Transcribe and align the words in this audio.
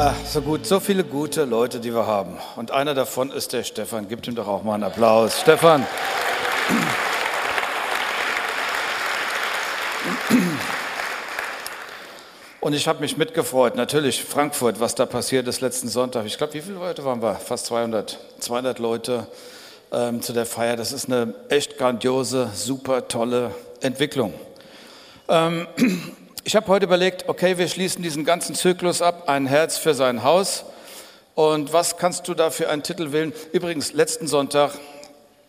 Ach, 0.00 0.14
so 0.24 0.40
gut, 0.42 0.64
so 0.64 0.78
viele 0.78 1.02
gute 1.02 1.44
Leute, 1.44 1.80
die 1.80 1.92
wir 1.92 2.06
haben. 2.06 2.38
Und 2.54 2.70
einer 2.70 2.94
davon 2.94 3.32
ist 3.32 3.52
der 3.52 3.64
Stefan. 3.64 4.06
Gibt 4.06 4.28
ihm 4.28 4.36
doch 4.36 4.46
auch 4.46 4.62
mal 4.62 4.74
einen 4.74 4.84
Applaus. 4.84 5.40
Stefan. 5.40 5.84
Und 12.60 12.74
ich 12.74 12.86
habe 12.86 13.00
mich 13.00 13.16
mitgefreut, 13.16 13.74
natürlich 13.74 14.22
Frankfurt, 14.22 14.78
was 14.78 14.94
da 14.94 15.04
passiert 15.04 15.48
ist 15.48 15.60
letzten 15.62 15.88
Sonntag. 15.88 16.26
Ich 16.26 16.38
glaube, 16.38 16.54
wie 16.54 16.60
viele 16.60 16.76
Leute 16.76 17.04
waren 17.04 17.20
wir? 17.20 17.34
Fast 17.34 17.66
200, 17.66 18.20
200 18.38 18.78
Leute 18.78 19.26
ähm, 19.90 20.22
zu 20.22 20.32
der 20.32 20.46
Feier. 20.46 20.76
Das 20.76 20.92
ist 20.92 21.06
eine 21.06 21.34
echt 21.48 21.76
grandiose, 21.76 22.50
super 22.54 23.08
tolle 23.08 23.50
Entwicklung. 23.80 24.32
Ähm, 25.28 25.66
ich 26.48 26.56
habe 26.56 26.66
heute 26.68 26.86
überlegt, 26.86 27.28
okay, 27.28 27.58
wir 27.58 27.68
schließen 27.68 28.02
diesen 28.02 28.24
ganzen 28.24 28.54
Zyklus 28.54 29.02
ab, 29.02 29.28
ein 29.28 29.44
Herz 29.44 29.76
für 29.76 29.92
sein 29.92 30.22
Haus. 30.22 30.64
Und 31.34 31.74
was 31.74 31.98
kannst 31.98 32.26
du 32.26 32.32
da 32.32 32.48
für 32.48 32.70
einen 32.70 32.82
Titel 32.82 33.12
wählen? 33.12 33.34
Übrigens, 33.52 33.92
letzten 33.92 34.26
Sonntag 34.26 34.70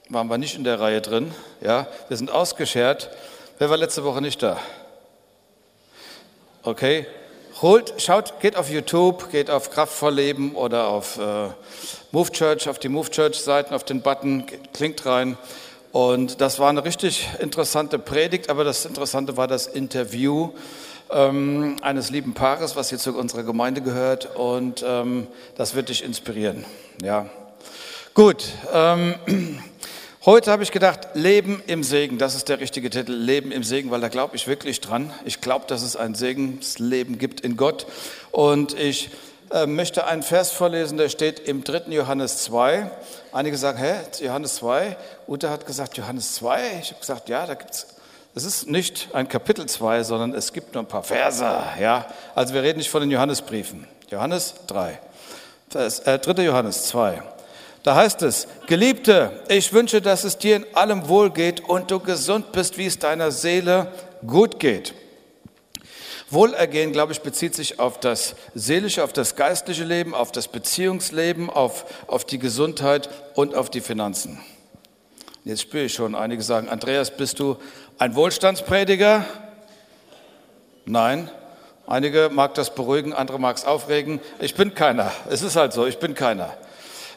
waren 0.10 0.28
wir 0.28 0.38
nicht 0.38 0.56
in 0.56 0.66
der 0.66 0.82
Reihe 0.82 1.00
drin. 1.00 1.34
Ja, 1.62 1.88
wir 2.10 2.18
sind 2.18 2.30
ausgeschert. 2.30 3.12
Wer 3.60 3.70
war 3.70 3.78
letzte 3.78 4.04
Woche 4.04 4.22
nicht 4.22 4.44
da? 4.44 4.60
Okay, 6.64 7.08
holt, 7.62 7.94
schaut, 7.96 8.42
geht 8.42 8.58
auf 8.58 8.70
YouTube, 8.70 9.32
geht 9.32 9.50
auf 9.50 9.72
Kraftvoll 9.72 10.16
Leben 10.16 10.54
oder 10.54 10.90
auf 10.90 11.18
äh, 11.18 11.48
Move 12.12 12.30
Church, 12.34 12.68
auf 12.68 12.78
die 12.78 12.90
Move 12.90 13.10
Church 13.10 13.40
Seiten, 13.40 13.74
auf 13.74 13.86
den 13.86 14.02
Button, 14.02 14.46
klingt 14.74 15.06
rein. 15.06 15.38
Und 15.94 16.42
das 16.42 16.60
war 16.60 16.70
eine 16.70 16.84
richtig 16.84 17.30
interessante 17.40 18.00
Predigt, 18.00 18.50
aber 18.50 18.66
das 18.66 18.86
Interessante 18.86 19.38
war 19.38 19.48
das 19.48 19.66
Interview 19.66 20.52
ähm, 21.12 21.78
eines 21.82 22.10
lieben 22.10 22.34
Paares, 22.34 22.76
was 22.76 22.90
hier 22.90 22.98
zu 22.98 23.18
unserer 23.18 23.44
Gemeinde 23.44 23.82
gehört. 23.82 24.36
Und 24.36 24.84
ähm, 24.86 25.28
das 25.56 25.76
wird 25.76 25.90
dich 25.90 26.04
inspirieren. 26.04 26.66
Ja. 27.02 27.28
Gut. 28.14 28.46
Ähm, 28.74 29.16
heute 30.26 30.52
habe 30.52 30.64
ich 30.64 30.72
gedacht, 30.72 31.10
Leben 31.14 31.62
im 31.68 31.84
Segen. 31.84 32.18
Das 32.18 32.36
ist 32.36 32.50
der 32.50 32.60
richtige 32.60 32.90
Titel, 32.90 33.14
Leben 33.14 33.52
im 33.52 33.64
Segen, 33.64 33.92
weil 33.92 34.02
da 34.02 34.10
glaube 34.10 34.36
ich 34.36 34.48
wirklich 34.48 34.82
dran. 34.82 35.12
Ich 35.26 35.42
glaube, 35.42 35.66
dass 35.68 35.82
es 35.82 35.96
ein 35.96 36.16
Segensleben 36.16 37.18
gibt 37.18 37.42
in 37.42 37.58
Gott. 37.58 37.86
Und 38.32 38.78
ich 38.78 39.10
äh, 39.52 39.66
möchte 39.66 40.06
einen 40.06 40.22
Vers 40.24 40.52
vorlesen, 40.52 40.98
der 40.98 41.10
steht 41.10 41.40
im 41.40 41.64
3. 41.64 41.86
Johannes 41.90 42.44
2. 42.44 42.92
Einige 43.32 43.58
sagen, 43.58 43.80
hä, 43.80 43.96
Johannes 44.22 44.56
2? 44.56 44.96
Ute 45.28 45.50
hat 45.50 45.66
gesagt, 45.66 45.98
Johannes 45.98 46.36
2? 46.36 46.80
Ich 46.82 46.90
habe 46.90 47.00
gesagt, 47.00 47.30
ja, 47.30 47.46
da 47.46 47.56
gibt 47.56 47.72
es 47.72 47.88
es 48.36 48.44
ist 48.44 48.68
nicht 48.68 49.10
ein 49.14 49.28
Kapitel 49.28 49.66
2, 49.66 50.04
sondern 50.04 50.34
es 50.34 50.54
gibt 50.54 50.74
nur 50.74 50.84
ein 50.84 50.88
paar 50.88 51.04
Verse. 51.04 51.44
Ja? 51.80 52.06
Also 52.36 52.54
wir 52.54 52.64
reden 52.64 52.78
nicht 52.78 52.90
von 52.90 53.02
den 53.02 53.12
Johannesbriefen. 53.12 53.88
Johannes 54.10 54.54
3, 54.68 55.00
Vers, 55.70 56.00
äh, 56.00 56.18
3. 56.18 56.44
Johannes 56.44 56.88
2. 56.88 57.22
Da 57.84 57.96
heißt 57.96 58.22
es, 58.24 58.48
Geliebte, 58.68 59.32
ich 59.48 59.72
wünsche, 59.72 60.02
dass 60.02 60.24
es 60.24 60.38
dir 60.38 60.58
in 60.58 60.66
allem 60.74 61.08
wohl 61.08 61.32
geht 61.32 61.62
und 61.62 61.92
du 61.92 62.00
gesund 62.00 62.52
bist, 62.52 62.78
wie 62.78 62.86
es 62.86 63.00
deiner 63.00 63.32
Seele 63.32 63.92
gut 64.26 64.60
geht. 64.60 64.94
Wohlergehen, 66.30 66.92
glaube 66.92 67.14
ich, 67.14 67.22
bezieht 67.22 67.56
sich 67.56 67.80
auf 67.80 68.00
das 68.00 68.36
seelische, 68.54 69.04
auf 69.04 69.14
das 69.14 69.36
geistliche 69.36 69.84
Leben, 69.84 70.14
auf 70.14 70.32
das 70.32 70.48
Beziehungsleben, 70.48 71.50
auf, 71.50 71.86
auf 72.06 72.26
die 72.26 72.38
Gesundheit 72.38 73.10
und 73.34 73.56
auf 73.56 73.70
die 73.70 73.82
Finanzen. 73.82 74.40
Jetzt 75.46 75.62
spüre 75.62 75.86
ich 75.86 75.94
schon, 75.94 76.16
einige 76.16 76.44
sagen, 76.44 76.70
Andreas, 76.70 77.10
bist 77.16 77.40
du 77.40 77.58
ein 78.00 78.16
Wohlstandsprediger? 78.16 79.26
Nein. 80.86 81.30
Einige 81.86 82.30
mag 82.32 82.54
das 82.54 82.74
beruhigen, 82.74 83.14
andere 83.14 83.40
mag 83.40 83.58
es 83.58 83.66
aufregen. 83.66 84.22
Ich 84.40 84.56
bin 84.56 84.74
keiner. 84.74 85.12
Es 85.30 85.42
ist 85.42 85.56
halt 85.56 85.74
so, 85.74 85.86
ich 85.86 86.00
bin 86.00 86.16
keiner. 86.16 86.56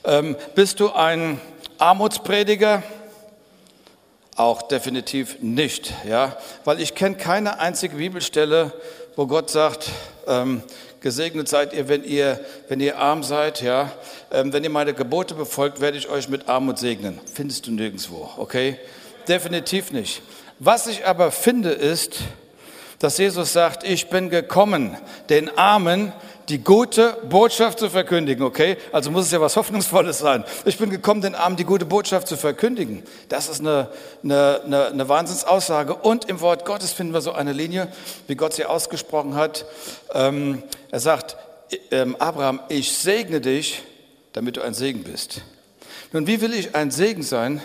Ähm, 0.05 0.37
bist 0.55 0.81
du 0.81 0.91
ein 0.91 1.41
Armutsprediger? 1.79 2.83
Auch 4.35 4.63
definitiv 4.63 5.37
nicht, 5.43 5.93
ja, 6.09 6.39
weil 6.65 6.81
ich 6.81 6.95
kenne 6.95 7.17
keine 7.17 7.61
einzige 7.61 7.99
Bibelstelle, 7.99 8.73
wo 9.15 9.27
Gott 9.27 9.51
sagt, 9.51 9.91
ähm, 10.27 10.63
gesegnet 11.01 11.49
seid 11.49 11.75
ihr, 11.75 11.89
wenn 11.89 12.03
ihr, 12.03 12.41
wenn 12.69 12.81
ihr 12.81 12.99
arm 12.99 13.23
seid, 13.23 13.61
ja, 13.61 13.93
ähm, 14.33 14.55
wenn 14.55 14.65
ihr 14.65 14.71
meine 14.71 14.95
Gebote 14.95 15.35
befolgt, 15.35 15.83
werde 15.83 15.99
ich 15.99 16.09
euch 16.09 16.31
mit 16.31 16.49
Armut 16.49 16.79
segnen. 16.79 17.21
Findest 17.33 17.67
du 17.67 17.73
nirgendwo, 17.73 18.31
okay? 18.39 18.79
Definitiv 19.29 19.93
nicht. 19.93 20.23
Was 20.65 20.87
ich 20.87 21.05
aber 21.05 21.33
finde 21.33 21.71
ist, 21.71 22.21
dass 23.01 23.19
Jesus 23.19 23.53
sagt, 23.53 23.83
ich 23.83 24.11
bin 24.11 24.31
gekommen, 24.31 24.97
den 25.29 25.59
Armen 25.59 26.13
die 26.49 26.63
gute 26.63 27.15
Botschaft 27.29 27.81
zu 27.81 27.91
verkündigen, 27.91 28.45
okay? 28.45 28.77
Also 28.93 29.11
muss 29.11 29.25
es 29.25 29.33
ja 29.33 29.41
was 29.41 29.57
Hoffnungsvolles 29.57 30.21
sein. 30.21 30.45
Ich 30.65 30.79
bin 30.79 30.89
gekommen, 30.89 31.21
den 31.21 31.35
Armen 31.35 31.57
die 31.57 31.65
gute 31.65 31.85
Botschaft 31.85 32.29
zu 32.29 32.37
verkündigen. 32.37 33.03
Das 33.29 33.49
ist 33.49 33.59
eine, 33.59 33.89
eine, 34.23 34.61
eine, 34.65 34.87
eine 34.87 35.09
Wahnsinnsaussage. 35.09 35.97
Und 35.97 36.27
im 36.27 36.41
Wort 36.41 36.65
Gottes 36.65 36.93
finden 36.93 37.13
wir 37.13 37.23
so 37.23 37.33
eine 37.33 37.53
Linie, 37.53 37.89
wie 38.29 38.37
Gott 38.37 38.53
sie 38.53 38.65
ausgesprochen 38.65 39.35
hat. 39.35 39.65
Ähm, 40.15 40.63
er 40.93 41.01
sagt, 41.01 41.37
ähm, 41.91 42.15
Abraham, 42.21 42.61
ich 42.69 42.93
segne 42.93 43.41
dich, 43.41 43.83
damit 44.33 44.59
du 44.59 44.63
ein 44.63 44.75
Segen 44.75 45.03
bist. 45.03 45.43
Nun, 46.13 46.29
wie 46.29 46.41
will 46.41 46.55
ich 46.55 46.77
ein 46.77 46.93
Segen 46.93 47.25
sein, 47.25 47.61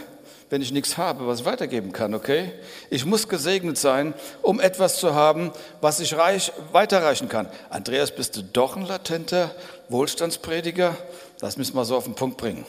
wenn 0.49 0.61
ich 0.61 0.71
nichts 0.71 0.97
habe, 0.97 1.27
was 1.27 1.41
ich 1.41 1.45
weitergeben 1.45 1.91
kann, 1.91 2.13
okay? 2.13 2.51
Ich 2.89 3.05
muss 3.05 3.27
gesegnet 3.27 3.77
sein, 3.77 4.13
um 4.41 4.59
etwas 4.59 4.97
zu 4.97 5.13
haben, 5.13 5.51
was 5.81 5.99
ich 5.99 6.15
reich, 6.15 6.53
weiterreichen 6.71 7.27
kann. 7.27 7.49
Andreas, 7.69 8.11
bist 8.11 8.37
du 8.37 8.43
doch 8.43 8.77
ein 8.77 8.85
latenter 8.85 9.51
Wohlstandsprediger? 9.89 10.95
Das 11.39 11.57
müssen 11.57 11.75
wir 11.75 11.85
so 11.85 11.97
auf 11.97 12.05
den 12.05 12.15
Punkt 12.15 12.37
bringen. 12.37 12.65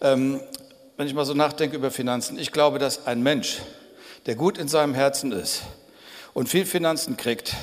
Ähm, 0.00 0.40
wenn 0.96 1.06
ich 1.06 1.14
mal 1.14 1.26
so 1.26 1.34
nachdenke 1.34 1.76
über 1.76 1.90
Finanzen, 1.90 2.38
ich 2.38 2.52
glaube, 2.52 2.78
dass 2.78 3.06
ein 3.06 3.22
Mensch, 3.22 3.58
der 4.26 4.34
gut 4.34 4.58
in 4.58 4.68
seinem 4.68 4.94
Herzen 4.94 5.32
ist 5.32 5.62
und 6.32 6.48
viel 6.48 6.64
Finanzen 6.64 7.16
kriegt, 7.16 7.54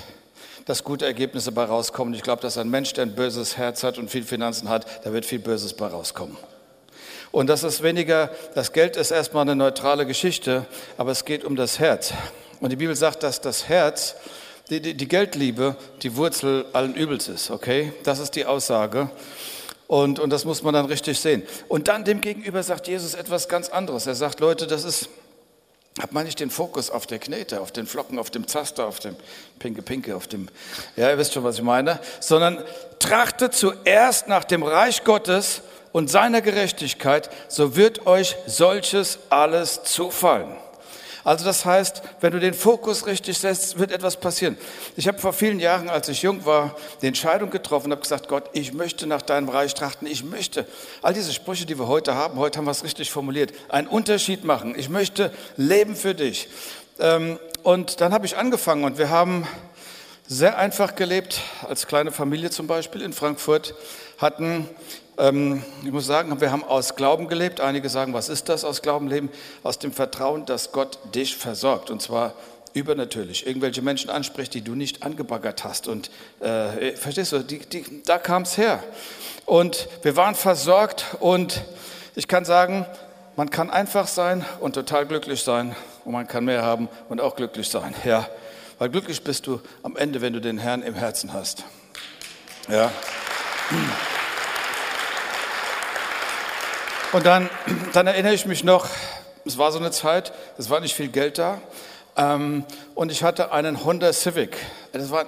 dass 0.66 0.84
gute 0.84 1.06
Ergebnisse 1.06 1.52
bei 1.52 1.64
rauskommen. 1.64 2.14
Ich 2.14 2.24
glaube, 2.24 2.42
dass 2.42 2.58
ein 2.58 2.70
Mensch, 2.70 2.94
der 2.94 3.06
ein 3.06 3.16
böses 3.16 3.58
Herz 3.58 3.84
hat 3.84 3.98
und 3.98 4.12
viel 4.12 4.24
Finanzen 4.24 4.70
hat, 4.70 5.06
da 5.06 5.14
wird 5.14 5.26
viel 5.26 5.40
Böses 5.40 5.74
bei 5.74 5.88
rauskommen. 5.88 6.38
Und 7.38 7.46
das 7.46 7.62
ist 7.62 7.84
weniger, 7.84 8.32
das 8.56 8.74
Geld 8.74 8.96
ist 8.96 9.12
erstmal 9.12 9.44
eine 9.44 9.56
neutrale 9.56 10.08
Geschichte, 10.08 10.66
aber 10.98 11.12
es 11.12 11.24
geht 11.24 11.44
um 11.44 11.56
das 11.56 11.78
Herz. 11.78 12.12
Und 12.62 12.72
die 12.72 12.76
Bibel 12.78 12.96
sagt, 12.96 13.22
dass 13.22 13.42
das 13.42 13.70
Herz, 13.70 14.16
die, 14.72 14.82
die, 14.82 14.96
die 14.96 15.08
Geldliebe, 15.08 15.76
die 16.02 16.16
Wurzel 16.16 16.66
allen 16.74 16.96
Übels 16.96 17.28
ist, 17.28 17.52
okay? 17.52 17.94
Das 18.02 18.18
ist 18.18 18.32
die 18.32 18.48
Aussage. 18.48 19.12
Und, 19.86 20.18
und 20.18 20.32
das 20.32 20.46
muss 20.46 20.64
man 20.64 20.74
dann 20.74 20.88
richtig 20.88 21.20
sehen. 21.20 21.44
Und 21.68 21.90
dann 21.90 22.06
demgegenüber 22.06 22.64
sagt 22.64 22.88
Jesus 22.88 23.14
etwas 23.14 23.48
ganz 23.48 23.70
anderes. 23.70 24.08
Er 24.08 24.16
sagt, 24.16 24.40
Leute, 24.40 24.66
das 24.66 24.84
ist, 24.84 25.08
Habt 26.00 26.14
man 26.14 26.26
nicht 26.26 26.40
den 26.40 26.52
Fokus 26.52 26.92
auf 26.92 27.08
der 27.08 27.18
Knete, 27.18 27.60
auf 27.60 27.72
den 27.72 27.88
Flocken, 27.88 28.20
auf 28.20 28.30
dem 28.30 28.48
Zaster, 28.48 28.86
auf 28.86 29.00
dem 29.00 29.16
Pinke 29.58 29.82
Pinke, 29.82 30.16
auf 30.16 30.28
dem, 30.28 30.48
ja, 30.96 31.10
ihr 31.10 31.18
wisst 31.18 31.34
schon, 31.34 31.44
was 31.44 31.56
ich 31.56 31.64
meine, 31.64 32.00
sondern 32.20 32.64
trachtet 33.00 33.56
zuerst 33.56 34.28
nach 34.28 34.44
dem 34.44 34.62
Reich 34.62 35.04
Gottes 35.04 35.62
und 35.98 36.12
seiner 36.12 36.42
Gerechtigkeit, 36.42 37.32
so 37.48 37.76
wird 37.76 38.06
euch 38.06 38.36
solches 38.46 39.18
alles 39.32 39.82
zufallen. 39.82 40.56
Also 41.24 41.44
das 41.44 41.66
heißt, 41.66 42.04
wenn 42.22 42.34
du 42.34 42.40
den 42.40 42.54
Fokus 42.54 43.08
richtig 43.08 43.40
setzt, 43.40 43.80
wird 43.80 43.92
etwas 43.92 44.18
passieren. 44.18 44.60
Ich 44.96 45.08
habe 45.08 45.18
vor 45.18 45.34
vielen 45.34 45.60
Jahren, 45.60 45.90
als 45.90 46.08
ich 46.08 46.22
jung 46.22 46.46
war, 46.46 46.76
die 47.02 47.08
Entscheidung 47.08 47.50
getroffen 47.50 47.88
und 47.88 47.94
habe 47.94 48.04
gesagt, 48.04 48.28
Gott, 48.28 48.44
ich 48.54 48.74
möchte 48.74 49.08
nach 49.08 49.24
deinem 49.24 49.50
Reich 49.50 49.74
trachten. 49.74 50.08
Ich 50.08 50.24
möchte 50.24 50.68
all 51.02 51.16
diese 51.16 51.34
Sprüche, 51.34 51.66
die 51.66 51.80
wir 51.80 51.88
heute 51.88 52.14
haben, 52.14 52.38
heute 52.38 52.60
haben 52.60 52.66
wir 52.66 52.72
es 52.72 52.84
richtig 52.84 53.10
formuliert, 53.10 53.52
einen 53.68 53.88
Unterschied 53.88 54.44
machen. 54.44 54.76
Ich 54.78 54.90
möchte 54.90 55.34
leben 55.56 55.96
für 55.96 56.14
dich. 56.14 56.48
Ähm, 57.00 57.40
und 57.64 58.02
dann 58.02 58.14
habe 58.14 58.28
ich 58.28 58.38
angefangen 58.38 58.84
und 58.84 59.00
wir 59.00 59.10
haben 59.10 59.48
sehr 60.28 60.60
einfach 60.60 60.96
gelebt, 60.96 61.42
als 61.68 61.88
kleine 61.88 62.12
Familie 62.12 62.52
zum 62.52 62.68
Beispiel 62.68 63.02
in 63.02 63.14
Frankfurt, 63.14 63.74
hatten 64.20 64.70
ich 65.20 65.92
muss 65.92 66.06
sagen, 66.06 66.40
wir 66.40 66.52
haben 66.52 66.64
aus 66.64 66.96
Glauben 66.96 67.28
gelebt. 67.28 67.60
Einige 67.60 67.90
sagen, 67.90 68.14
was 68.14 68.30
ist 68.30 68.50
das 68.50 68.64
aus 68.64 68.84
Glauben 68.84 69.08
leben? 69.08 69.30
Aus 69.64 69.80
dem 69.80 69.92
Vertrauen, 69.92 70.46
dass 70.46 70.72
Gott 70.72 71.00
dich 71.16 71.36
versorgt. 71.36 71.90
Und 71.90 72.04
zwar 72.04 72.34
übernatürlich. 72.74 73.48
Irgendwelche 73.48 73.82
Menschen 73.82 74.12
anspricht, 74.12 74.54
die 74.54 74.62
du 74.62 74.76
nicht 74.76 75.04
angebaggert 75.04 75.64
hast. 75.64 75.88
Und 75.88 76.12
äh, 76.40 76.92
verstehst 76.96 77.32
du, 77.32 77.40
die, 77.40 77.60
die, 77.60 78.04
da 78.04 78.20
kam 78.20 78.44
es 78.44 78.58
her. 78.58 78.84
Und 79.46 79.88
wir 80.04 80.16
waren 80.16 80.36
versorgt. 80.36 81.06
Und 81.20 81.64
ich 82.16 82.28
kann 82.28 82.46
sagen, 82.46 82.86
man 83.36 83.50
kann 83.50 83.72
einfach 83.72 84.08
sein 84.08 84.46
und 84.60 84.74
total 84.74 85.08
glücklich 85.08 85.42
sein. 85.42 85.76
Und 86.06 86.12
man 86.12 86.28
kann 86.28 86.46
mehr 86.46 86.64
haben 86.64 86.90
und 87.10 87.22
auch 87.22 87.36
glücklich 87.36 87.70
sein. 87.70 87.96
Ja, 88.06 88.30
weil 88.78 88.90
glücklich 88.90 89.24
bist 89.24 89.48
du 89.48 89.62
am 89.82 89.98
Ende, 89.98 90.22
wenn 90.22 90.34
du 90.34 90.42
den 90.42 90.60
Herrn 90.60 90.84
im 90.84 90.94
Herzen 90.94 91.34
hast. 91.34 91.64
Ja. 92.70 92.92
Und 97.18 97.26
dann, 97.26 97.50
dann 97.94 98.06
erinnere 98.06 98.36
ich 98.36 98.46
mich 98.46 98.64
noch, 98.64 98.88
es 99.44 99.58
war 99.58 99.72
so 99.72 99.80
eine 99.80 99.90
Zeit, 99.90 100.34
es 100.60 100.70
war 100.70 100.82
nicht 100.82 100.94
viel 100.94 101.08
Geld 101.08 101.40
da. 101.40 101.60
Ähm, 102.16 102.64
und 102.94 103.12
ich 103.12 103.24
hatte 103.24 103.52
einen 103.52 103.84
Honda 103.84 104.14
Civic. 104.14 104.56
Das 104.92 105.10
war 105.10 105.26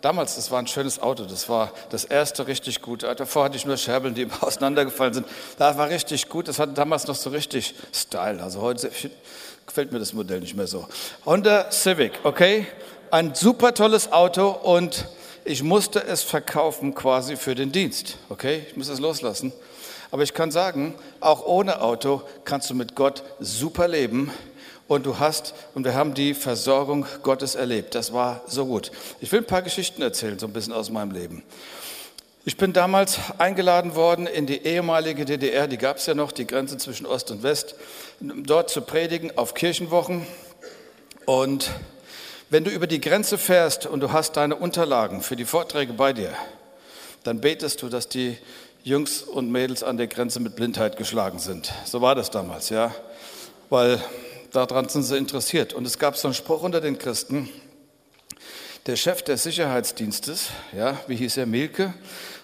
damals, 0.00 0.34
das 0.34 0.50
war 0.50 0.58
ein 0.58 0.66
schönes 0.66 1.00
Auto, 1.00 1.26
das 1.26 1.48
war 1.48 1.70
das 1.90 2.04
erste 2.04 2.48
richtig 2.48 2.82
gute. 2.82 3.14
Davor 3.14 3.44
hatte 3.44 3.56
ich 3.56 3.64
nur 3.64 3.76
Scherbeln, 3.76 4.16
die 4.16 4.22
immer 4.22 4.42
auseinandergefallen 4.42 5.14
sind. 5.14 5.28
Das 5.58 5.78
war 5.78 5.88
richtig 5.88 6.28
gut, 6.28 6.48
das 6.48 6.58
hatte 6.58 6.72
damals 6.72 7.06
noch 7.06 7.14
so 7.14 7.30
richtig 7.30 7.76
Style. 7.94 8.42
Also 8.42 8.60
heute 8.60 8.90
gefällt 9.64 9.92
mir 9.92 10.00
das 10.00 10.12
Modell 10.12 10.40
nicht 10.40 10.56
mehr 10.56 10.66
so. 10.66 10.88
Honda 11.24 11.70
Civic, 11.70 12.14
okay? 12.24 12.66
Ein 13.12 13.36
super 13.36 13.74
tolles 13.74 14.10
Auto 14.10 14.48
und 14.48 15.06
ich 15.44 15.62
musste 15.62 16.02
es 16.02 16.24
verkaufen 16.24 16.96
quasi 16.96 17.36
für 17.36 17.54
den 17.54 17.70
Dienst, 17.70 18.16
okay? 18.28 18.66
Ich 18.68 18.76
muss 18.76 18.88
es 18.88 18.98
loslassen. 18.98 19.52
Aber 20.10 20.22
ich 20.22 20.34
kann 20.34 20.50
sagen, 20.50 20.94
auch 21.20 21.44
ohne 21.44 21.82
Auto 21.82 22.22
kannst 22.44 22.70
du 22.70 22.74
mit 22.74 22.94
Gott 22.94 23.22
super 23.40 23.88
leben 23.88 24.30
und 24.88 25.04
du 25.04 25.18
hast, 25.18 25.54
und 25.74 25.84
wir 25.84 25.94
haben 25.94 26.14
die 26.14 26.32
Versorgung 26.32 27.06
Gottes 27.22 27.54
erlebt. 27.54 27.94
Das 27.94 28.12
war 28.12 28.40
so 28.46 28.66
gut. 28.66 28.90
Ich 29.20 29.30
will 29.30 29.40
ein 29.40 29.46
paar 29.46 29.62
Geschichten 29.62 30.00
erzählen, 30.00 30.38
so 30.38 30.46
ein 30.46 30.52
bisschen 30.52 30.72
aus 30.72 30.90
meinem 30.90 31.10
Leben. 31.10 31.42
Ich 32.46 32.56
bin 32.56 32.72
damals 32.72 33.18
eingeladen 33.36 33.94
worden 33.94 34.26
in 34.26 34.46
die 34.46 34.64
ehemalige 34.64 35.26
DDR, 35.26 35.68
die 35.68 35.76
gab 35.76 35.98
es 35.98 36.06
ja 36.06 36.14
noch, 36.14 36.32
die 36.32 36.46
Grenze 36.46 36.78
zwischen 36.78 37.04
Ost 37.04 37.30
und 37.30 37.42
West, 37.42 37.74
dort 38.20 38.70
zu 38.70 38.80
predigen 38.80 39.36
auf 39.36 39.52
Kirchenwochen. 39.52 40.26
Und 41.26 41.70
wenn 42.48 42.64
du 42.64 42.70
über 42.70 42.86
die 42.86 43.02
Grenze 43.02 43.36
fährst 43.36 43.84
und 43.84 44.00
du 44.00 44.12
hast 44.12 44.38
deine 44.38 44.56
Unterlagen 44.56 45.20
für 45.20 45.36
die 45.36 45.44
Vorträge 45.44 45.92
bei 45.92 46.14
dir, 46.14 46.32
dann 47.22 47.42
betest 47.42 47.82
du, 47.82 47.90
dass 47.90 48.08
die 48.08 48.38
Jungs 48.88 49.20
und 49.20 49.52
Mädels 49.52 49.82
an 49.82 49.98
der 49.98 50.06
Grenze 50.06 50.40
mit 50.40 50.56
Blindheit 50.56 50.96
geschlagen 50.96 51.38
sind. 51.38 51.74
So 51.84 52.00
war 52.00 52.14
das 52.14 52.30
damals, 52.30 52.70
ja. 52.70 52.94
Weil 53.68 54.02
daran 54.50 54.88
sind 54.88 55.02
sie 55.02 55.18
interessiert. 55.18 55.74
Und 55.74 55.86
es 55.86 55.98
gab 55.98 56.16
so 56.16 56.28
einen 56.28 56.34
Spruch 56.34 56.62
unter 56.62 56.80
den 56.80 56.96
Christen, 56.96 57.50
der 58.86 58.96
Chef 58.96 59.20
des 59.20 59.42
Sicherheitsdienstes, 59.42 60.48
ja, 60.74 60.96
wie 61.06 61.16
hieß 61.16 61.36
er, 61.36 61.44
Milke, 61.44 61.92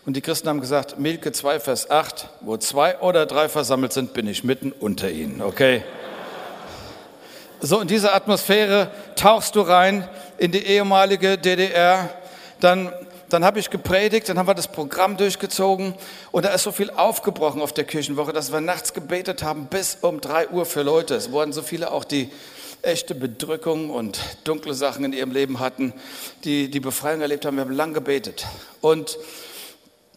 und 0.05 0.19
die 0.19 0.21
Christen 0.21 0.51
haben 0.51 0.61
gesagt, 0.61 0.99
Milke 0.99 1.33
2, 1.33 1.61
Vers 1.61 1.89
8, 1.89 2.29
wo 2.43 2.59
zwei 2.59 2.99
oder 2.99 3.25
drei 3.25 3.49
versammelt 3.49 3.95
sind, 3.95 4.13
bin 4.13 4.27
ich 4.27 4.45
mitten 4.45 4.71
unter 4.71 5.11
ihnen, 5.11 5.41
okay? 5.41 5.83
So 7.63 7.81
in 7.81 7.89
diese 7.89 8.13
Atmosphäre 8.13 8.91
tauchst 9.17 9.57
du 9.57 9.63
rein 9.63 10.07
in 10.37 10.53
die 10.53 10.67
ehemalige 10.67 11.39
DDR, 11.39 12.11
dann 12.61 12.93
dann 13.29 13.45
habe 13.45 13.59
ich 13.59 13.71
gepredigt, 13.71 14.29
dann 14.29 14.39
haben 14.39 14.47
wir 14.47 14.55
das 14.55 14.69
Programm 14.69 15.17
durchgezogen 15.17 15.95
und 16.33 16.45
da 16.45 16.51
ist 16.51 16.63
so 16.63 16.73
viel 16.73 16.91
aufgebrochen 16.91 17.63
auf 17.63 17.73
der 17.73 17.85
Kirchenwoche, 17.85 18.33
dass 18.33 18.53
wir 18.53 18.61
nachts 18.61 18.93
gebetet 18.93 19.43
haben 19.43 19.67
bis 19.67 19.99
um 20.01 20.21
drei 20.21 20.49
Uhr 20.49 20.67
für 20.67 20.83
Leute. 20.83 21.15
Es 21.15 21.33
wurden 21.33 21.53
so 21.53 21.63
viele 21.63 21.91
auch, 21.91 22.05
die 22.05 22.31
echte 22.83 23.15
Bedrückung 23.15 23.91
und 23.91 24.19
dunkle 24.45 24.75
Sachen 24.75 25.05
in 25.05 25.13
ihrem 25.13 25.31
Leben 25.31 25.59
hatten, 25.59 25.93
die 26.45 26.71
die 26.71 26.81
Befreiung 26.81 27.21
erlebt 27.21 27.45
haben. 27.45 27.57
Wir 27.57 27.65
haben 27.65 27.73
lang 27.73 27.95
gebetet. 27.95 28.47
Und 28.81 29.19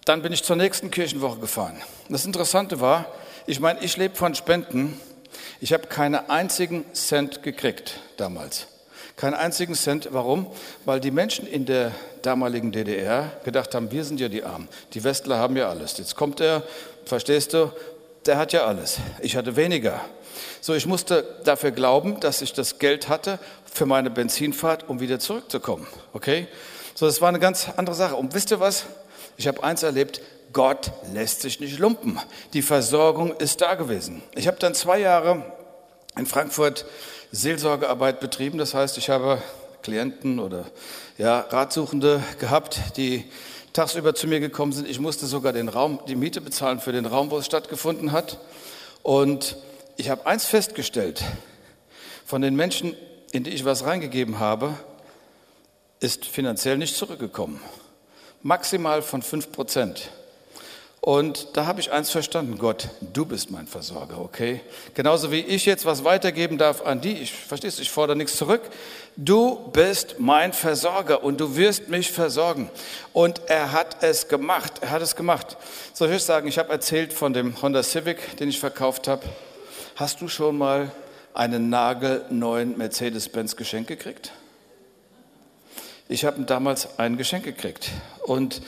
dann 0.06 0.22
bin 0.22 0.34
ich 0.34 0.44
zur 0.44 0.56
nächsten 0.56 0.92
Kirchenwoche 0.92 1.40
gefahren. 1.40 1.82
Das 2.10 2.26
Interessante 2.26 2.80
war, 2.80 3.06
ich 3.46 3.60
meine, 3.60 3.82
ich 3.82 3.98
lebe 3.98 4.16
von 4.16 4.36
Spenden. 4.36 5.00
Ich 5.60 5.74
habe 5.74 5.88
keinen 5.88 6.30
einzigen 6.30 6.86
Cent 6.94 7.44
gekriegt 7.44 8.00
damals. 8.18 8.68
Keinen 9.16 9.34
einzigen 9.34 9.74
Cent. 9.74 10.10
Warum? 10.12 10.48
Weil 10.86 11.00
die 11.00 11.12
Menschen 11.12 11.48
in 11.48 11.66
der 11.66 11.92
damaligen 12.28 12.74
DDR 12.74 13.32
gedacht 13.46 13.74
haben, 13.74 13.90
wir 13.90 14.04
sind 14.04 14.20
ja 14.20 14.28
die 14.28 14.44
Armen. 14.44 14.68
Die 14.94 15.04
Westler 15.06 15.38
haben 15.38 15.56
ja 15.56 15.70
alles. 15.70 15.98
Jetzt 15.98 16.18
kommt 16.18 16.42
er, 16.42 16.62
verstehst 17.06 17.54
du, 17.54 17.72
der 18.26 18.38
hat 18.38 18.52
ja 18.52 18.66
alles. 18.66 18.98
Ich 19.22 19.38
hatte 19.38 19.56
weniger. 19.56 20.02
So, 20.60 20.74
ich 20.74 20.86
musste 20.86 21.24
dafür 21.46 21.72
glauben, 21.72 22.20
dass 22.20 22.42
ich 22.42 22.52
das 22.52 22.80
Geld 22.80 23.08
hatte 23.08 23.40
für 23.72 23.86
meine 23.86 24.10
Benzinfahrt, 24.10 24.90
um 24.90 25.00
wieder 25.00 25.20
zurückzukommen. 25.20 25.88
Okay? 26.12 26.48
So, 26.96 27.06
das 27.06 27.22
war 27.22 27.30
eine 27.30 27.40
ganz 27.40 27.70
andere 27.78 27.96
Sache. 27.96 28.18
Und 28.18 28.34
wisst 28.34 28.52
ihr 28.52 28.60
was? 28.60 28.88
Ich 29.38 29.48
habe 29.48 29.64
eins 29.64 29.84
erlebt, 29.84 30.20
Gott 30.52 30.92
lässt 31.14 31.42
sich 31.42 31.62
nicht 31.62 31.80
lumpen. 31.80 32.20
Die 32.52 32.62
Versorgung 32.62 33.38
ist 33.38 33.62
da 33.62 33.76
gewesen. 33.76 34.22
Ich 34.36 34.48
habe 34.48 34.58
dann 34.60 34.74
zwei 34.74 35.00
Jahre 35.00 35.46
in 36.18 36.26
Frankfurt 36.26 36.86
Seelsorgearbeit 37.32 38.20
betrieben. 38.20 38.58
Das 38.58 38.74
heißt, 38.74 38.98
ich 38.98 39.10
habe 39.10 39.42
Klienten 39.82 40.40
oder 40.40 40.66
ja, 41.18 41.40
Ratsuchende 41.40 42.24
gehabt, 42.40 42.98
die 42.98 43.26
tagsüber 43.74 44.16
zu 44.16 44.28
mir 44.28 44.40
gekommen 44.40 44.72
sind. 44.72 44.88
Ich 44.88 45.00
musste 45.00 45.28
sogar 45.28 45.54
den 45.54 45.70
Raum, 45.70 46.00
die 46.08 46.16
Miete 46.16 46.42
bezahlen 46.42 46.80
für 46.80 46.92
den 46.92 47.06
Raum, 47.06 47.32
wo 47.32 47.38
es 47.38 47.46
stattgefunden 47.46 48.12
hat. 48.12 48.40
Und 49.04 49.58
ich 49.96 50.10
habe 50.10 50.26
eins 50.26 50.46
festgestellt: 50.46 51.24
Von 52.26 52.42
den 52.42 52.56
Menschen, 52.56 52.96
in 53.32 53.44
die 53.44 53.52
ich 53.52 53.66
was 53.66 53.86
reingegeben 53.86 54.40
habe, 54.40 54.74
ist 56.00 56.26
finanziell 56.26 56.78
nicht 56.78 56.96
zurückgekommen. 56.96 57.62
Maximal 58.42 59.02
von 59.02 59.22
fünf 59.22 59.52
Prozent. 59.52 60.10
Und 61.08 61.48
da 61.54 61.66
habe 61.66 61.80
ich 61.80 61.94
eins 61.94 62.12
verstanden, 62.12 62.58
Gott, 62.58 62.90
du 63.00 63.26
bist 63.26 63.50
mein 63.50 63.66
Versorger, 63.66 64.20
okay? 64.20 64.60
Genauso 64.94 65.32
wie 65.32 65.40
ich 65.40 65.66
jetzt 65.66 65.86
was 65.86 66.04
weitergeben 66.04 66.58
darf 66.58 66.86
an 66.86 67.00
die, 67.00 67.14
ich 67.14 67.32
verstehst, 67.32 67.80
ich 67.80 67.90
fordere 67.90 68.18
nichts 68.18 68.36
zurück. 68.36 68.64
Du 69.16 69.70
bist 69.72 70.18
mein 70.20 70.52
Versorger 70.52 71.24
und 71.24 71.40
du 71.40 71.56
wirst 71.56 71.88
mich 71.88 72.12
versorgen. 72.12 72.70
Und 73.14 73.40
er 73.48 73.72
hat 73.72 74.04
es 74.04 74.28
gemacht, 74.28 74.80
er 74.82 74.90
hat 74.90 75.02
es 75.02 75.16
gemacht. 75.16 75.56
Soll 75.94 76.12
ich 76.12 76.24
sagen, 76.24 76.46
ich 76.50 76.58
habe 76.58 76.74
erzählt 76.74 77.14
von 77.14 77.32
dem 77.32 77.62
Honda 77.62 77.84
Civic, 77.84 78.36
den 78.36 78.50
ich 78.50 78.60
verkauft 78.60 79.08
habe. 79.08 79.24
Hast 79.96 80.20
du 80.20 80.28
schon 80.28 80.58
mal 80.58 80.92
einen 81.34 81.70
nagelneuen 81.70 82.78
Mercedes-Benz 82.78 83.56
Geschenk 83.56 83.88
gekriegt? 83.88 84.34
Ich 86.10 86.26
habe 86.26 86.42
damals 86.42 87.00
ein 87.00 87.16
Geschenk 87.16 87.46
gekriegt. 87.46 87.92
Und 88.26 88.62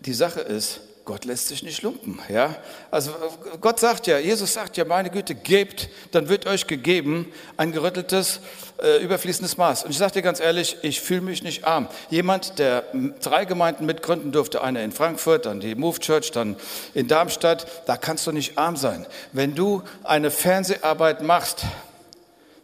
die 0.00 0.12
Sache 0.12 0.40
ist, 0.40 0.80
Gott 1.08 1.24
lässt 1.24 1.48
sich 1.48 1.62
nicht 1.62 1.80
lumpen. 1.80 2.20
Ja? 2.28 2.54
Also 2.90 3.14
Gott 3.62 3.80
sagt 3.80 4.06
ja, 4.06 4.18
Jesus 4.18 4.52
sagt 4.52 4.76
ja, 4.76 4.84
meine 4.84 5.08
Güte, 5.08 5.34
gebt, 5.34 5.88
dann 6.10 6.28
wird 6.28 6.44
euch 6.44 6.66
gegeben 6.66 7.32
ein 7.56 7.72
gerütteltes, 7.72 8.40
äh, 8.82 9.02
überfließendes 9.02 9.56
Maß. 9.56 9.84
Und 9.84 9.92
ich 9.92 9.96
sage 9.96 10.12
dir 10.12 10.22
ganz 10.22 10.38
ehrlich, 10.38 10.76
ich 10.82 11.00
fühle 11.00 11.22
mich 11.22 11.42
nicht 11.42 11.64
arm. 11.64 11.88
Jemand, 12.10 12.58
der 12.58 12.84
drei 13.22 13.46
Gemeinden 13.46 13.86
mitgründen 13.86 14.32
durfte, 14.32 14.60
eine 14.62 14.84
in 14.84 14.92
Frankfurt, 14.92 15.46
dann 15.46 15.60
die 15.60 15.74
Move 15.76 15.98
Church, 15.98 16.30
dann 16.30 16.56
in 16.92 17.08
Darmstadt, 17.08 17.66
da 17.86 17.96
kannst 17.96 18.26
du 18.26 18.32
nicht 18.32 18.58
arm 18.58 18.76
sein. 18.76 19.06
Wenn 19.32 19.54
du 19.54 19.82
eine 20.04 20.30
Fernseharbeit 20.30 21.22
machst, 21.22 21.64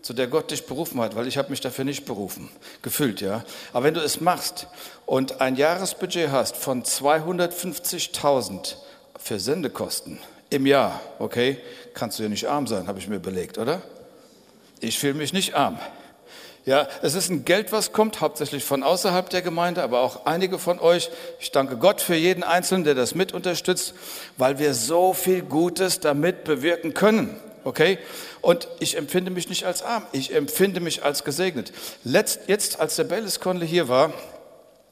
zu 0.05 0.13
der 0.13 0.27
Gott 0.27 0.51
dich 0.51 0.67
berufen 0.67 1.01
hat, 1.01 1.17
weil 1.17 1.27
ich 1.27 1.39
habe 1.39 1.49
mich 1.49 1.63
dafür 1.63 1.87
nicht 1.87 2.05
berufen, 2.05 2.51
gefühlt, 2.83 3.23
ja. 3.23 3.43
Aber 3.73 3.85
wenn 3.87 3.95
du 3.95 4.03
es 4.03 4.21
machst 4.21 4.67
und 5.07 5.41
ein 5.41 5.57
Jahresbudget 5.57 6.31
hast 6.31 6.57
von 6.57 6.83
250.000 6.83 8.75
für 9.19 9.41
Sendekosten 9.41 10.19
im 10.51 10.67
Jahr, 10.67 11.01
okay, 11.19 11.57
kannst 11.95 12.19
du 12.19 12.23
ja 12.23 12.29
nicht 12.29 12.47
arm 12.47 12.67
sein, 12.67 12.87
habe 12.87 12.99
ich 12.99 13.09
mir 13.09 13.17
überlegt, 13.17 13.57
oder? 13.57 13.81
Ich 14.79 14.99
fühle 14.99 15.15
mich 15.15 15.33
nicht 15.33 15.55
arm. 15.55 15.79
Ja, 16.67 16.87
es 17.01 17.15
ist 17.15 17.31
ein 17.31 17.47
Geld, 17.47 17.73
was 17.73 17.93
kommt, 17.93 18.21
hauptsächlich 18.21 18.63
von 18.63 18.83
außerhalb 18.83 19.31
der 19.31 19.41
Gemeinde, 19.41 19.83
aber 19.83 20.01
auch 20.01 20.27
einige 20.27 20.59
von 20.59 20.81
euch. 20.81 21.09
Ich 21.41 21.51
danke 21.51 21.79
Gott 21.79 22.03
für 22.03 22.15
jeden 22.15 22.43
Einzelnen, 22.43 22.85
der 22.85 22.95
das 22.95 23.15
mit 23.15 23.33
unterstützt, 23.33 23.95
weil 24.37 24.59
wir 24.59 24.75
so 24.75 25.15
viel 25.15 25.41
Gutes 25.41 26.01
damit 26.01 26.45
bewirken 26.45 26.93
können. 26.93 27.41
Okay? 27.65 27.99
Und 28.41 28.69
ich 28.79 28.97
empfinde 28.97 29.31
mich 29.31 29.49
nicht 29.49 29.65
als 29.65 29.83
arm, 29.83 30.07
ich 30.13 30.35
empfinde 30.35 30.81
mich 30.81 31.03
als 31.03 31.25
gesegnet. 31.25 31.73
Letzt, 32.05 32.41
jetzt, 32.47 32.79
als 32.81 32.97
der 32.97 33.05
Bellis 33.05 33.41
Conley 33.41 33.67
hier 33.67 33.89
war, 33.89 34.13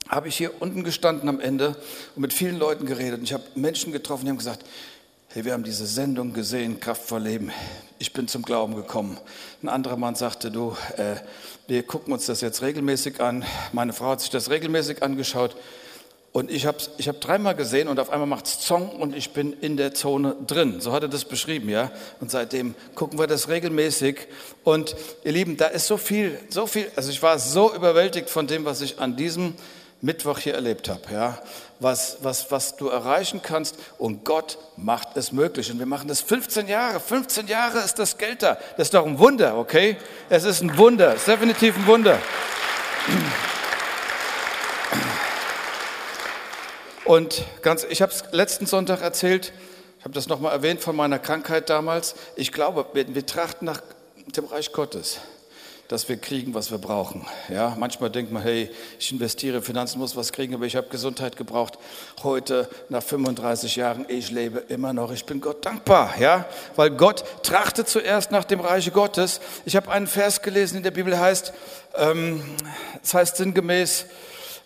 habe 0.08 0.28
ich 0.28 0.36
hier 0.36 0.60
unten 0.60 0.84
gestanden 0.84 1.28
am 1.28 1.40
Ende 1.40 1.76
und 2.14 2.22
mit 2.22 2.32
vielen 2.32 2.58
Leuten 2.58 2.86
geredet. 2.86 3.20
Und 3.20 3.24
ich 3.24 3.32
habe 3.32 3.44
Menschen 3.54 3.92
getroffen, 3.92 4.24
die 4.24 4.30
haben 4.30 4.38
gesagt, 4.38 4.64
hey, 5.28 5.44
wir 5.44 5.52
haben 5.54 5.64
diese 5.64 5.86
Sendung 5.86 6.34
gesehen, 6.34 6.80
Kraftvoll 6.80 7.22
Leben. 7.22 7.50
Ich 7.98 8.12
bin 8.12 8.28
zum 8.28 8.42
Glauben 8.42 8.74
gekommen. 8.74 9.18
Ein 9.62 9.68
anderer 9.68 9.96
Mann 9.96 10.14
sagte, 10.14 10.50
du, 10.50 10.76
äh, 10.96 11.16
wir 11.68 11.82
gucken 11.84 12.12
uns 12.12 12.26
das 12.26 12.40
jetzt 12.40 12.60
regelmäßig 12.60 13.20
an. 13.20 13.44
Meine 13.72 13.92
Frau 13.92 14.10
hat 14.10 14.20
sich 14.20 14.30
das 14.30 14.50
regelmäßig 14.50 15.02
angeschaut. 15.02 15.56
Und 16.32 16.50
ich 16.50 16.64
habe 16.64 16.78
ich 16.96 17.08
hab 17.08 17.20
dreimal 17.20 17.54
gesehen 17.54 17.88
und 17.88 18.00
auf 18.00 18.08
einmal 18.08 18.26
macht 18.26 18.46
es 18.46 18.60
Zong 18.60 18.88
und 18.88 19.14
ich 19.14 19.32
bin 19.32 19.52
in 19.52 19.76
der 19.76 19.92
Zone 19.92 20.34
drin. 20.46 20.80
So 20.80 20.92
hat 20.92 21.02
er 21.02 21.10
das 21.10 21.26
beschrieben, 21.26 21.68
ja. 21.68 21.90
Und 22.20 22.30
seitdem 22.30 22.74
gucken 22.94 23.18
wir 23.18 23.26
das 23.26 23.48
regelmäßig. 23.48 24.28
Und 24.64 24.96
ihr 25.24 25.32
Lieben, 25.32 25.58
da 25.58 25.66
ist 25.66 25.86
so 25.86 25.98
viel, 25.98 26.38
so 26.48 26.66
viel, 26.66 26.90
also 26.96 27.10
ich 27.10 27.22
war 27.22 27.38
so 27.38 27.74
überwältigt 27.74 28.30
von 28.30 28.46
dem, 28.46 28.64
was 28.64 28.80
ich 28.80 28.98
an 28.98 29.14
diesem 29.14 29.52
Mittwoch 30.00 30.38
hier 30.38 30.54
erlebt 30.54 30.88
habe, 30.88 31.02
ja. 31.12 31.38
Was, 31.80 32.18
was, 32.22 32.50
was 32.50 32.76
du 32.76 32.88
erreichen 32.88 33.42
kannst 33.42 33.76
und 33.98 34.24
Gott 34.24 34.56
macht 34.76 35.16
es 35.16 35.32
möglich. 35.32 35.70
Und 35.70 35.80
wir 35.80 35.86
machen 35.86 36.08
das 36.08 36.22
15 36.22 36.66
Jahre. 36.66 36.98
15 36.98 37.46
Jahre 37.46 37.80
ist 37.80 37.98
das 37.98 38.16
Geld 38.16 38.42
da. 38.42 38.56
Das 38.78 38.86
ist 38.86 38.94
doch 38.94 39.04
ein 39.04 39.18
Wunder, 39.18 39.58
okay? 39.58 39.98
Es 40.30 40.44
ist 40.44 40.62
ein 40.62 40.78
Wunder, 40.78 41.08
es 41.08 41.20
ist 41.20 41.28
definitiv 41.28 41.76
ein 41.76 41.86
Wunder. 41.86 42.18
Und 47.12 47.44
ganz, 47.60 47.84
ich 47.90 48.00
habe 48.00 48.10
es 48.10 48.24
letzten 48.32 48.64
Sonntag 48.64 49.02
erzählt, 49.02 49.52
ich 49.98 50.04
habe 50.04 50.14
das 50.14 50.28
nochmal 50.28 50.52
erwähnt 50.52 50.80
von 50.80 50.96
meiner 50.96 51.18
Krankheit 51.18 51.68
damals. 51.68 52.14
Ich 52.36 52.52
glaube, 52.52 52.86
wir, 52.94 53.14
wir 53.14 53.26
trachten 53.26 53.66
nach 53.66 53.82
dem 54.34 54.46
Reich 54.46 54.72
Gottes. 54.72 55.18
dass 55.88 56.08
wir 56.08 56.16
kriegen, 56.16 56.54
was 56.54 56.70
wir 56.70 56.78
brauchen. 56.78 57.26
Ja, 57.50 57.76
manchmal 57.78 58.08
denkt 58.08 58.32
man, 58.32 58.42
hey, 58.42 58.70
ich 58.98 59.12
investiere 59.12 59.60
Finanzen, 59.60 59.98
muss 59.98 60.16
was 60.16 60.32
kriegen, 60.32 60.54
aber 60.54 60.64
ich 60.64 60.74
habe 60.74 60.88
Gesundheit 60.88 61.36
gebraucht. 61.36 61.78
Heute, 62.22 62.66
nach 62.88 63.02
35 63.02 63.76
Jahren, 63.76 64.06
ich 64.08 64.30
lebe 64.30 64.60
immer 64.68 64.94
noch. 64.94 65.12
Ich 65.12 65.26
bin 65.26 65.42
Gott 65.42 65.66
dankbar, 65.66 66.14
ja, 66.18 66.46
weil 66.76 66.92
Gott 66.92 67.24
trachtet 67.42 67.90
zuerst 67.90 68.30
nach 68.30 68.44
dem 68.44 68.60
Reiche 68.60 68.90
Gottes. 68.90 69.42
Ich 69.66 69.76
habe 69.76 69.90
einen 69.90 70.06
Vers 70.06 70.40
gelesen 70.40 70.78
in 70.78 70.82
der 70.82 70.92
Bibel, 70.92 71.20
heißt, 71.20 71.52
ähm, 71.94 72.42
das 73.02 73.12
heißt 73.12 73.36
sinngemäß, 73.36 74.06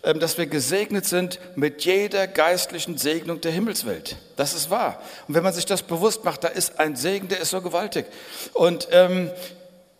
dass 0.01 0.37
wir 0.37 0.47
gesegnet 0.47 1.05
sind 1.05 1.39
mit 1.55 1.83
jeder 1.83 2.27
geistlichen 2.27 2.97
Segnung 2.97 3.41
der 3.41 3.51
Himmelswelt. 3.51 4.15
Das 4.35 4.53
ist 4.53 4.69
wahr. 4.69 5.01
Und 5.27 5.35
wenn 5.35 5.43
man 5.43 5.53
sich 5.53 5.65
das 5.65 5.81
bewusst 5.81 6.23
macht, 6.23 6.43
da 6.43 6.47
ist 6.47 6.79
ein 6.79 6.95
Segen, 6.95 7.27
der 7.27 7.39
ist 7.39 7.49
so 7.49 7.61
gewaltig. 7.61 8.05
Und 8.53 8.87
ähm, 8.91 9.29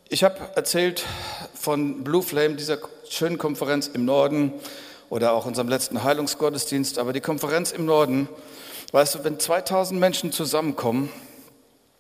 ich 0.10 0.24
habe 0.24 0.38
erzählt 0.56 1.04
von 1.54 2.04
Blue 2.04 2.24
Flame, 2.24 2.56
dieser 2.56 2.78
schönen 3.10 3.38
Konferenz 3.38 3.88
im 3.88 4.06
Norden 4.06 4.54
oder 5.10 5.34
auch 5.34 5.46
unserem 5.46 5.68
letzten 5.68 6.04
Heilungsgottesdienst. 6.04 7.00
Aber 7.00 7.12
die 7.12 7.22
Konferenz 7.22 7.72
im 7.72 7.86
Norden, 7.86 8.30
weißt 8.92 9.16
du, 9.16 9.24
wenn 9.24 9.40
2000 9.40 10.00
Menschen 10.00 10.32
zusammenkommen, 10.32 11.12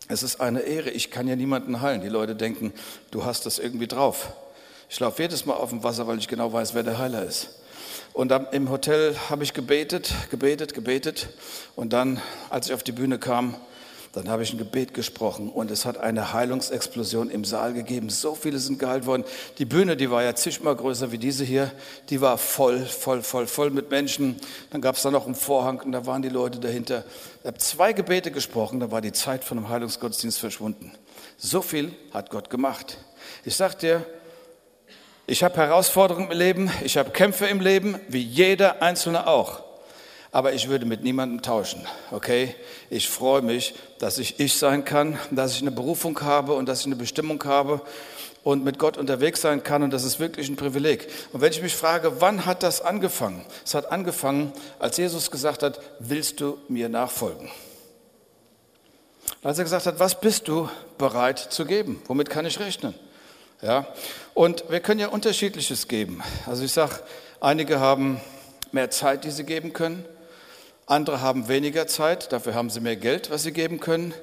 es 0.07 0.23
ist 0.23 0.39
eine 0.39 0.61
Ehre. 0.61 0.89
Ich 0.89 1.11
kann 1.11 1.27
ja 1.27 1.35
niemanden 1.35 1.81
heilen. 1.81 2.01
Die 2.01 2.07
Leute 2.07 2.35
denken, 2.35 2.73
du 3.11 3.25
hast 3.25 3.45
das 3.45 3.59
irgendwie 3.59 3.87
drauf. 3.87 4.31
Ich 4.89 4.99
laufe 4.99 5.21
jedes 5.21 5.45
Mal 5.45 5.55
auf 5.55 5.69
dem 5.71 5.83
Wasser, 5.83 6.07
weil 6.07 6.17
ich 6.17 6.29
genau 6.29 6.53
weiß, 6.53 6.73
wer 6.73 6.83
der 6.83 6.97
Heiler 6.97 7.23
ist. 7.23 7.49
Und 8.17 8.31
im 8.51 8.71
Hotel 8.71 9.15
habe 9.29 9.43
ich 9.43 9.53
gebetet, 9.53 10.11
gebetet, 10.31 10.73
gebetet. 10.73 11.29
Und 11.75 11.93
dann, 11.93 12.19
als 12.49 12.65
ich 12.65 12.73
auf 12.73 12.81
die 12.81 12.91
Bühne 12.91 13.19
kam, 13.19 13.53
dann 14.13 14.27
habe 14.27 14.41
ich 14.41 14.51
ein 14.51 14.57
Gebet 14.57 14.95
gesprochen 14.95 15.51
und 15.51 15.69
es 15.69 15.85
hat 15.85 15.99
eine 15.99 16.33
Heilungsexplosion 16.33 17.29
im 17.29 17.45
Saal 17.45 17.73
gegeben. 17.73 18.09
So 18.09 18.33
viele 18.33 18.57
sind 18.57 18.79
geheilt 18.79 19.05
worden. 19.05 19.23
Die 19.59 19.65
Bühne, 19.65 19.95
die 19.95 20.09
war 20.09 20.23
ja 20.23 20.33
zigmal 20.33 20.75
größer 20.75 21.11
wie 21.11 21.19
diese 21.19 21.43
hier, 21.43 21.71
die 22.09 22.19
war 22.19 22.39
voll, 22.39 22.83
voll, 22.87 23.21
voll, 23.21 23.45
voll 23.45 23.69
mit 23.69 23.91
Menschen. 23.91 24.37
Dann 24.71 24.81
gab 24.81 24.95
es 24.95 25.03
da 25.03 25.11
noch 25.11 25.27
einen 25.27 25.35
Vorhang 25.35 25.81
und 25.81 25.91
da 25.91 26.07
waren 26.07 26.23
die 26.23 26.29
Leute 26.29 26.59
dahinter. 26.59 27.03
Ich 27.41 27.45
habe 27.45 27.59
zwei 27.59 27.93
Gebete 27.93 28.31
gesprochen, 28.31 28.79
da 28.79 28.89
war 28.89 29.01
die 29.01 29.13
Zeit 29.13 29.43
von 29.43 29.59
einem 29.59 29.69
Heilungsgottesdienst 29.69 30.39
verschwunden. 30.39 30.91
So 31.37 31.61
viel 31.61 31.93
hat 32.15 32.31
Gott 32.31 32.49
gemacht. 32.49 32.97
Ich 33.45 33.55
sage 33.55 33.77
dir, 33.77 34.05
ich 35.27 35.43
habe 35.43 35.57
Herausforderungen 35.57 36.31
im 36.31 36.37
Leben, 36.37 36.71
ich 36.83 36.97
habe 36.97 37.11
Kämpfe 37.11 37.47
im 37.47 37.59
Leben, 37.59 37.99
wie 38.07 38.21
jeder 38.21 38.81
Einzelne 38.81 39.27
auch. 39.27 39.61
Aber 40.31 40.53
ich 40.53 40.69
würde 40.69 40.85
mit 40.85 41.03
niemandem 41.03 41.41
tauschen, 41.41 41.85
okay? 42.11 42.55
Ich 42.89 43.09
freue 43.09 43.41
mich, 43.41 43.75
dass 43.99 44.19
ich 44.19 44.39
ich 44.39 44.57
sein 44.57 44.85
kann, 44.85 45.19
dass 45.31 45.53
ich 45.53 45.61
eine 45.61 45.71
Berufung 45.71 46.19
habe 46.21 46.53
und 46.53 46.67
dass 46.67 46.81
ich 46.81 46.85
eine 46.85 46.95
Bestimmung 46.95 47.43
habe 47.43 47.81
und 48.43 48.63
mit 48.63 48.79
Gott 48.79 48.97
unterwegs 48.97 49.41
sein 49.41 49.63
kann 49.63 49.83
und 49.83 49.91
das 49.91 50.05
ist 50.05 50.19
wirklich 50.19 50.47
ein 50.47 50.55
Privileg. 50.55 51.09
Und 51.33 51.41
wenn 51.41 51.51
ich 51.51 51.61
mich 51.61 51.75
frage, 51.75 52.21
wann 52.21 52.45
hat 52.45 52.63
das 52.63 52.81
angefangen? 52.81 53.45
Es 53.65 53.73
hat 53.73 53.91
angefangen, 53.91 54.53
als 54.79 54.95
Jesus 54.95 55.29
gesagt 55.29 55.61
hat, 55.61 55.81
willst 55.99 56.39
du 56.39 56.57
mir 56.69 56.87
nachfolgen? 56.87 57.49
Als 59.43 59.57
er 59.57 59.65
gesagt 59.65 59.85
hat, 59.85 59.99
was 59.99 60.19
bist 60.19 60.47
du 60.47 60.69
bereit 60.97 61.39
zu 61.39 61.65
geben? 61.65 62.01
Womit 62.07 62.29
kann 62.29 62.45
ich 62.45 62.59
rechnen? 62.59 62.93
Ja? 63.61 63.87
Und 64.37 64.65
wir 64.69 64.81
können 64.81 64.99
ja 64.99 65.07
unterschiedliches 65.07 65.87
geben. 65.87 66.21
Also 66.45 66.63
ich 66.63 66.71
sage, 66.71 66.99
einige 67.41 67.79
haben 67.79 68.21
mehr 68.71 68.91
Zeit, 68.91 69.23
die 69.23 69.31
sie 69.31 69.45
geben 69.45 69.73
können. 69.73 70.05
Andere 70.85 71.21
haben 71.21 71.47
weniger 71.47 71.87
Zeit, 71.87 72.31
dafür 72.31 72.53
haben 72.53 72.69
sie 72.69 72.79
mehr 72.79 72.97
Geld, 72.97 73.31
was 73.31 73.41
sie 73.41 73.51
geben 73.51 73.79
können. 73.79 74.13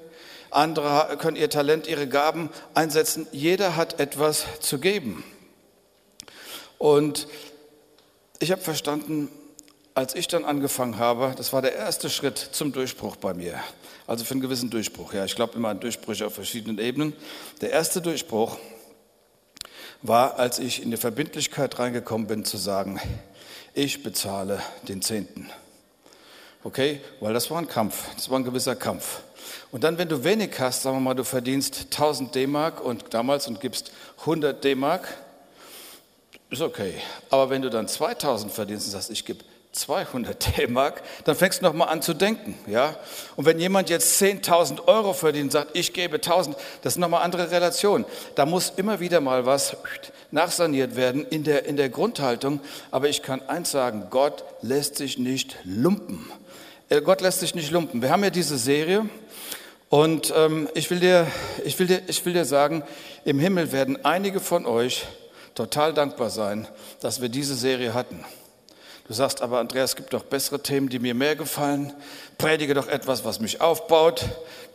Andere 0.53 1.17
können 1.17 1.37
ihr 1.37 1.51
Talent, 1.51 1.89
ihre 1.89 2.07
Gaben 2.07 2.51
einsetzen. 2.75 3.27
Jeder 3.33 3.75
hat 3.75 3.99
etwas 3.99 4.45
zu 4.61 4.79
geben. 4.79 5.25
Und 6.79 7.27
ich 8.39 8.53
habe 8.53 8.63
verstanden, 8.63 9.29
als 9.95 10.15
ich 10.15 10.29
dann 10.29 10.45
angefangen 10.45 10.97
habe, 10.97 11.35
das 11.37 11.53
war 11.53 11.61
der 11.61 11.75
erste 11.75 12.09
Schritt 12.09 12.39
zum 12.39 12.71
Durchbruch 12.71 13.17
bei 13.17 13.35
mir. 13.35 13.59
Also 14.07 14.25
für 14.25 14.31
einen 14.31 14.43
gewissen 14.43 14.71
Durchbruch. 14.71 15.13
Ja, 15.13 15.25
ich 15.25 15.35
glaube 15.35 15.57
immer 15.57 15.71
an 15.71 15.81
Durchbrüche 15.81 16.25
auf 16.25 16.35
verschiedenen 16.35 16.79
Ebenen. 16.79 17.15
Der 17.61 17.71
erste 17.71 18.01
Durchbruch 18.01 18.59
war, 20.05 20.39
als 20.39 20.59
ich 20.59 20.83
in 20.83 20.91
die 20.91 20.99
Verbindlichkeit 20.99 21.79
reingekommen 21.79 22.27
bin, 22.27 22.45
zu 22.45 22.59
sagen, 22.59 23.01
ich 23.73 24.03
bezahle 24.03 24.61
den 24.87 25.01
Zehnten. 25.01 25.49
Okay, 26.63 27.01
weil 27.21 27.33
das 27.33 27.51
war 27.51 27.59
ein 27.59 27.69
Kampf, 27.69 28.05
das 28.15 28.29
war 28.29 28.39
ein 28.39 28.45
gewisser 28.45 28.77
Kampf. 28.77 29.23
Und 29.73 29.83
dann, 29.83 29.97
wenn 29.97 30.09
du 30.09 30.23
wenig 30.23 30.51
hast, 30.61 30.83
sagen 30.83 30.97
wir 30.97 31.01
mal, 31.01 31.15
du 31.15 31.25
verdienst 31.25 31.87
1000 31.91 32.35
D-Mark 32.35 32.83
und 32.83 33.15
damals 33.15 33.49
und 33.49 33.61
gibst 33.61 33.93
100 34.21 34.63
D-Mark, 34.63 35.09
ist 36.51 36.61
okay. 36.61 36.95
Aber 37.31 37.49
wenn 37.49 37.63
du 37.63 37.71
dann 37.71 37.89
2000 37.89 38.53
verdienst 38.53 38.87
und 38.87 38.93
sagst, 38.93 39.11
ich 39.11 39.25
gebe 39.25 39.43
200 39.75 40.57
D-Mark, 40.57 41.03
dann 41.25 41.35
fängst 41.35 41.61
du 41.61 41.65
nochmal 41.65 41.89
an 41.89 42.01
zu 42.01 42.15
denken. 42.15 42.57
Ja? 42.67 42.97
Und 43.37 43.45
wenn 43.45 43.59
jemand 43.59 43.91
jetzt 43.91 44.21
10.000 44.23 44.87
Euro 44.87 45.13
verdient 45.13 45.47
und 45.47 45.51
sagt, 45.51 45.71
ich 45.77 45.93
gebe 45.93 46.19
1.000, 46.19 46.55
das 46.83 46.95
sind 46.95 47.01
nochmal 47.01 47.23
andere 47.23 47.51
Relationen. 47.51 48.05
Da 48.37 48.47
muss 48.47 48.73
immer 48.77 49.01
wieder 49.01 49.21
mal 49.21 49.47
was 49.47 49.77
nachsaniert 50.31 50.97
werden 50.97 51.27
in 51.29 51.45
der, 51.45 51.67
in 51.67 51.77
der 51.77 51.89
Grundhaltung. 51.89 52.61
Aber 52.91 53.09
ich 53.09 53.23
kann 53.23 53.43
eins 53.43 53.73
sagen, 53.73 54.07
Gott 54.11 54.45
lässt 54.63 54.97
sich 54.97 55.19
nicht 55.19 55.57
lumpen. 55.65 56.31
Äh, 56.89 57.01
Gott 57.01 57.21
lässt 57.21 57.41
sich 57.41 57.55
nicht 57.55 57.71
lumpen. 57.71 58.01
Wir 58.01 58.11
haben 58.11 58.23
ja 58.23 58.31
diese 58.31 58.59
Serie 58.59 59.09
und 59.89 60.33
ähm, 60.37 60.69
ich, 60.75 60.91
will 60.91 61.01
dir, 61.01 61.27
ich, 61.65 61.79
will 61.79 61.87
dir, 61.89 62.03
ich 62.07 62.25
will 62.25 62.33
dir 62.33 62.45
sagen, 62.45 62.85
im 63.25 63.39
Himmel 63.39 63.73
werden 63.73 64.05
einige 64.05 64.41
von 64.41 64.67
euch 64.67 65.05
total 65.55 65.95
dankbar 65.95 66.31
sein, 66.31 66.69
dass 67.01 67.21
wir 67.21 67.29
diese 67.29 67.55
Serie 67.55 67.95
hatten. 67.95 68.25
Du 69.07 69.13
sagst 69.13 69.43
aber, 69.43 69.59
Andreas, 69.59 69.91
es 69.91 69.97
gibt 69.97 70.15
doch 70.15 70.25
bessere 70.25 70.63
Themen, 70.63 70.89
die 70.89 70.99
mir 70.99 71.15
mehr 71.15 71.37
gefallen. 71.37 71.93
Predige 72.39 72.73
doch 72.73 72.89
etwas, 72.89 73.23
was 73.23 73.39
mich 73.39 73.61
aufbaut. 73.61 74.25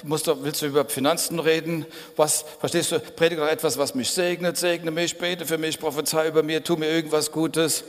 Du 0.02 0.08
musst 0.08 0.28
doch, 0.28 0.38
willst 0.44 0.62
du 0.62 0.68
über 0.68 0.86
Finanzen 0.86 1.40
reden? 1.40 1.84
Was, 2.16 2.46
verstehst 2.60 2.92
du? 2.92 3.00
Predige 3.00 3.42
doch 3.42 3.48
etwas, 3.48 3.80
was 3.80 3.96
mich 3.96 4.12
segnet. 4.12 4.56
Segne 4.56 4.92
mich, 4.92 5.18
bete 5.18 5.48
für 5.48 5.58
mich, 5.58 5.80
prophezei 5.80 6.28
über 6.28 6.44
mir, 6.44 6.64
tu 6.64 6.76
mir 6.76 6.90
irgendwas 6.92 7.32
Gutes. 7.32 7.84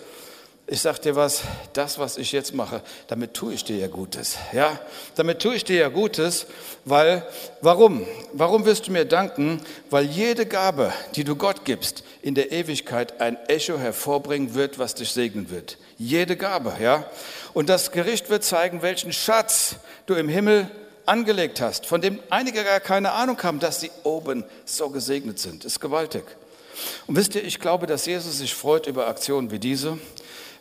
Ich 0.67 0.81
sag 0.81 1.03
dir 1.03 1.17
was, 1.17 1.43
das, 1.73 1.99
was 1.99 2.17
ich 2.17 2.31
jetzt 2.33 2.55
mache, 2.55 2.81
damit 3.09 3.35
tue 3.35 3.53
ich 3.53 3.65
dir 3.65 3.77
ja 3.77 3.89
Gutes. 3.89 4.37
Ja, 4.53 4.79
damit 5.17 5.43
tue 5.43 5.57
ich 5.57 5.65
dir 5.65 5.77
ja 5.77 5.89
Gutes, 5.89 6.47
weil, 6.85 7.27
warum? 7.61 8.07
Warum 8.33 8.65
wirst 8.65 8.87
du 8.87 8.93
mir 8.93 9.05
danken? 9.05 9.61
Weil 9.91 10.05
jede 10.05 10.47
Gabe, 10.47 10.93
die 11.17 11.25
du 11.25 11.35
Gott 11.35 11.65
gibst, 11.65 12.05
in 12.23 12.37
der 12.37 12.53
Ewigkeit 12.53 13.21
ein 13.21 13.37
Echo 13.49 13.79
hervorbringen 13.79 14.55
wird, 14.55 14.79
was 14.79 14.95
dich 14.95 15.11
segnen 15.11 15.51
wird. 15.51 15.77
Jede 16.01 16.37
Gabe, 16.37 16.75
ja. 16.81 17.05
Und 17.53 17.69
das 17.69 17.93
Gericht 17.93 18.31
wird 18.31 18.43
zeigen, 18.43 18.83
welchen 18.83 19.13
Schatz 19.13 19.77
du 20.07 20.15
im 20.15 20.29
Himmel 20.29 20.69
angelegt 21.07 21.61
hast, 21.61 21.87
von 21.87 22.01
dem 22.01 22.19
einige 22.31 22.65
gar 22.65 22.81
keine 22.81 23.13
Ahnung 23.13 23.41
haben, 23.43 23.61
dass 23.61 23.81
sie 23.81 23.91
oben 24.03 24.45
so 24.65 24.89
gesegnet 24.91 25.39
sind. 25.39 25.65
Ist 25.65 25.79
gewaltig. 25.81 26.25
Und 27.07 27.17
wisst 27.17 27.35
ihr, 27.35 27.45
ich 27.45 27.61
glaube, 27.61 27.87
dass 27.87 28.07
Jesus 28.07 28.39
sich 28.39 28.55
freut 28.55 28.87
über 28.87 29.09
Aktionen 29.09 29.51
wie 29.51 29.59
diese 29.59 29.99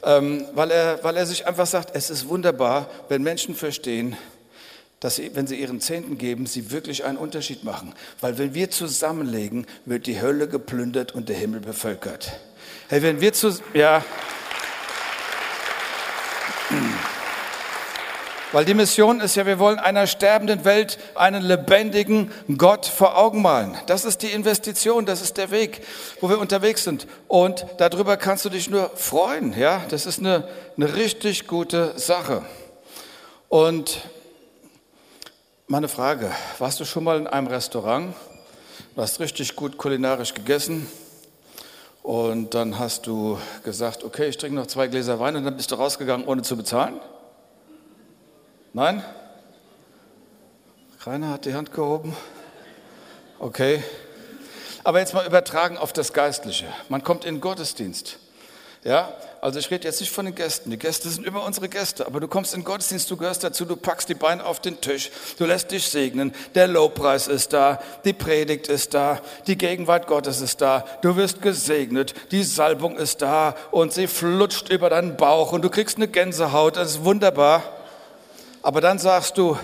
ähm, 0.03 0.46
weil, 0.53 0.72
er, 0.72 1.03
weil 1.03 1.17
er 1.17 1.25
sich 1.25 1.46
einfach 1.46 1.67
sagt, 1.67 1.96
es 1.96 2.10
ist 2.10 2.29
wunderbar, 2.29 2.89
wenn 3.10 3.22
Menschen 3.22 3.55
verstehen, 3.55 4.15
dass 5.00 5.15
sie, 5.15 5.31
wenn 5.34 5.48
sie 5.48 5.55
ihren 5.55 5.79
Zehnten 5.81 6.17
geben, 6.17 6.46
sie 6.46 6.72
wirklich 6.72 7.05
einen 7.05 7.17
Unterschied 7.17 7.63
machen. 7.63 7.93
Weil 8.19 8.38
wenn 8.38 8.53
wir 8.53 8.69
zusammenlegen, 8.69 9.65
wird 9.86 10.08
die 10.08 10.22
Hölle 10.22 10.48
geplündert 10.48 11.13
und 11.13 11.29
der 11.29 11.38
Himmel 11.38 11.62
bevölkert. 11.62 12.39
Hey, 12.89 13.01
wenn 13.01 13.22
wir 13.22 13.34
zu, 13.34 13.58
ja. 13.74 14.03
Weil 18.51 18.65
die 18.65 18.74
Mission 18.74 19.20
ist 19.20 19.36
ja, 19.36 19.46
wir 19.46 19.60
wollen 19.60 19.77
einer 19.77 20.08
sterbenden 20.08 20.65
Welt 20.65 20.98
einen 21.13 21.44
lebendigen 21.44 22.32
Gott 22.58 22.88
vor 22.88 23.15
Augen 23.15 23.44
malen. 23.44 23.77
Das 23.86 24.06
ist 24.06 24.24
die 24.24 24.32
Investition, 24.32 25.06
das 25.06 25.22
ist 25.22 25.38
der 25.38 25.51
Weg, 25.51 25.86
wo 26.20 26.29
wir 26.29 26.39
unterwegs 26.39 26.84
sind. 26.84 27.06
Und 27.27 27.63
darüber 27.77 28.18
kannst 28.18 28.46
du 28.46 28.50
dich 28.50 28.68
nur 28.68 28.89
freuen. 28.96 29.53
Ja, 29.56 29.84
das 29.89 30.08
ist 30.08 30.18
eine, 30.18 30.48
eine 30.77 30.96
richtig 30.96 31.46
gute 31.46 31.94
Sache. 32.00 32.41
Und 33.50 34.01
meine 35.68 35.88
Frage, 35.88 36.32
warst 36.58 36.79
du 36.79 36.86
schon 36.86 37.03
mal 37.03 37.20
in 37.20 37.27
einem 37.27 37.46
Restaurant? 37.46 38.15
Du 38.96 39.01
hast 39.03 39.20
richtig 39.20 39.56
gut 39.56 39.77
kulinarisch 39.77 40.34
gegessen 40.34 40.88
und 42.01 42.56
dann 42.56 42.79
hast 42.79 43.06
du 43.06 43.38
gesagt, 43.63 44.03
okay, 44.03 44.27
ich 44.27 44.38
trinke 44.38 44.56
noch 44.56 44.65
zwei 44.65 44.88
Gläser 44.88 45.20
Wein 45.20 45.36
und 45.36 45.46
dann 45.46 45.56
bist 45.56 45.70
du 45.70 45.75
rausgegangen, 45.75 46.25
ohne 46.25 46.41
zu 46.41 46.58
bezahlen? 46.58 47.00
Nein? 48.74 49.04
Keiner 51.04 51.30
hat 51.30 51.46
die 51.46 51.54
Hand 51.54 51.72
gehoben? 51.74 52.16
Okay. 53.40 53.84
Aber 54.84 55.00
jetzt 55.00 55.14
mal 55.14 55.26
übertragen 55.26 55.78
auf 55.78 55.94
das 55.94 56.14
Geistliche. 56.14 56.66
Man 56.88 57.04
kommt 57.04 57.26
in 57.26 57.36
den 57.36 57.42
Gottesdienst. 57.42 58.20
Ja, 58.84 59.14
also 59.42 59.60
ich 59.60 59.70
rede 59.72 59.86
jetzt 59.86 60.00
nicht 60.00 60.12
von 60.12 60.26
den 60.26 60.36
Gästen. 60.36 60.72
Die 60.72 60.78
Gäste 60.78 61.10
sind 61.10 61.26
immer 61.26 61.44
unsere 61.44 61.68
Gäste. 61.68 62.06
Aber 62.06 62.20
du 62.20 62.28
kommst 62.28 62.54
in 62.54 62.62
den 62.62 62.66
Gottesdienst, 62.66 63.12
du 63.12 63.18
gehörst 63.18 63.44
dazu, 63.44 63.66
du 63.66 63.76
packst 63.76 64.08
die 64.08 64.14
Beine 64.14 64.46
auf 64.46 64.62
den 64.62 64.80
Tisch, 64.80 65.12
du 65.38 65.46
lässt 65.46 65.72
dich 65.72 65.90
segnen. 65.90 66.34
Der 66.56 66.68
Lobpreis 66.68 67.28
ist 67.28 67.52
da, 67.52 67.82
die 68.06 68.14
Predigt 68.14 68.68
ist 68.68 68.94
da, 68.94 69.20
die 69.48 69.58
Gegenwart 69.58 70.08
Gottes 70.08 70.40
ist 70.40 70.62
da. 70.62 70.86
Du 71.02 71.18
wirst 71.18 71.42
gesegnet, 71.42 72.14
die 72.32 72.44
Salbung 72.44 72.96
ist 72.96 73.22
da 73.22 73.56
und 73.72 73.92
sie 73.92 74.08
flutscht 74.08 74.70
über 74.70 74.90
deinen 74.90 75.18
Bauch 75.18 75.52
und 75.52 75.62
du 75.62 75.70
kriegst 75.70 75.98
eine 75.98 76.08
Gänsehaut. 76.08 76.78
Das 76.78 76.92
ist 76.92 77.04
wunderbar. 77.04 77.79
Aber 78.62 78.82
dann 78.82 79.00
sagst 79.00 79.38
du, 79.38 79.58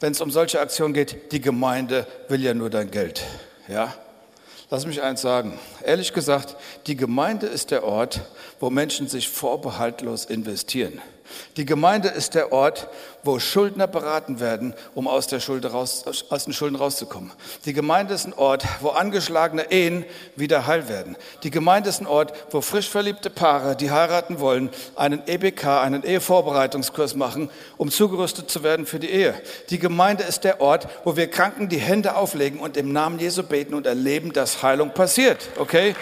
wenn 0.00 0.12
es 0.12 0.20
um 0.20 0.30
solche 0.30 0.60
Aktionen 0.60 0.92
geht, 0.92 1.32
die 1.32 1.40
Gemeinde 1.40 2.06
will 2.28 2.42
ja 2.42 2.52
nur 2.52 2.70
dein 2.70 2.90
Geld. 2.90 3.22
Ja? 3.68 3.94
Lass 4.68 4.84
mich 4.84 5.02
eins 5.02 5.20
sagen. 5.22 5.58
Ehrlich 5.84 6.12
gesagt, 6.12 6.56
die 6.86 6.96
Gemeinde 6.96 7.46
ist 7.46 7.70
der 7.70 7.84
Ort, 7.84 8.20
wo 8.58 8.68
Menschen 8.70 9.08
sich 9.08 9.28
vorbehaltlos 9.28 10.24
investieren. 10.24 11.00
Die 11.56 11.64
Gemeinde 11.64 12.08
ist 12.08 12.34
der 12.34 12.52
Ort, 12.52 12.88
wo 13.22 13.38
Schuldner 13.38 13.86
beraten 13.86 14.40
werden, 14.40 14.74
um 14.94 15.08
aus, 15.08 15.26
der 15.26 15.40
Schuld 15.40 15.70
raus, 15.70 16.04
aus 16.28 16.44
den 16.44 16.52
Schulden 16.52 16.76
rauszukommen. 16.76 17.32
Die 17.64 17.72
Gemeinde 17.72 18.14
ist 18.14 18.26
ein 18.26 18.32
Ort, 18.34 18.64
wo 18.80 18.90
angeschlagene 18.90 19.70
Ehen 19.70 20.04
wieder 20.36 20.66
heil 20.66 20.88
werden. 20.88 21.16
Die 21.42 21.50
Gemeinde 21.50 21.90
ist 21.90 22.00
ein 22.00 22.06
Ort, 22.06 22.32
wo 22.50 22.60
frisch 22.60 22.88
verliebte 22.88 23.30
Paare, 23.30 23.76
die 23.76 23.90
heiraten 23.90 24.40
wollen, 24.40 24.70
einen 24.94 25.22
EBK, 25.26 25.82
einen 25.82 26.04
Ehevorbereitungskurs 26.04 27.16
machen, 27.16 27.50
um 27.76 27.90
zugerüstet 27.90 28.50
zu 28.50 28.62
werden 28.62 28.86
für 28.86 29.00
die 29.00 29.10
Ehe. 29.10 29.34
Die 29.70 29.78
Gemeinde 29.78 30.24
ist 30.24 30.44
der 30.44 30.60
Ort, 30.60 30.88
wo 31.04 31.16
wir 31.16 31.28
Kranken 31.28 31.68
die 31.68 31.78
Hände 31.78 32.16
auflegen 32.16 32.60
und 32.60 32.76
im 32.76 32.92
Namen 32.92 33.18
Jesu 33.18 33.42
beten 33.42 33.74
und 33.74 33.86
erleben, 33.86 34.32
dass 34.32 34.62
Heilung 34.62 34.90
passiert. 34.90 35.48
Okay? 35.58 35.94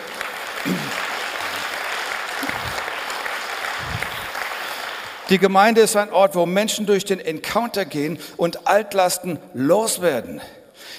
Die 5.30 5.38
Gemeinde 5.38 5.80
ist 5.80 5.96
ein 5.96 6.12
Ort, 6.12 6.34
wo 6.34 6.44
Menschen 6.44 6.84
durch 6.84 7.06
den 7.06 7.18
Encounter 7.18 7.86
gehen 7.86 8.18
und 8.36 8.66
Altlasten 8.66 9.38
loswerden. 9.54 10.42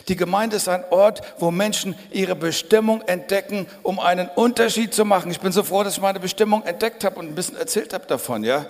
Die 0.08 0.15
Gemeinde 0.15 0.55
ist 0.55 0.67
ein 0.67 0.84
Ort, 0.89 1.22
wo 1.38 1.51
Menschen 1.51 1.96
ihre 2.12 2.36
Bestimmung 2.36 3.01
entdecken, 3.01 3.67
um 3.84 4.00
einen 4.00 4.27
Unterschied 4.29 4.96
zu 4.96 5.05
machen. 5.05 5.29
Ich 5.29 5.39
bin 5.39 5.51
so 5.51 5.62
froh, 5.62 5.84
dass 5.84 5.96
ich 5.96 6.01
meine 6.01 6.20
Bestimmung 6.20 6.63
entdeckt 6.63 7.03
habe 7.03 7.20
und 7.20 7.27
ein 7.27 7.36
bisschen 7.36 7.58
erzählt 7.58 7.94
habe 7.94 8.05
davon. 8.08 8.44
Ja, 8.44 8.65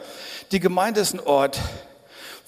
die 0.52 0.60
Gemeinde 0.60 1.00
ist 1.00 1.14
ein 1.14 1.22
Ort, 1.22 1.60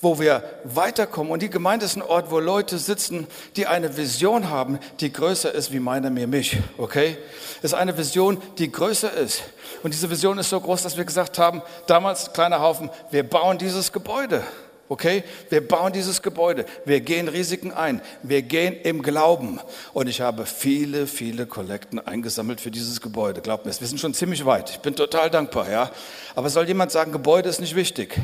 wo 0.02 0.20
wir 0.20 0.44
weiterkommen. 0.64 1.32
Und 1.32 1.42
die 1.42 1.50
Gemeinde 1.50 1.86
ist 1.86 1.96
ein 1.96 2.02
Ort, 2.02 2.30
wo 2.30 2.40
Leute 2.40 2.78
sitzen, 2.78 3.28
die 3.56 3.68
eine 3.68 3.98
Vision 3.98 4.50
haben, 4.50 4.80
die 5.00 5.12
größer 5.12 5.52
ist 5.52 5.72
wie 5.72 5.80
meiner 5.80 6.10
mir 6.10 6.28
mich. 6.28 6.58
Okay? 6.78 7.18
Ist 7.62 7.74
eine 7.74 7.98
Vision, 7.98 8.42
die 8.58 8.72
größer 8.72 9.12
ist. 9.14 9.44
Und 9.84 9.94
diese 9.94 10.10
Vision 10.10 10.38
ist 10.38 10.50
so 10.50 10.60
groß, 10.60 10.84
dass 10.84 10.98
wir 10.98 11.06
gesagt 11.06 11.40
haben, 11.40 11.62
damals 11.88 12.34
kleiner 12.34 12.62
Haufen, 12.62 12.90
wir 13.12 13.28
bauen 13.28 13.58
dieses 13.58 13.92
Gebäude. 13.92 14.44
Okay? 14.90 15.24
Wir 15.50 15.68
bauen 15.68 15.92
dieses 15.92 16.22
Gebäude. 16.22 16.66
Wir 16.86 17.02
gehen 17.02 17.28
Risiken 17.28 17.74
ein. 17.74 18.02
Wir 18.24 18.42
gehen 18.44 18.76
im 18.84 19.02
Glauben. 19.02 19.60
Und 19.94 20.08
ich 20.08 20.22
habe 20.22 20.46
viele, 20.46 21.08
viele 21.08 21.46
Kollekten 21.46 22.00
eingesammelt 22.00 22.62
für 22.62 22.72
dieses 22.72 23.02
Gebäude. 23.02 23.42
Glaubt 23.42 23.66
mir, 23.66 23.78
wir 23.78 23.88
sind 23.88 24.00
schon 24.00 24.14
ziemlich 24.14 24.46
weit. 24.46 24.70
Ich 24.70 24.80
bin 24.80 24.96
total 24.96 25.30
dankbar, 25.30 25.70
ja. 25.70 25.92
Aber 26.36 26.50
soll 26.50 26.68
jemand 26.68 26.92
sagen, 26.92 27.12
Gebäude 27.12 27.50
ist 27.50 27.60
nicht 27.60 27.76
wichtig? 27.76 28.18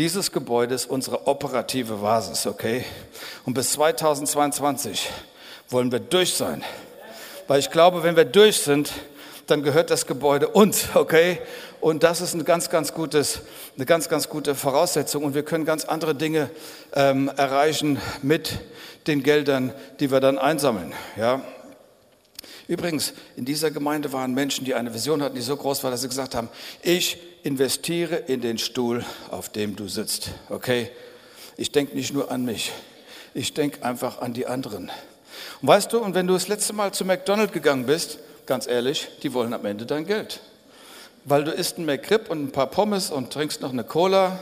Dieses 0.00 0.32
Gebäude 0.32 0.74
ist 0.74 0.88
unsere 0.88 1.26
operative 1.26 1.96
Basis, 1.96 2.46
okay? 2.46 2.86
Und 3.44 3.52
bis 3.52 3.72
2022 3.72 5.10
wollen 5.68 5.92
wir 5.92 6.00
durch 6.00 6.32
sein. 6.32 6.64
Weil 7.46 7.60
ich 7.60 7.70
glaube, 7.70 8.02
wenn 8.02 8.16
wir 8.16 8.24
durch 8.24 8.60
sind, 8.60 8.94
dann 9.46 9.62
gehört 9.62 9.90
das 9.90 10.06
Gebäude 10.06 10.48
uns, 10.48 10.88
okay? 10.94 11.38
Und 11.82 12.02
das 12.02 12.22
ist 12.22 12.32
ein 12.32 12.46
ganz, 12.46 12.70
ganz 12.70 12.94
gutes, 12.94 13.42
eine 13.76 13.84
ganz, 13.84 14.08
ganz 14.08 14.30
gute 14.30 14.54
Voraussetzung. 14.54 15.22
Und 15.22 15.34
wir 15.34 15.42
können 15.42 15.66
ganz 15.66 15.84
andere 15.84 16.14
Dinge 16.14 16.48
ähm, 16.94 17.30
erreichen 17.36 18.00
mit 18.22 18.58
den 19.06 19.22
Geldern, 19.22 19.74
die 19.98 20.10
wir 20.10 20.20
dann 20.20 20.38
einsammeln, 20.38 20.94
ja? 21.18 21.42
Übrigens, 22.70 23.14
in 23.34 23.44
dieser 23.44 23.72
Gemeinde 23.72 24.12
waren 24.12 24.32
Menschen, 24.32 24.64
die 24.64 24.76
eine 24.76 24.94
Vision 24.94 25.24
hatten, 25.24 25.34
die 25.34 25.40
so 25.40 25.56
groß 25.56 25.82
war, 25.82 25.90
dass 25.90 26.02
sie 26.02 26.08
gesagt 26.08 26.36
haben, 26.36 26.48
ich 26.82 27.18
investiere 27.42 28.14
in 28.14 28.40
den 28.40 28.58
Stuhl, 28.58 29.04
auf 29.28 29.48
dem 29.48 29.74
du 29.74 29.88
sitzt. 29.88 30.30
Okay? 30.50 30.88
Ich 31.56 31.72
denke 31.72 31.96
nicht 31.96 32.14
nur 32.14 32.30
an 32.30 32.44
mich, 32.44 32.70
ich 33.34 33.54
denke 33.54 33.84
einfach 33.84 34.20
an 34.20 34.34
die 34.34 34.46
anderen. 34.46 34.88
Und 35.60 35.66
weißt 35.66 35.92
du, 35.92 35.98
und 35.98 36.14
wenn 36.14 36.28
du 36.28 36.34
das 36.34 36.46
letzte 36.46 36.72
Mal 36.72 36.94
zu 36.94 37.04
McDonald's 37.04 37.52
gegangen 37.52 37.86
bist, 37.86 38.20
ganz 38.46 38.68
ehrlich, 38.68 39.08
die 39.24 39.34
wollen 39.34 39.52
am 39.52 39.66
Ende 39.66 39.84
dein 39.84 40.06
Geld. 40.06 40.38
Weil 41.24 41.42
du 41.42 41.50
isst 41.50 41.76
ein 41.78 41.86
McRib 41.86 42.30
und 42.30 42.40
ein 42.40 42.52
paar 42.52 42.68
Pommes 42.68 43.10
und 43.10 43.32
trinkst 43.32 43.62
noch 43.62 43.72
eine 43.72 43.82
Cola 43.82 44.38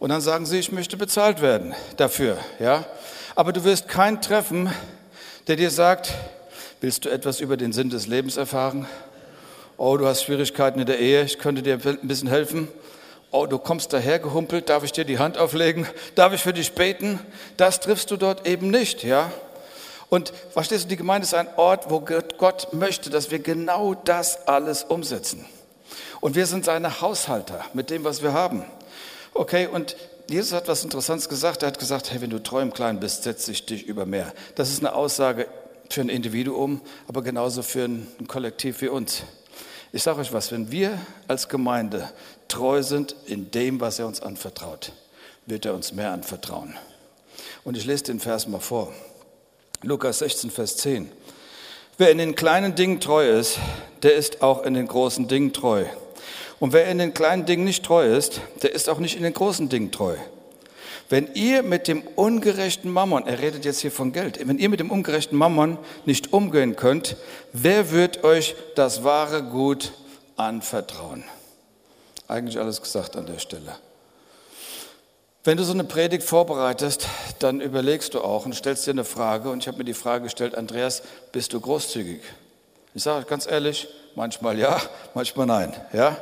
und 0.00 0.08
dann 0.08 0.22
sagen 0.22 0.44
sie, 0.44 0.58
ich 0.58 0.72
möchte 0.72 0.96
bezahlt 0.96 1.40
werden 1.40 1.72
dafür, 1.98 2.36
ja? 2.58 2.84
Aber 3.36 3.52
du 3.52 3.62
wirst 3.62 3.86
keinen 3.86 4.20
treffen, 4.20 4.72
der 5.46 5.54
dir 5.54 5.70
sagt, 5.70 6.12
Willst 6.80 7.04
du 7.04 7.08
etwas 7.08 7.40
über 7.40 7.56
den 7.56 7.72
Sinn 7.72 7.90
des 7.90 8.06
Lebens 8.06 8.36
erfahren? 8.36 8.86
Oh, 9.78 9.96
du 9.96 10.06
hast 10.06 10.22
Schwierigkeiten 10.22 10.78
in 10.78 10.86
der 10.86 11.00
Ehe, 11.00 11.24
ich 11.24 11.40
könnte 11.40 11.60
dir 11.60 11.74
ein 11.74 11.98
bisschen 12.06 12.28
helfen. 12.28 12.68
Oh, 13.32 13.46
du 13.46 13.58
kommst 13.58 13.92
dahergehumpelt, 13.92 14.68
darf 14.68 14.84
ich 14.84 14.92
dir 14.92 15.04
die 15.04 15.18
Hand 15.18 15.38
auflegen? 15.38 15.88
Darf 16.14 16.32
ich 16.32 16.40
für 16.40 16.52
dich 16.52 16.74
beten? 16.74 17.18
Das 17.56 17.80
triffst 17.80 18.12
du 18.12 18.16
dort 18.16 18.46
eben 18.46 18.70
nicht, 18.70 19.02
ja? 19.02 19.32
Und 20.08 20.32
verstehst 20.52 20.84
du, 20.84 20.88
die 20.88 20.96
Gemeinde 20.96 21.24
ist 21.24 21.34
ein 21.34 21.48
Ort, 21.56 21.90
wo 21.90 21.98
Gott 22.00 22.72
möchte, 22.72 23.10
dass 23.10 23.32
wir 23.32 23.40
genau 23.40 23.94
das 23.94 24.46
alles 24.46 24.84
umsetzen. 24.84 25.44
Und 26.20 26.36
wir 26.36 26.46
sind 26.46 26.64
seine 26.64 27.00
Haushalter 27.00 27.64
mit 27.74 27.90
dem, 27.90 28.04
was 28.04 28.22
wir 28.22 28.32
haben. 28.32 28.64
Okay, 29.34 29.66
und 29.66 29.96
Jesus 30.30 30.52
hat 30.52 30.68
was 30.68 30.84
Interessantes 30.84 31.28
gesagt. 31.28 31.62
Er 31.62 31.68
hat 31.68 31.78
gesagt, 31.80 32.12
hey, 32.12 32.20
wenn 32.20 32.30
du 32.30 32.38
Kleinen 32.38 33.00
bist, 33.00 33.24
setze 33.24 33.50
ich 33.50 33.66
dich 33.66 33.84
über 33.84 34.06
mehr. 34.06 34.32
Das 34.54 34.68
ist 34.70 34.78
eine 34.78 34.94
Aussage, 34.94 35.48
für 35.90 36.00
ein 36.00 36.08
Individuum, 36.08 36.80
aber 37.06 37.22
genauso 37.22 37.62
für 37.62 37.84
ein, 37.84 38.06
Kollektiv 38.26 38.80
wie 38.82 38.88
uns. 38.88 39.22
Ich 39.92 40.02
sage 40.02 40.20
euch 40.20 40.32
was, 40.32 40.52
wenn 40.52 40.70
wir 40.70 40.98
als 41.26 41.48
Gemeinde 41.48 42.10
treu 42.48 42.82
sind 42.82 43.16
in 43.26 43.50
dem, 43.50 43.80
was 43.80 43.98
er 43.98 44.06
uns 44.06 44.20
anvertraut, 44.20 44.92
wird 45.46 45.64
er 45.64 45.74
uns 45.74 45.92
mehr 45.92 46.12
anvertrauen. 46.12 46.74
Und 47.64 47.76
ich 47.76 47.86
lese 47.86 48.04
den 48.04 48.20
Vers 48.20 48.46
mal 48.48 48.60
vor. 48.60 48.92
Lukas 49.82 50.18
16, 50.18 50.50
Vers 50.50 50.76
10. 50.78 51.10
Wer 51.96 52.10
in 52.10 52.18
den 52.18 52.34
kleinen 52.34 52.74
Dingen 52.74 53.00
treu 53.00 53.28
ist, 53.28 53.58
der 54.02 54.14
ist 54.14 54.42
auch 54.42 54.62
in 54.62 54.74
den 54.74 54.86
großen 54.86 55.26
Dingen 55.28 55.52
treu. 55.52 55.84
Und 56.60 56.72
wer 56.72 56.86
in 56.86 56.98
den 56.98 57.14
kleinen 57.14 57.46
Dingen 57.46 57.64
nicht 57.64 57.84
treu 57.84 58.06
ist, 58.06 58.40
der 58.62 58.72
ist 58.72 58.88
auch 58.88 58.98
nicht 58.98 59.16
in 59.16 59.22
den 59.22 59.32
großen 59.32 59.68
Dingen 59.68 59.90
treu. 59.90 60.16
Wenn 61.08 61.32
ihr 61.34 61.62
mit 61.62 61.88
dem 61.88 62.02
ungerechten 62.16 62.90
Mammon, 62.90 63.26
er 63.26 63.38
redet 63.38 63.64
jetzt 63.64 63.80
hier 63.80 63.90
von 63.90 64.12
Geld, 64.12 64.46
wenn 64.46 64.58
ihr 64.58 64.68
mit 64.68 64.80
dem 64.80 64.90
ungerechten 64.90 65.38
Mammon 65.38 65.78
nicht 66.04 66.32
umgehen 66.34 66.76
könnt, 66.76 67.16
wer 67.52 67.90
wird 67.90 68.24
euch 68.24 68.54
das 68.74 69.04
wahre 69.04 69.42
Gut 69.42 69.92
anvertrauen? 70.36 71.24
Eigentlich 72.26 72.58
alles 72.58 72.82
gesagt 72.82 73.16
an 73.16 73.24
der 73.24 73.38
Stelle. 73.38 73.76
Wenn 75.44 75.56
du 75.56 75.64
so 75.64 75.72
eine 75.72 75.84
Predigt 75.84 76.24
vorbereitest, 76.24 77.06
dann 77.38 77.62
überlegst 77.62 78.12
du 78.12 78.20
auch 78.20 78.44
und 78.44 78.54
stellst 78.54 78.86
dir 78.86 78.90
eine 78.90 79.04
Frage. 79.04 79.48
Und 79.48 79.60
ich 79.60 79.68
habe 79.68 79.78
mir 79.78 79.84
die 79.84 79.94
Frage 79.94 80.24
gestellt, 80.24 80.54
Andreas, 80.54 81.02
bist 81.32 81.54
du 81.54 81.60
großzügig? 81.60 82.20
Ich 82.94 83.02
sage 83.02 83.24
ganz 83.24 83.46
ehrlich, 83.46 83.88
manchmal 84.14 84.58
ja, 84.58 84.78
manchmal 85.14 85.46
nein. 85.46 85.72
Ja? 85.94 86.18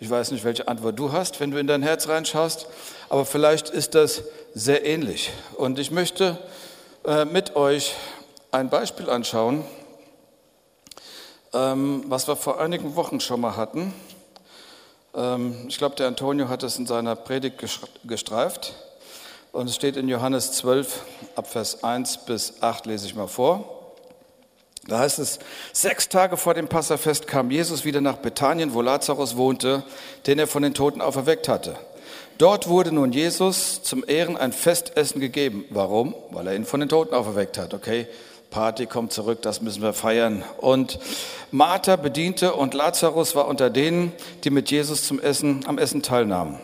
Ich 0.00 0.10
weiß 0.10 0.32
nicht, 0.32 0.42
welche 0.42 0.66
Antwort 0.66 0.98
du 0.98 1.12
hast, 1.12 1.38
wenn 1.38 1.52
du 1.52 1.58
in 1.60 1.68
dein 1.68 1.82
Herz 1.82 2.08
reinschaust, 2.08 2.66
aber 3.10 3.26
vielleicht 3.26 3.68
ist 3.68 3.94
das 3.96 4.22
sehr 4.54 4.86
ähnlich. 4.86 5.32
Und 5.56 5.78
ich 5.78 5.90
möchte 5.90 6.38
äh, 7.04 7.24
mit 7.24 7.56
euch 7.56 7.96
ein 8.52 8.70
Beispiel 8.70 9.10
anschauen, 9.10 9.64
ähm, 11.52 12.04
was 12.06 12.28
wir 12.28 12.36
vor 12.36 12.60
einigen 12.60 12.94
Wochen 12.94 13.18
schon 13.18 13.40
mal 13.40 13.56
hatten. 13.56 13.92
Ähm, 15.12 15.66
ich 15.68 15.76
glaube, 15.76 15.96
der 15.96 16.06
Antonio 16.06 16.48
hat 16.48 16.62
es 16.62 16.78
in 16.78 16.86
seiner 16.86 17.16
Predigt 17.16 17.56
gestreift. 18.04 18.74
Und 19.50 19.68
es 19.68 19.74
steht 19.74 19.96
in 19.96 20.08
Johannes 20.08 20.52
12, 20.52 21.02
ab 21.34 21.50
Vers 21.50 21.82
1 21.82 22.18
bis 22.26 22.62
8, 22.62 22.86
lese 22.86 23.06
ich 23.06 23.16
mal 23.16 23.26
vor. 23.26 23.96
Da 24.86 25.00
heißt 25.00 25.18
es, 25.18 25.40
sechs 25.72 26.08
Tage 26.08 26.36
vor 26.36 26.54
dem 26.54 26.68
Passafest 26.68 27.26
kam 27.26 27.50
Jesus 27.50 27.84
wieder 27.84 28.00
nach 28.00 28.18
Bethanien, 28.18 28.72
wo 28.72 28.80
Lazarus 28.82 29.36
wohnte, 29.36 29.82
den 30.28 30.38
er 30.38 30.46
von 30.46 30.62
den 30.62 30.74
Toten 30.74 31.00
auferweckt 31.00 31.48
hatte. 31.48 31.76
Dort 32.40 32.68
wurde 32.68 32.90
nun 32.90 33.12
Jesus 33.12 33.82
zum 33.82 34.02
Ehren 34.06 34.38
ein 34.38 34.52
Festessen 34.52 35.20
gegeben. 35.20 35.66
Warum? 35.68 36.14
Weil 36.30 36.46
er 36.46 36.56
ihn 36.56 36.64
von 36.64 36.80
den 36.80 36.88
Toten 36.88 37.14
auferweckt 37.14 37.58
hat. 37.58 37.74
Okay, 37.74 38.06
Party 38.48 38.86
kommt 38.86 39.12
zurück, 39.12 39.42
das 39.42 39.60
müssen 39.60 39.82
wir 39.82 39.92
feiern. 39.92 40.42
Und 40.56 40.98
Martha 41.50 41.96
bediente 41.96 42.54
und 42.54 42.72
Lazarus 42.72 43.34
war 43.36 43.46
unter 43.46 43.68
denen, 43.68 44.14
die 44.42 44.48
mit 44.48 44.70
Jesus 44.70 45.06
zum 45.06 45.20
Essen, 45.20 45.66
am 45.66 45.76
Essen 45.76 46.00
teilnahmen. 46.00 46.58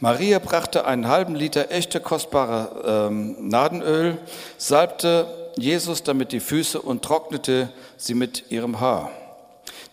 Maria 0.00 0.40
brachte 0.40 0.86
einen 0.86 1.06
halben 1.06 1.36
Liter 1.36 1.70
echte 1.70 2.00
kostbare 2.00 3.08
ähm, 3.08 3.48
Nadenöl, 3.48 4.18
salbte 4.58 5.52
Jesus 5.56 6.02
damit 6.02 6.32
die 6.32 6.40
Füße 6.40 6.82
und 6.82 7.04
trocknete 7.04 7.68
sie 7.96 8.14
mit 8.14 8.50
ihrem 8.50 8.80
Haar. 8.80 9.12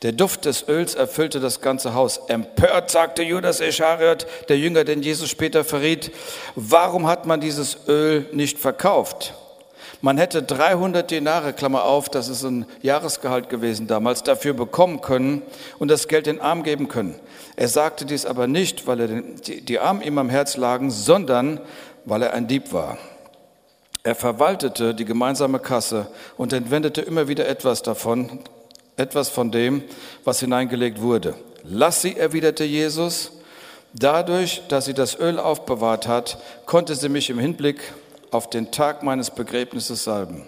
Der 0.01 0.13
Duft 0.13 0.45
des 0.45 0.69
Öls 0.69 0.95
erfüllte 0.95 1.41
das 1.41 1.59
ganze 1.59 1.93
Haus. 1.93 2.21
Empört 2.29 2.89
sagte 2.89 3.21
Judas 3.21 3.59
Ischariot, 3.59 4.25
der 4.47 4.57
Jünger, 4.57 4.85
den 4.85 5.01
Jesus 5.01 5.29
später 5.29 5.65
verriet, 5.65 6.11
warum 6.55 7.05
hat 7.07 7.25
man 7.25 7.41
dieses 7.41 7.77
Öl 7.87 8.25
nicht 8.31 8.59
verkauft? 8.59 9.33
Man 10.01 10.17
hätte 10.17 10.41
300 10.41 11.11
Denare, 11.11 11.51
Klammer 11.51 11.83
auf, 11.83 12.07
das 12.07 12.29
ist 12.29 12.43
ein 12.43 12.65
Jahresgehalt 12.81 13.49
gewesen 13.49 13.87
damals, 13.87 14.23
dafür 14.23 14.53
bekommen 14.53 15.01
können 15.01 15.41
und 15.77 15.91
das 15.91 16.07
Geld 16.07 16.27
den 16.27 16.39
Arm 16.39 16.63
geben 16.63 16.87
können. 16.87 17.15
Er 17.57 17.67
sagte 17.67 18.05
dies 18.05 18.25
aber 18.25 18.47
nicht, 18.47 18.87
weil 18.87 19.01
er 19.01 19.07
den, 19.09 19.35
die, 19.41 19.59
die 19.59 19.79
Arme 19.79 20.05
ihm 20.05 20.17
am 20.17 20.29
Herz 20.29 20.55
lagen, 20.55 20.91
sondern 20.91 21.59
weil 22.05 22.21
er 22.21 22.33
ein 22.33 22.47
Dieb 22.47 22.71
war. 22.71 22.97
Er 24.03 24.15
verwaltete 24.15 24.95
die 24.95 25.03
gemeinsame 25.03 25.59
Kasse 25.59 26.07
und 26.37 26.53
entwendete 26.53 27.01
immer 27.01 27.27
wieder 27.27 27.49
etwas 27.49 27.83
davon, 27.83 28.39
etwas 28.99 29.29
von 29.29 29.51
dem, 29.51 29.83
was 30.23 30.39
hineingelegt 30.39 31.01
wurde. 31.01 31.35
Lass 31.63 32.01
sie, 32.01 32.15
erwiderte 32.15 32.63
Jesus. 32.63 33.31
Dadurch, 33.93 34.61
dass 34.67 34.85
sie 34.85 34.93
das 34.93 35.19
Öl 35.19 35.39
aufbewahrt 35.39 36.07
hat, 36.07 36.37
konnte 36.65 36.95
sie 36.95 37.09
mich 37.09 37.29
im 37.29 37.39
Hinblick 37.39 37.79
auf 38.31 38.49
den 38.49 38.71
Tag 38.71 39.01
meines 39.01 39.31
Begräbnisses 39.31 40.03
salben. 40.03 40.47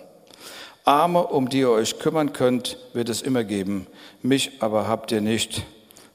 Arme, 0.84 1.26
um 1.26 1.50
die 1.50 1.60
ihr 1.60 1.72
euch 1.72 2.00
kümmern 2.00 2.34
könnt, 2.34 2.78
wird 2.94 3.10
es 3.10 3.22
immer 3.22 3.44
geben. 3.44 3.88
Mich 4.22 4.52
aber 4.60 4.88
habt 4.88 5.12
ihr 5.12 5.22
nicht 5.22 5.64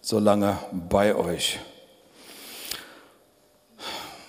so 0.01 0.19
lange 0.19 0.59
bei 0.73 1.15
euch. 1.15 1.59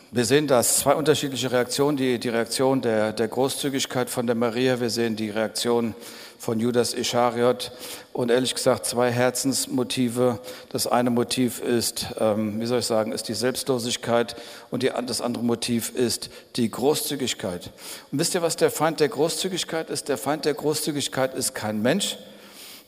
Wir 0.09 0.25
sehen 0.25 0.47
das 0.47 0.79
zwei 0.79 0.95
unterschiedliche 0.95 1.51
Reaktionen. 1.51 1.97
Die, 1.97 2.17
die 2.17 2.29
Reaktion 2.29 2.81
der, 2.81 3.13
der 3.13 3.27
Großzügigkeit 3.27 4.09
von 4.09 4.25
der 4.25 4.35
Maria. 4.35 4.79
Wir 4.79 4.89
sehen 4.89 5.15
die 5.15 5.29
Reaktion 5.29 5.95
von 6.37 6.59
Judas 6.59 6.93
Ischariot 6.93 7.71
und 8.13 8.29
ehrlich 8.29 8.55
gesagt 8.55 8.85
zwei 8.85 9.11
Herzensmotive. 9.11 10.39
Das 10.69 10.87
eine 10.87 11.09
Motiv 11.09 11.59
ist, 11.59 12.07
ähm, 12.19 12.59
wie 12.59 12.65
soll 12.65 12.79
ich 12.79 12.85
sagen, 12.85 13.11
ist 13.11 13.27
die 13.27 13.33
Selbstlosigkeit 13.33 14.35
und 14.71 14.83
die, 14.83 14.91
das 15.05 15.21
andere 15.21 15.43
Motiv 15.43 15.95
ist 15.95 16.29
die 16.55 16.69
Großzügigkeit. 16.69 17.71
Und 18.11 18.19
wisst 18.19 18.35
ihr, 18.35 18.41
was 18.41 18.55
der 18.55 18.71
Feind 18.71 18.99
der 18.99 19.09
Großzügigkeit 19.09 19.89
ist? 19.89 20.09
Der 20.09 20.17
Feind 20.17 20.45
der 20.45 20.53
Großzügigkeit 20.53 21.33
ist 21.33 21.55
kein 21.55 21.81
Mensch. 21.81 22.17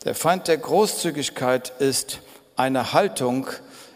Der 0.06 0.16
Feind 0.16 0.48
der 0.48 0.58
Großzügigkeit 0.58 1.74
ist 1.80 2.20
eine 2.56 2.94
Haltung, 2.94 3.48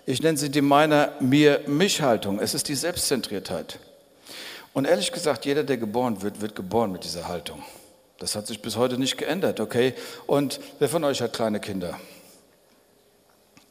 ich 0.06 0.22
nenne 0.22 0.38
sie 0.38 0.50
die 0.50 0.62
meiner 0.62 1.14
Mir-Mich-Haltung. 1.22 2.40
Es 2.40 2.54
ist 2.54 2.68
die 2.68 2.76
Selbstzentriertheit. 2.76 3.80
Und 4.74 4.86
ehrlich 4.86 5.12
gesagt, 5.12 5.46
jeder, 5.46 5.64
der 5.64 5.78
geboren 5.78 6.22
wird, 6.22 6.42
wird 6.42 6.56
geboren 6.56 6.92
mit 6.92 7.04
dieser 7.06 7.28
Haltung. 7.28 7.64
Das 8.20 8.36
hat 8.36 8.48
sich 8.48 8.62
bis 8.62 8.78
heute 8.78 8.98
nicht 8.98 9.18
geändert, 9.18 9.60
okay? 9.60 9.94
Und 10.28 10.60
wer 10.80 10.90
von 10.90 11.04
euch 11.04 11.22
hat 11.22 11.34
kleine 11.34 11.60
Kinder? 11.60 12.00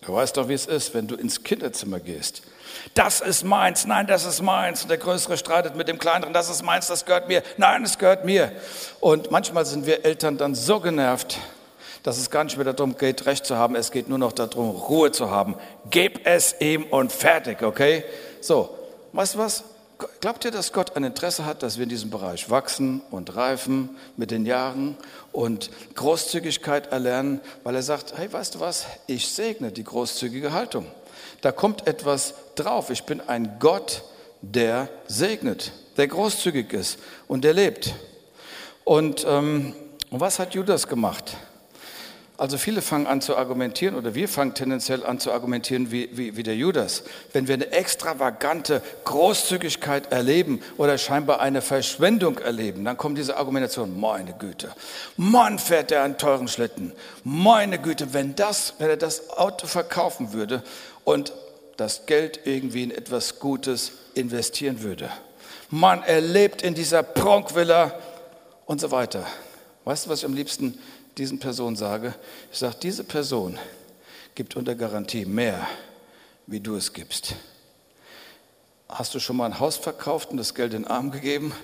Du 0.02 0.12
weißt 0.14 0.36
doch, 0.36 0.48
wie 0.48 0.54
es 0.54 0.66
ist, 0.66 0.94
wenn 0.94 1.06
du 1.06 1.14
ins 1.14 1.44
Kinderzimmer 1.44 2.00
gehst. 2.00 2.42
Das 2.94 3.20
ist 3.20 3.44
meins, 3.44 3.86
nein, 3.86 4.08
das 4.08 4.24
ist 4.24 4.42
meins. 4.42 4.82
Und 4.82 4.88
der 4.88 4.98
Größere 4.98 5.38
streitet 5.38 5.76
mit 5.76 5.86
dem 5.86 5.98
Kleineren, 5.98 6.32
das 6.32 6.50
ist 6.50 6.62
meins, 6.62 6.88
das 6.88 7.04
gehört 7.04 7.28
mir, 7.28 7.42
nein, 7.56 7.84
es 7.84 7.98
gehört 7.98 8.24
mir. 8.24 8.50
Und 8.98 9.30
manchmal 9.30 9.64
sind 9.64 9.86
wir 9.86 10.04
Eltern 10.04 10.38
dann 10.38 10.56
so 10.56 10.80
genervt, 10.80 11.38
dass 12.02 12.18
es 12.18 12.30
gar 12.30 12.42
nicht 12.42 12.56
mehr 12.56 12.72
darum 12.72 12.96
geht, 12.96 13.26
Recht 13.26 13.46
zu 13.46 13.56
haben, 13.56 13.76
es 13.76 13.92
geht 13.92 14.08
nur 14.08 14.18
noch 14.18 14.32
darum, 14.32 14.70
Ruhe 14.70 15.12
zu 15.12 15.30
haben. 15.30 15.54
Gib 15.88 16.26
es 16.26 16.56
ihm 16.58 16.84
und 16.84 17.12
fertig, 17.12 17.62
okay? 17.62 18.04
So, 18.40 18.76
weißt 19.12 19.34
du 19.34 19.38
was? 19.38 19.64
Glaubt 20.20 20.44
ihr, 20.44 20.50
dass 20.50 20.72
Gott 20.72 20.96
ein 20.96 21.04
Interesse 21.04 21.44
hat, 21.44 21.62
dass 21.62 21.76
wir 21.76 21.84
in 21.84 21.88
diesem 21.88 22.10
Bereich 22.10 22.50
wachsen 22.50 23.02
und 23.10 23.34
reifen 23.36 23.90
mit 24.16 24.30
den 24.30 24.46
Jahren 24.46 24.96
und 25.32 25.70
Großzügigkeit 25.94 26.92
erlernen, 26.92 27.40
weil 27.64 27.74
er 27.74 27.82
sagt, 27.82 28.16
hey, 28.16 28.32
weißt 28.32 28.56
du 28.56 28.60
was, 28.60 28.86
ich 29.06 29.28
segne 29.28 29.72
die 29.72 29.84
großzügige 29.84 30.52
Haltung. 30.52 30.86
Da 31.40 31.52
kommt 31.52 31.86
etwas 31.86 32.34
drauf. 32.54 32.90
Ich 32.90 33.04
bin 33.04 33.20
ein 33.20 33.56
Gott, 33.58 34.04
der 34.40 34.88
segnet, 35.06 35.72
der 35.96 36.08
großzügig 36.08 36.72
ist 36.72 36.98
und 37.28 37.44
der 37.44 37.54
lebt. 37.54 37.94
Und, 38.84 39.24
ähm, 39.28 39.74
was 40.10 40.38
hat 40.38 40.54
Judas 40.54 40.88
gemacht? 40.88 41.36
Also 42.38 42.56
viele 42.56 42.80
fangen 42.80 43.06
an 43.06 43.20
zu 43.20 43.36
argumentieren 43.36 43.94
oder 43.94 44.14
wir 44.14 44.26
fangen 44.26 44.54
tendenziell 44.54 45.04
an 45.04 45.20
zu 45.20 45.32
argumentieren 45.32 45.92
wie, 45.92 46.08
wie, 46.16 46.36
wie 46.36 46.42
der 46.42 46.56
Judas. 46.56 47.04
Wenn 47.32 47.46
wir 47.46 47.54
eine 47.54 47.70
extravagante 47.72 48.82
Großzügigkeit 49.04 50.10
erleben 50.10 50.60
oder 50.78 50.96
scheinbar 50.96 51.40
eine 51.40 51.60
Verschwendung 51.60 52.38
erleben, 52.38 52.84
dann 52.84 52.96
kommt 52.96 53.18
diese 53.18 53.36
Argumentation, 53.36 54.00
meine 54.00 54.32
Güte, 54.32 54.72
Mann 55.16 55.58
fährt 55.58 55.92
er 55.92 56.04
einen 56.04 56.16
teuren 56.16 56.48
Schlitten, 56.48 56.92
meine 57.22 57.78
Güte, 57.78 58.14
wenn, 58.14 58.34
das, 58.34 58.74
wenn 58.78 58.88
er 58.88 58.96
das 58.96 59.30
Auto 59.30 59.66
verkaufen 59.66 60.32
würde 60.32 60.62
und 61.04 61.32
das 61.76 62.06
Geld 62.06 62.40
irgendwie 62.44 62.82
in 62.82 62.90
etwas 62.90 63.40
Gutes 63.40 63.92
investieren 64.14 64.82
würde. 64.82 65.10
Mann, 65.70 66.02
er 66.02 66.20
lebt 66.20 66.62
in 66.62 66.74
dieser 66.74 67.02
Prunkvilla 67.02 67.94
und 68.66 68.80
so 68.80 68.90
weiter. 68.90 69.26
Weißt 69.84 70.06
du, 70.06 70.10
was 70.10 70.20
ich 70.20 70.24
am 70.24 70.34
liebsten 70.34 70.78
diesen 71.18 71.38
Personen 71.38 71.76
sage, 71.76 72.14
ich 72.50 72.58
sage, 72.58 72.76
diese 72.82 73.04
Person 73.04 73.58
gibt 74.34 74.56
unter 74.56 74.74
Garantie 74.74 75.24
mehr, 75.24 75.66
wie 76.46 76.60
du 76.60 76.76
es 76.76 76.92
gibst. 76.92 77.34
Hast 78.88 79.14
du 79.14 79.20
schon 79.20 79.36
mal 79.36 79.46
ein 79.46 79.60
Haus 79.60 79.76
verkauft 79.76 80.30
und 80.30 80.36
das 80.36 80.54
Geld 80.54 80.74
in 80.74 80.82
den 80.82 80.90
Arm 80.90 81.10
gegeben? 81.10 81.54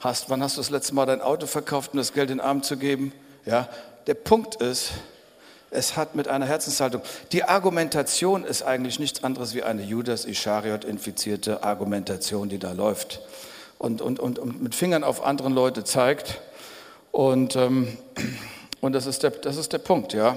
Hast, 0.00 0.30
wann 0.30 0.42
hast 0.42 0.56
du 0.56 0.60
das 0.60 0.70
letzte 0.70 0.94
Mal 0.94 1.06
dein 1.06 1.20
Auto 1.20 1.46
verkauft, 1.46 1.92
um 1.92 1.98
das 1.98 2.12
Geld 2.12 2.30
in 2.30 2.38
den 2.38 2.44
Arm 2.46 2.62
zu 2.62 2.76
geben? 2.76 3.12
Ja, 3.44 3.68
der 4.06 4.14
Punkt 4.14 4.56
ist, 4.56 4.92
es 5.70 5.96
hat 5.96 6.14
mit 6.14 6.26
einer 6.26 6.46
Herzenshaltung. 6.46 7.02
Die 7.32 7.44
Argumentation 7.44 8.44
ist 8.44 8.62
eigentlich 8.62 8.98
nichts 8.98 9.22
anderes 9.22 9.54
wie 9.54 9.62
eine 9.62 9.82
Judas 9.82 10.24
Ischariot 10.24 10.84
infizierte 10.84 11.62
Argumentation, 11.62 12.48
die 12.48 12.58
da 12.58 12.72
läuft 12.72 13.20
und, 13.78 14.02
und, 14.02 14.18
und, 14.18 14.38
und 14.38 14.62
mit 14.62 14.74
Fingern 14.74 15.04
auf 15.04 15.24
andere 15.24 15.48
Leute 15.48 15.84
zeigt. 15.84 16.40
Und 17.12 17.56
ähm, 17.56 17.96
und 18.80 18.92
das 18.92 19.06
ist 19.06 19.22
der, 19.22 19.30
das 19.30 19.56
ist 19.56 19.72
der 19.72 19.78
Punkt, 19.78 20.12
ja. 20.12 20.36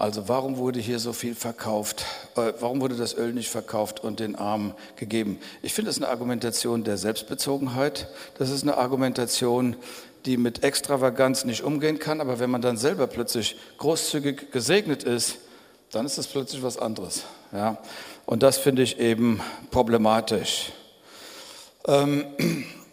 Also 0.00 0.28
warum 0.28 0.56
wurde 0.56 0.80
hier 0.80 0.98
so 0.98 1.12
viel 1.12 1.34
verkauft? 1.34 2.06
Äh, 2.34 2.54
warum 2.60 2.80
wurde 2.80 2.96
das 2.96 3.14
Öl 3.14 3.34
nicht 3.34 3.50
verkauft 3.50 4.00
und 4.02 4.18
den 4.18 4.34
Armen 4.34 4.72
gegeben? 4.96 5.38
Ich 5.60 5.74
finde 5.74 5.90
das 5.90 5.98
eine 5.98 6.08
Argumentation 6.08 6.84
der 6.84 6.96
Selbstbezogenheit. 6.96 8.08
Das 8.38 8.48
ist 8.48 8.62
eine 8.62 8.78
Argumentation, 8.78 9.76
die 10.24 10.38
mit 10.38 10.64
Extravaganz 10.64 11.44
nicht 11.44 11.62
umgehen 11.64 11.98
kann. 11.98 12.22
Aber 12.22 12.38
wenn 12.38 12.48
man 12.48 12.62
dann 12.62 12.78
selber 12.78 13.08
plötzlich 13.08 13.56
großzügig 13.76 14.50
gesegnet 14.52 15.02
ist, 15.02 15.36
dann 15.90 16.06
ist 16.06 16.16
das 16.16 16.28
plötzlich 16.28 16.62
was 16.62 16.78
anderes. 16.78 17.24
Ja? 17.52 17.76
Und 18.24 18.42
das 18.42 18.56
finde 18.56 18.80
ich 18.80 18.98
eben 18.98 19.42
problematisch. 19.70 20.72
Ähm, 21.86 22.24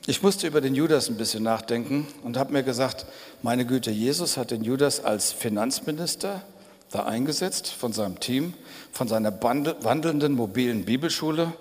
ich 0.09 0.23
musste 0.23 0.47
über 0.47 0.61
den 0.61 0.73
Judas 0.73 1.09
ein 1.09 1.17
bisschen 1.17 1.43
nachdenken 1.43 2.07
und 2.23 2.37
habe 2.37 2.53
mir 2.53 2.63
gesagt, 2.63 3.05
meine 3.41 3.65
Güte, 3.65 3.91
Jesus 3.91 4.37
hat 4.37 4.51
den 4.51 4.63
Judas 4.63 5.03
als 5.03 5.33
Finanzminister 5.33 6.41
da 6.91 7.03
eingesetzt 7.03 7.67
von 7.67 7.91
seinem 7.91 8.21
Team, 8.21 8.53
von 8.93 9.09
seiner 9.09 9.33
wandelnden 9.43 10.33
mobilen 10.33 10.85
Bibelschule. 10.85 11.51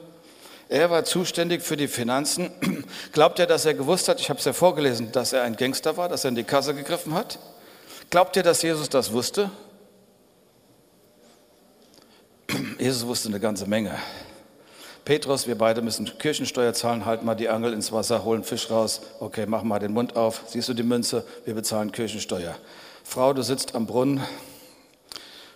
Er 0.69 0.91
war 0.91 1.05
zuständig 1.05 1.63
für 1.63 1.77
die 1.77 1.89
Finanzen. 1.89 2.53
Glaubt 3.13 3.41
er, 3.41 3.49
dass 3.49 3.65
er 3.65 3.75
gewusst 3.75 4.09
hat, 4.09 4.21
ich 4.21 4.31
habe 4.31 4.39
es 4.39 4.45
ja 4.45 4.53
vorgelesen, 4.53 5.11
dass 5.11 5.33
er 5.33 5.43
ein 5.43 5.57
Gangster 5.57 5.97
war, 5.97 6.09
dass 6.09 6.25
er 6.25 6.29
in 6.29 6.37
die 6.37 6.45
Kasse 6.45 6.73
gegriffen 6.73 7.15
hat? 7.15 7.41
Glaubt 8.11 8.37
ihr, 8.37 8.45
dass 8.45 8.63
Jesus 8.63 8.89
das 8.89 9.13
wusste? 9.13 9.51
Jesus 12.79 13.05
wusste 13.05 13.29
eine 13.29 13.41
ganze 13.41 13.67
Menge. 13.67 13.99
Petrus, 15.07 15.47
wir 15.47 15.57
beide 15.57 15.83
müssen 15.83 16.19
Kirchensteuer 16.19 16.75
zahlen, 16.75 17.07
halt 17.07 17.23
mal 17.23 17.37
die 17.37 17.49
Angel 17.49 17.73
ins 17.73 17.93
Wasser, 17.93 18.25
holen 18.25 18.43
Fisch 18.43 18.69
raus. 18.73 19.01
Okay, 19.21 19.47
mach 19.47 19.63
mal 19.63 19.79
den 19.79 19.93
Mund 19.93 20.17
auf. 20.17 20.43
Siehst 20.49 20.69
du 20.69 20.75
die 20.75 20.83
Münze? 20.83 21.25
Wir 21.45 21.55
bezahlen 21.55 21.93
Kirchensteuer. 21.93 22.57
Frau, 23.05 23.33
du 23.33 23.43
sitzt 23.43 23.77
am 23.77 23.87
Brunnen. 23.87 24.21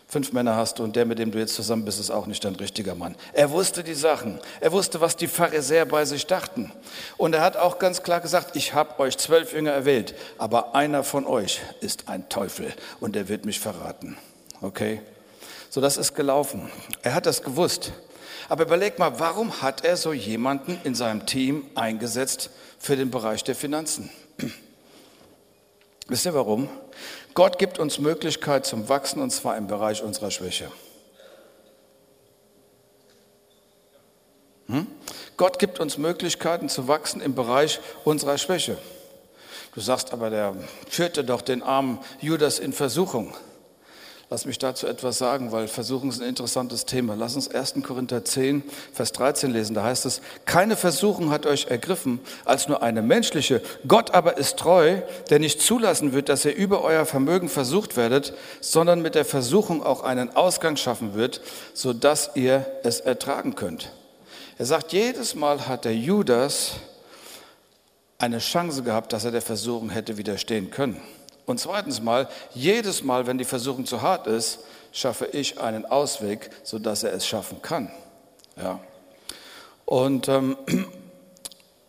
Fünf 0.06 0.32
Männer 0.32 0.54
hast 0.54 0.78
du 0.78 0.84
und 0.84 0.94
der, 0.94 1.04
mit 1.04 1.18
dem 1.18 1.32
du 1.32 1.40
jetzt 1.40 1.56
zusammen 1.56 1.84
bist, 1.84 1.98
ist 1.98 2.12
auch 2.12 2.26
nicht 2.26 2.44
dein 2.44 2.54
richtiger 2.54 2.94
Mann. 2.94 3.16
Er 3.32 3.50
wusste 3.50 3.82
die 3.82 3.94
Sachen. 3.94 4.38
Er 4.60 4.70
wusste, 4.70 5.00
was 5.00 5.16
die 5.16 5.26
Pharisäer 5.26 5.84
bei 5.84 6.04
sich 6.04 6.28
dachten. 6.28 6.70
Und 7.16 7.34
er 7.34 7.40
hat 7.40 7.56
auch 7.56 7.80
ganz 7.80 8.04
klar 8.04 8.20
gesagt, 8.20 8.54
ich 8.54 8.74
habe 8.74 9.00
euch 9.00 9.18
zwölf 9.18 9.52
Jünger 9.52 9.72
erwählt, 9.72 10.14
aber 10.38 10.76
einer 10.76 11.02
von 11.02 11.26
euch 11.26 11.60
ist 11.80 12.08
ein 12.08 12.28
Teufel 12.28 12.72
und 13.00 13.16
er 13.16 13.28
wird 13.28 13.44
mich 13.46 13.58
verraten. 13.58 14.16
Okay? 14.60 15.00
So, 15.70 15.80
das 15.80 15.96
ist 15.96 16.14
gelaufen. 16.14 16.70
Er 17.02 17.14
hat 17.14 17.26
das 17.26 17.42
gewusst. 17.42 17.90
Aber 18.50 18.64
überleg 18.64 18.98
mal, 18.98 19.20
warum 19.20 19.62
hat 19.62 19.84
er 19.84 19.96
so 19.96 20.12
jemanden 20.12 20.80
in 20.82 20.96
seinem 20.96 21.24
Team 21.24 21.64
eingesetzt 21.76 22.50
für 22.80 22.96
den 22.96 23.12
Bereich 23.12 23.44
der 23.44 23.54
Finanzen? 23.54 24.10
Wisst 26.08 26.26
ihr 26.26 26.34
warum? 26.34 26.68
Gott 27.34 27.60
gibt 27.60 27.78
uns 27.78 28.00
Möglichkeit 28.00 28.66
zum 28.66 28.88
Wachsen 28.88 29.22
und 29.22 29.30
zwar 29.30 29.56
im 29.56 29.68
Bereich 29.68 30.02
unserer 30.02 30.32
Schwäche. 30.32 30.68
Hm? 34.66 34.88
Gott 35.36 35.60
gibt 35.60 35.78
uns 35.78 35.96
Möglichkeiten 35.96 36.68
zu 36.68 36.88
wachsen 36.88 37.20
im 37.20 37.36
Bereich 37.36 37.78
unserer 38.02 38.36
Schwäche. 38.36 38.78
Du 39.76 39.80
sagst 39.80 40.12
aber, 40.12 40.28
der 40.28 40.56
führte 40.88 41.22
doch 41.22 41.42
den 41.42 41.62
armen 41.62 42.00
Judas 42.20 42.58
in 42.58 42.72
Versuchung. 42.72 43.32
Lass 44.32 44.44
mich 44.44 44.58
dazu 44.58 44.86
etwas 44.86 45.18
sagen, 45.18 45.50
weil 45.50 45.66
Versuchung 45.66 46.08
ist 46.08 46.22
ein 46.22 46.28
interessantes 46.28 46.86
Thema. 46.86 47.16
Lass 47.16 47.34
uns 47.34 47.48
1. 47.48 47.74
Korinther 47.82 48.24
10, 48.24 48.62
Vers 48.92 49.10
13 49.10 49.50
lesen. 49.50 49.74
Da 49.74 49.82
heißt 49.82 50.06
es, 50.06 50.20
keine 50.44 50.76
Versuchung 50.76 51.30
hat 51.30 51.46
euch 51.46 51.66
ergriffen 51.66 52.20
als 52.44 52.68
nur 52.68 52.80
eine 52.80 53.02
menschliche. 53.02 53.60
Gott 53.88 54.12
aber 54.14 54.38
ist 54.38 54.56
treu, 54.56 55.00
der 55.30 55.40
nicht 55.40 55.60
zulassen 55.60 56.12
wird, 56.12 56.28
dass 56.28 56.44
ihr 56.44 56.54
über 56.54 56.82
euer 56.82 57.06
Vermögen 57.06 57.48
versucht 57.48 57.96
werdet, 57.96 58.32
sondern 58.60 59.02
mit 59.02 59.16
der 59.16 59.24
Versuchung 59.24 59.82
auch 59.82 60.04
einen 60.04 60.36
Ausgang 60.36 60.76
schaffen 60.76 61.14
wird, 61.14 61.40
sodass 61.74 62.30
ihr 62.36 62.64
es 62.84 63.00
ertragen 63.00 63.56
könnt. 63.56 63.90
Er 64.58 64.66
sagt, 64.66 64.92
jedes 64.92 65.34
Mal 65.34 65.66
hat 65.66 65.84
der 65.84 65.96
Judas 65.96 66.74
eine 68.18 68.38
Chance 68.38 68.84
gehabt, 68.84 69.12
dass 69.12 69.24
er 69.24 69.32
der 69.32 69.42
Versuchung 69.42 69.90
hätte 69.90 70.18
widerstehen 70.18 70.70
können. 70.70 71.00
Und 71.46 71.58
zweitens 71.58 72.00
mal, 72.00 72.28
jedes 72.54 73.02
Mal, 73.02 73.26
wenn 73.26 73.38
die 73.38 73.44
Versuchung 73.44 73.86
zu 73.86 74.02
hart 74.02 74.26
ist, 74.26 74.60
schaffe 74.92 75.26
ich 75.26 75.60
einen 75.60 75.86
Ausweg, 75.86 76.50
sodass 76.62 77.02
er 77.02 77.12
es 77.12 77.26
schaffen 77.26 77.62
kann. 77.62 77.90
Ja. 78.56 78.80
Und 79.84 80.28
ähm, 80.28 80.56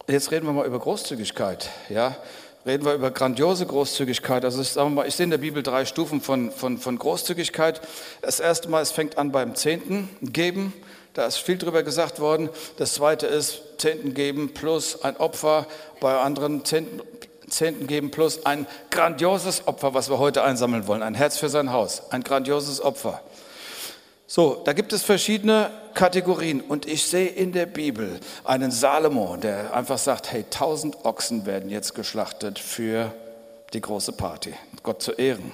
jetzt 0.07 0.31
reden 0.31 0.45
wir 0.45 0.53
mal 0.53 0.65
über 0.65 0.79
Großzügigkeit. 0.79 1.69
Ja. 1.89 2.15
Reden 2.65 2.85
wir 2.85 2.93
über 2.93 3.09
grandiose 3.09 3.65
Großzügigkeit. 3.65 4.45
Also 4.45 4.61
ich, 4.61 4.69
sage 4.69 4.89
mal, 4.91 5.07
ich 5.07 5.15
sehe 5.15 5.23
in 5.23 5.31
der 5.31 5.39
Bibel 5.39 5.63
drei 5.63 5.85
Stufen 5.85 6.21
von, 6.21 6.51
von, 6.51 6.77
von 6.77 6.97
Großzügigkeit. 6.97 7.81
Das 8.21 8.39
erste 8.39 8.69
Mal, 8.69 8.81
es 8.81 8.91
fängt 8.91 9.17
an 9.17 9.31
beim 9.31 9.55
Zehnten 9.55 10.09
geben. 10.21 10.71
Da 11.13 11.25
ist 11.25 11.37
viel 11.37 11.57
drüber 11.57 11.81
gesagt 11.81 12.19
worden. 12.19 12.49
Das 12.77 12.93
zweite 12.93 13.25
ist 13.25 13.61
Zehnten 13.79 14.13
geben 14.13 14.53
plus 14.53 15.03
ein 15.03 15.17
Opfer. 15.17 15.65
Bei 15.99 16.19
anderen 16.19 16.63
Zehnten 16.63 17.01
Zehnten 17.51 17.87
geben 17.87 18.11
plus 18.11 18.45
ein 18.45 18.65
grandioses 18.89 19.67
Opfer, 19.67 19.93
was 19.93 20.09
wir 20.09 20.17
heute 20.17 20.43
einsammeln 20.43 20.87
wollen. 20.87 21.03
Ein 21.03 21.15
Herz 21.15 21.37
für 21.37 21.49
sein 21.49 21.71
Haus, 21.71 22.03
ein 22.09 22.23
grandioses 22.23 22.81
Opfer. 22.81 23.21
So, 24.27 24.61
da 24.63 24.73
gibt 24.73 24.93
es 24.93 25.03
verschiedene 25.03 25.69
Kategorien 25.93 26.61
und 26.61 26.85
ich 26.85 27.03
sehe 27.03 27.27
in 27.27 27.51
der 27.51 27.65
Bibel 27.65 28.19
einen 28.45 28.71
Salomo, 28.71 29.35
der 29.35 29.73
einfach 29.73 29.97
sagt, 29.97 30.31
hey, 30.31 30.45
tausend 30.49 31.03
Ochsen 31.03 31.45
werden 31.45 31.69
jetzt 31.69 31.95
geschlachtet 31.95 32.57
für 32.57 33.11
die 33.73 33.81
große 33.81 34.11
Party, 34.11 34.53
Gott 34.83 35.01
zu 35.01 35.13
ehren. 35.13 35.51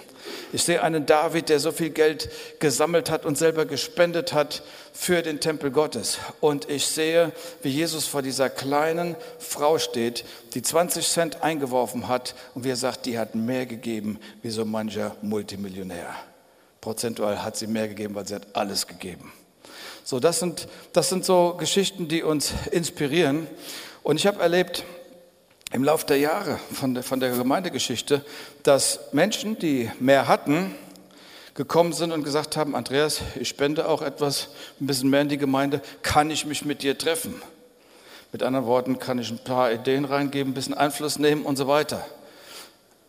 Ich 0.51 0.63
sehe 0.63 0.81
einen 0.81 1.05
David, 1.05 1.49
der 1.49 1.59
so 1.59 1.71
viel 1.71 1.91
Geld 1.91 2.29
gesammelt 2.59 3.09
hat 3.11 3.25
und 3.25 3.37
selber 3.37 3.65
gespendet 3.65 4.33
hat 4.33 4.63
für 4.91 5.21
den 5.21 5.39
Tempel 5.39 5.71
Gottes. 5.71 6.17
Und 6.41 6.69
ich 6.69 6.87
sehe, 6.87 7.31
wie 7.61 7.69
Jesus 7.69 8.07
vor 8.07 8.21
dieser 8.21 8.49
kleinen 8.49 9.15
Frau 9.39 9.77
steht, 9.77 10.25
die 10.53 10.61
20 10.61 11.07
Cent 11.07 11.43
eingeworfen 11.43 12.07
hat 12.07 12.33
und 12.55 12.63
wie 12.63 12.69
er 12.69 12.75
sagt, 12.75 13.05
die 13.05 13.19
hat 13.19 13.35
mehr 13.35 13.65
gegeben 13.65 14.19
wie 14.41 14.49
so 14.49 14.65
mancher 14.65 15.15
Multimillionär. 15.21 16.15
Prozentual 16.81 17.43
hat 17.43 17.57
sie 17.57 17.67
mehr 17.67 17.87
gegeben, 17.87 18.15
weil 18.15 18.27
sie 18.27 18.35
hat 18.35 18.47
alles 18.53 18.87
gegeben. 18.87 19.31
So, 20.03 20.19
das 20.19 20.39
sind, 20.39 20.67
das 20.93 21.09
sind 21.09 21.25
so 21.25 21.55
Geschichten, 21.57 22.07
die 22.07 22.23
uns 22.23 22.53
inspirieren. 22.71 23.47
Und 24.03 24.15
ich 24.15 24.25
habe 24.25 24.41
erlebt, 24.41 24.85
im 25.71 25.83
Laufe 25.83 26.05
der 26.05 26.17
Jahre 26.17 26.59
von 26.73 26.93
der, 26.93 27.03
von 27.03 27.19
der 27.19 27.31
Gemeindegeschichte, 27.31 28.23
dass 28.63 28.99
Menschen, 29.11 29.59
die 29.59 29.91
mehr 29.99 30.27
hatten, 30.27 30.73
gekommen 31.55 31.91
sind 31.91 32.11
und 32.11 32.23
gesagt 32.23 32.55
haben, 32.55 32.75
Andreas, 32.75 33.21
ich 33.39 33.49
spende 33.49 33.89
auch 33.89 34.01
etwas, 34.01 34.49
ein 34.79 34.87
bisschen 34.87 35.09
mehr 35.09 35.21
in 35.21 35.29
die 35.29 35.37
Gemeinde, 35.37 35.81
kann 36.03 36.29
ich 36.29 36.45
mich 36.45 36.63
mit 36.63 36.83
dir 36.83 36.97
treffen? 36.97 37.41
Mit 38.31 38.43
anderen 38.43 38.65
Worten, 38.67 38.99
kann 38.99 39.19
ich 39.19 39.31
ein 39.31 39.43
paar 39.43 39.71
Ideen 39.71 40.05
reingeben, 40.05 40.51
ein 40.51 40.53
bisschen 40.53 40.75
Einfluss 40.75 41.17
nehmen 41.17 41.43
und 41.43 41.57
so 41.57 41.67
weiter. 41.67 42.05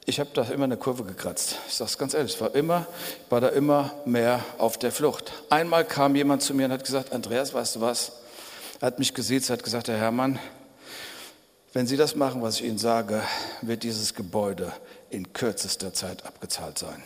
Ich 0.07 0.19
habe 0.19 0.31
da 0.33 0.43
immer 0.45 0.65
eine 0.65 0.79
Kurve 0.79 1.05
gekratzt. 1.05 1.57
Ich 1.69 1.75
sage 1.75 1.91
es 1.91 1.99
ganz 1.99 2.15
ehrlich, 2.15 2.35
ich 2.35 2.41
war, 2.41 2.55
immer, 2.55 2.87
war 3.29 3.43
da 3.43 3.49
immer 3.49 3.93
mehr 4.07 4.43
auf 4.57 4.79
der 4.79 4.91
Flucht. 4.91 5.33
Einmal 5.51 5.85
kam 5.85 6.17
jemand 6.17 6.43
zu 6.43 6.55
mir 6.55 6.65
und 6.65 6.73
hat 6.73 6.85
gesagt, 6.85 7.13
Andreas, 7.13 7.53
weißt 7.53 7.77
du 7.77 7.83
was? 7.83 8.13
Er 8.81 8.87
hat 8.87 8.99
mich 8.99 9.13
gesiezt, 9.13 9.51
hat 9.51 9.63
gesagt, 9.63 9.89
Herr 9.89 9.99
Hermann, 9.99 10.39
wenn 11.73 11.87
Sie 11.87 11.97
das 11.97 12.17
machen, 12.17 12.43
was 12.43 12.61
ich 12.61 12.67
Ihnen 12.67 12.79
sage, 12.79 13.23
wird 13.63 13.83
dieses 13.83 14.15
Gebäude 14.15 14.73
in 15.11 15.33
kürzester 15.33 15.93
Zeit 15.93 16.25
abgezahlt 16.25 16.79
sein. 16.79 17.03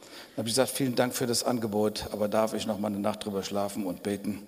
Dann 0.00 0.38
habe 0.38 0.48
ich 0.48 0.54
gesagt, 0.54 0.70
vielen 0.70 0.94
Dank 0.94 1.14
für 1.14 1.26
das 1.26 1.44
Angebot, 1.44 2.06
aber 2.12 2.28
darf 2.28 2.54
ich 2.54 2.66
noch 2.66 2.78
mal 2.78 2.88
eine 2.88 2.98
Nacht 2.98 3.24
drüber 3.24 3.42
schlafen 3.42 3.86
und 3.86 4.02
beten? 4.02 4.46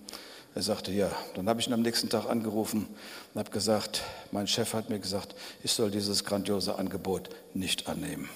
Er 0.54 0.62
sagte, 0.62 0.90
ja. 0.90 1.10
Dann 1.34 1.48
habe 1.48 1.60
ich 1.60 1.66
ihn 1.66 1.74
am 1.74 1.82
nächsten 1.82 2.08
Tag 2.08 2.28
angerufen 2.28 2.86
und 3.34 3.38
habe 3.38 3.50
gesagt, 3.50 4.02
mein 4.32 4.46
Chef 4.46 4.72
hat 4.72 4.88
mir 4.88 4.98
gesagt, 4.98 5.34
ich 5.62 5.72
soll 5.72 5.90
dieses 5.90 6.24
grandiose 6.24 6.78
Angebot 6.78 7.28
nicht 7.52 7.88
annehmen. 7.88 8.28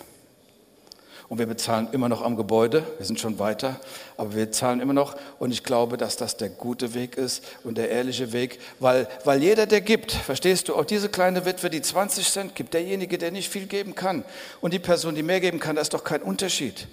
Und 1.31 1.38
wir 1.38 1.47
bezahlen 1.47 1.87
immer 1.93 2.09
noch 2.09 2.23
am 2.23 2.35
Gebäude, 2.35 2.83
wir 2.99 3.07
sind 3.07 3.21
schon 3.21 3.38
weiter, 3.38 3.79
aber 4.16 4.35
wir 4.35 4.51
zahlen 4.51 4.81
immer 4.81 4.93
noch. 4.93 5.14
Und 5.38 5.53
ich 5.53 5.62
glaube, 5.62 5.97
dass 5.97 6.16
das 6.16 6.37
der 6.37 6.49
gute 6.49 6.93
Weg 6.93 7.16
ist 7.16 7.45
und 7.62 7.79
der 7.79 7.88
ehrliche 7.88 8.33
Weg, 8.33 8.59
weil, 8.81 9.07
weil 9.25 9.40
jeder, 9.40 9.66
der 9.66 9.81
gibt, 9.81 10.11
verstehst 10.11 10.69
du, 10.69 10.75
auch 10.75 10.85
diese 10.85 11.09
kleine 11.09 11.45
Witwe, 11.47 11.71
die 11.71 11.83
20 11.83 12.29
Cent 12.29 12.57
gibt, 12.57 12.75
derjenige, 12.75 13.16
der 13.16 13.31
nicht 13.31 13.49
viel 13.49 13.66
geben 13.66 13.95
kann 13.95 14.25
und 14.61 14.75
die 14.75 14.81
Person, 14.81 15.14
die 15.14 15.23
mehr 15.23 15.38
geben 15.38 15.61
kann, 15.61 15.77
da 15.77 15.83
ist 15.83 15.95
doch 15.95 16.03
kein 16.03 16.21
Unterschied. 16.21 16.88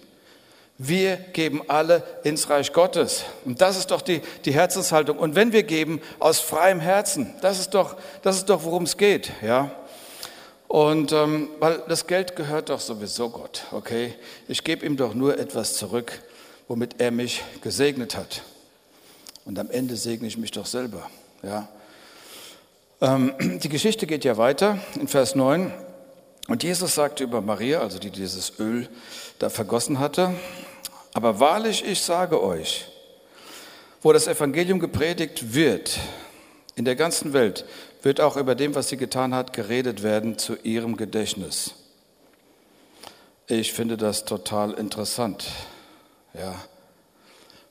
Wir 0.77 1.17
geben 1.17 1.63
alle 1.67 2.03
ins 2.23 2.47
Reich 2.47 2.71
Gottes. 2.71 3.23
Und 3.43 3.59
das 3.59 3.75
ist 3.75 3.89
doch 3.89 4.03
die, 4.03 4.21
die 4.45 4.53
Herzenshaltung. 4.53 5.17
Und 5.17 5.33
wenn 5.33 5.51
wir 5.51 5.63
geben 5.63 5.99
aus 6.19 6.39
freiem 6.39 6.79
Herzen, 6.79 7.33
das 7.41 7.59
ist 7.59 7.71
doch, 7.71 7.95
das 8.21 8.37
ist 8.37 8.49
doch 8.49 8.63
worum 8.63 8.83
es 8.83 8.97
geht, 8.97 9.31
ja. 9.41 9.71
Und 10.67 11.13
ähm, 11.13 11.49
weil 11.59 11.81
das 11.87 12.07
Geld 12.07 12.35
gehört 12.35 12.69
doch 12.69 12.81
sowieso 12.81 13.29
Gott, 13.29 13.63
okay? 13.71 14.13
Ich 14.47 14.63
gebe 14.63 14.85
ihm 14.85 14.97
doch 14.97 15.13
nur 15.13 15.39
etwas 15.39 15.75
zurück, 15.75 16.21
womit 16.67 16.99
er 16.99 17.11
mich 17.11 17.43
gesegnet 17.61 18.17
hat. 18.17 18.43
Und 19.45 19.57
am 19.59 19.71
Ende 19.71 19.95
segne 19.95 20.27
ich 20.27 20.37
mich 20.37 20.51
doch 20.51 20.65
selber, 20.65 21.09
ja? 21.41 21.69
Ähm, 22.99 23.33
die 23.63 23.69
Geschichte 23.69 24.07
geht 24.07 24.25
ja 24.25 24.37
weiter 24.37 24.79
in 24.99 25.07
Vers 25.07 25.35
9. 25.35 25.71
Und 26.49 26.63
Jesus 26.63 26.95
sagte 26.95 27.23
über 27.23 27.41
Maria, 27.41 27.81
also 27.81 27.99
die 27.99 28.09
dieses 28.09 28.59
Öl 28.59 28.89
da 29.39 29.49
vergossen 29.49 29.99
hatte, 29.99 30.33
aber 31.13 31.39
wahrlich, 31.39 31.83
ich 31.85 32.01
sage 32.01 32.41
euch, 32.41 32.85
wo 34.01 34.13
das 34.13 34.27
Evangelium 34.27 34.79
gepredigt 34.79 35.53
wird, 35.53 35.99
in 36.75 36.85
der 36.85 36.95
ganzen 36.95 37.33
Welt, 37.33 37.65
wird 38.01 38.21
auch 38.21 38.37
über 38.37 38.55
dem, 38.55 38.75
was 38.75 38.89
sie 38.89 38.97
getan 38.97 39.33
hat, 39.33 39.53
geredet 39.53 40.03
werden 40.03 40.37
zu 40.37 40.55
ihrem 40.55 40.97
Gedächtnis. 40.97 41.73
Ich 43.47 43.73
finde 43.73 43.97
das 43.97 44.25
total 44.25 44.73
interessant. 44.73 45.47
Ja. 46.33 46.55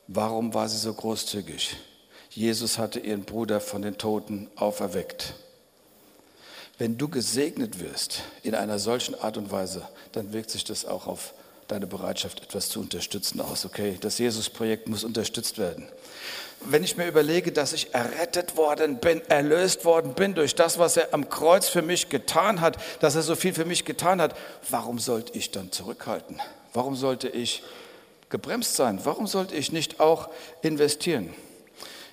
Warum 0.08 0.54
war 0.54 0.68
sie 0.68 0.78
so 0.78 0.92
großzügig? 0.92 1.76
Jesus 2.30 2.78
hatte 2.78 3.00
ihren 3.00 3.24
Bruder 3.24 3.60
von 3.60 3.82
den 3.82 3.98
Toten 3.98 4.48
auferweckt. 4.56 5.34
Wenn 6.78 6.98
du 6.98 7.08
gesegnet 7.08 7.80
wirst 7.80 8.22
in 8.42 8.54
einer 8.54 8.78
solchen 8.78 9.14
Art 9.14 9.36
und 9.36 9.50
Weise, 9.50 9.88
dann 10.12 10.32
wirkt 10.32 10.50
sich 10.50 10.64
das 10.64 10.84
auch 10.84 11.06
auf 11.06 11.34
deine 11.68 11.86
Bereitschaft, 11.86 12.42
etwas 12.42 12.68
zu 12.68 12.80
unterstützen 12.80 13.40
aus. 13.40 13.64
Okay, 13.64 13.96
das 14.00 14.18
Jesus-Projekt 14.18 14.88
muss 14.88 15.02
unterstützt 15.02 15.58
werden 15.58 15.88
wenn 16.60 16.82
ich 16.82 16.96
mir 16.96 17.06
überlege, 17.06 17.52
dass 17.52 17.72
ich 17.72 17.94
errettet 17.94 18.56
worden 18.56 18.98
bin, 18.98 19.20
erlöst 19.28 19.84
worden 19.84 20.14
bin 20.14 20.34
durch 20.34 20.54
das, 20.54 20.78
was 20.78 20.96
er 20.96 21.12
am 21.12 21.28
Kreuz 21.28 21.68
für 21.68 21.82
mich 21.82 22.08
getan 22.08 22.60
hat, 22.60 22.76
dass 23.00 23.14
er 23.14 23.22
so 23.22 23.36
viel 23.36 23.54
für 23.54 23.64
mich 23.64 23.84
getan 23.84 24.20
hat, 24.20 24.36
warum 24.70 24.98
sollte 24.98 25.36
ich 25.38 25.50
dann 25.50 25.70
zurückhalten? 25.70 26.40
Warum 26.72 26.96
sollte 26.96 27.28
ich 27.28 27.62
gebremst 28.30 28.74
sein? 28.74 29.00
Warum 29.04 29.26
sollte 29.26 29.54
ich 29.54 29.72
nicht 29.72 30.00
auch 30.00 30.28
investieren? 30.62 31.34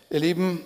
Ihr 0.10 0.20
Lieben, 0.20 0.64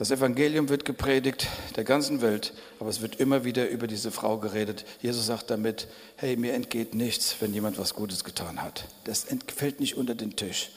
das 0.00 0.10
Evangelium 0.10 0.70
wird 0.70 0.86
gepredigt 0.86 1.46
der 1.76 1.84
ganzen 1.84 2.22
Welt, 2.22 2.54
aber 2.78 2.88
es 2.88 3.02
wird 3.02 3.20
immer 3.20 3.44
wieder 3.44 3.68
über 3.68 3.86
diese 3.86 4.10
Frau 4.10 4.38
geredet. 4.38 4.86
Jesus 5.02 5.26
sagt 5.26 5.50
damit, 5.50 5.88
hey, 6.16 6.36
mir 6.36 6.54
entgeht 6.54 6.94
nichts, 6.94 7.36
wenn 7.40 7.52
jemand 7.52 7.78
was 7.78 7.92
Gutes 7.92 8.24
getan 8.24 8.62
hat. 8.62 8.84
Das 9.04 9.26
fällt 9.54 9.78
nicht 9.78 9.98
unter 9.98 10.14
den 10.14 10.36
Tisch. 10.36 10.70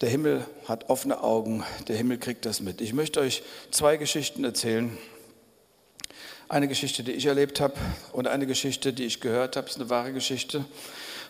Der 0.00 0.08
Himmel 0.08 0.46
hat 0.66 0.88
offene 0.88 1.22
Augen, 1.22 1.62
der 1.88 1.94
Himmel 1.94 2.16
kriegt 2.16 2.46
das 2.46 2.60
mit. 2.60 2.80
Ich 2.80 2.94
möchte 2.94 3.20
euch 3.20 3.42
zwei 3.70 3.98
Geschichten 3.98 4.44
erzählen. 4.44 4.96
Eine 6.48 6.68
Geschichte, 6.68 7.02
die 7.02 7.12
ich 7.12 7.26
erlebt 7.26 7.60
habe 7.60 7.74
und 8.12 8.26
eine 8.26 8.46
Geschichte, 8.46 8.94
die 8.94 9.04
ich 9.04 9.20
gehört 9.20 9.56
habe, 9.56 9.68
ist 9.68 9.76
eine 9.76 9.90
wahre 9.90 10.14
Geschichte. 10.14 10.64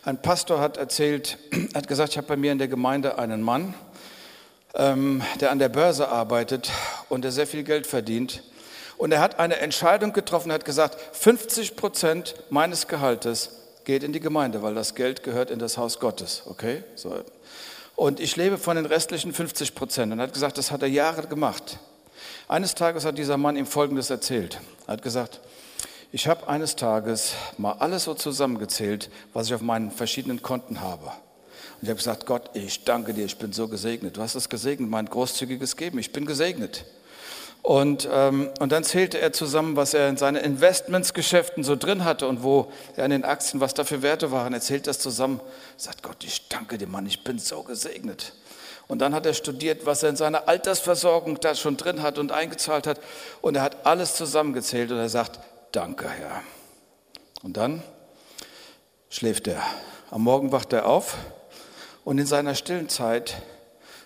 Ein 0.05 0.21
Pastor 0.21 0.61
hat 0.61 0.77
erzählt, 0.77 1.37
hat 1.75 1.89
gesagt, 1.89 2.11
ich 2.11 2.17
habe 2.17 2.27
bei 2.27 2.37
mir 2.37 2.53
in 2.53 2.59
der 2.59 2.69
Gemeinde 2.69 3.19
einen 3.19 3.41
Mann, 3.41 3.73
ähm, 4.73 5.21
der 5.41 5.51
an 5.51 5.59
der 5.59 5.67
Börse 5.69 6.07
arbeitet 6.07 6.71
und 7.09 7.25
der 7.25 7.33
sehr 7.33 7.47
viel 7.47 7.63
Geld 7.63 7.85
verdient. 7.85 8.41
Und 8.97 9.11
er 9.11 9.19
hat 9.19 9.37
eine 9.37 9.57
Entscheidung 9.57 10.13
getroffen, 10.13 10.49
hat 10.49 10.63
gesagt, 10.63 10.97
50 11.17 11.75
Prozent 11.75 12.35
meines 12.49 12.87
Gehaltes 12.87 13.49
geht 13.83 14.03
in 14.03 14.13
die 14.13 14.21
Gemeinde, 14.21 14.61
weil 14.61 14.75
das 14.75 14.95
Geld 14.95 15.23
gehört 15.23 15.51
in 15.51 15.59
das 15.59 15.77
Haus 15.77 15.99
Gottes. 15.99 16.43
Okay? 16.45 16.83
So, 16.95 17.21
und 18.01 18.19
ich 18.19 18.35
lebe 18.35 18.57
von 18.57 18.77
den 18.77 18.87
restlichen 18.87 19.31
50 19.31 19.75
Prozent. 19.75 20.11
Und 20.11 20.17
er 20.17 20.23
hat 20.23 20.33
gesagt, 20.33 20.57
das 20.57 20.71
hat 20.71 20.81
er 20.81 20.87
Jahre 20.87 21.27
gemacht. 21.27 21.77
Eines 22.47 22.73
Tages 22.73 23.05
hat 23.05 23.19
dieser 23.19 23.37
Mann 23.37 23.55
ihm 23.55 23.67
Folgendes 23.67 24.09
erzählt. 24.09 24.59
Er 24.87 24.93
hat 24.93 25.03
gesagt, 25.03 25.39
ich 26.11 26.27
habe 26.27 26.47
eines 26.47 26.75
Tages 26.75 27.35
mal 27.59 27.73
alles 27.73 28.05
so 28.05 28.15
zusammengezählt, 28.15 29.11
was 29.33 29.45
ich 29.45 29.53
auf 29.53 29.61
meinen 29.61 29.91
verschiedenen 29.91 30.41
Konten 30.41 30.81
habe. 30.81 31.05
Und 31.05 31.83
ich 31.83 31.89
habe 31.89 31.97
gesagt, 31.97 32.25
Gott, 32.25 32.49
ich 32.55 32.85
danke 32.85 33.13
dir, 33.13 33.23
ich 33.23 33.37
bin 33.37 33.53
so 33.53 33.67
gesegnet. 33.67 34.17
Du 34.17 34.21
hast 34.21 34.33
es 34.33 34.49
gesegnet, 34.49 34.89
mein 34.89 35.05
großzügiges 35.05 35.77
Geben, 35.77 35.99
ich 35.99 36.11
bin 36.11 36.25
gesegnet. 36.25 36.85
Und, 37.61 38.09
ähm, 38.11 38.49
und 38.59 38.71
dann 38.71 38.83
zählte 38.83 39.19
er 39.19 39.33
zusammen, 39.33 39.75
was 39.75 39.93
er 39.93 40.09
in 40.09 40.17
seinen 40.17 40.43
Investmentsgeschäften 40.43 41.63
so 41.63 41.75
drin 41.75 42.03
hatte 42.03 42.27
und 42.27 42.41
wo 42.41 42.71
er 42.95 43.05
an 43.05 43.11
den 43.11 43.23
Aktien, 43.23 43.61
was 43.61 43.75
da 43.75 43.83
für 43.83 44.01
Werte 44.01 44.31
waren. 44.31 44.53
Er 44.53 44.61
zählt 44.61 44.87
das 44.87 44.97
zusammen. 44.97 45.39
Sagt 45.77 46.01
Gott, 46.01 46.23
ich 46.23 46.47
danke 46.49 46.77
dir, 46.79 46.87
Mann, 46.87 47.05
ich 47.05 47.23
bin 47.23 47.37
so 47.37 47.61
gesegnet. 47.61 48.33
Und 48.87 48.99
dann 48.99 49.13
hat 49.13 49.25
er 49.25 49.33
studiert, 49.33 49.85
was 49.85 50.01
er 50.01 50.09
in 50.09 50.15
seiner 50.15 50.49
Altersversorgung 50.49 51.39
da 51.39 51.53
schon 51.53 51.77
drin 51.77 52.01
hat 52.01 52.17
und 52.17 52.31
eingezahlt 52.31 52.87
hat. 52.87 52.99
Und 53.41 53.55
er 53.55 53.61
hat 53.61 53.85
alles 53.85 54.15
zusammengezählt 54.15 54.91
und 54.91 54.97
er 54.97 55.09
sagt, 55.09 55.39
danke 55.71 56.09
Herr. 56.09 56.41
Und 57.43 57.57
dann 57.57 57.83
schläft 59.09 59.47
er. 59.47 59.61
Am 60.09 60.23
Morgen 60.23 60.51
wacht 60.51 60.73
er 60.73 60.87
auf 60.87 61.15
und 62.03 62.17
in 62.17 62.25
seiner 62.25 62.55
stillen 62.55 62.89
Zeit 62.89 63.35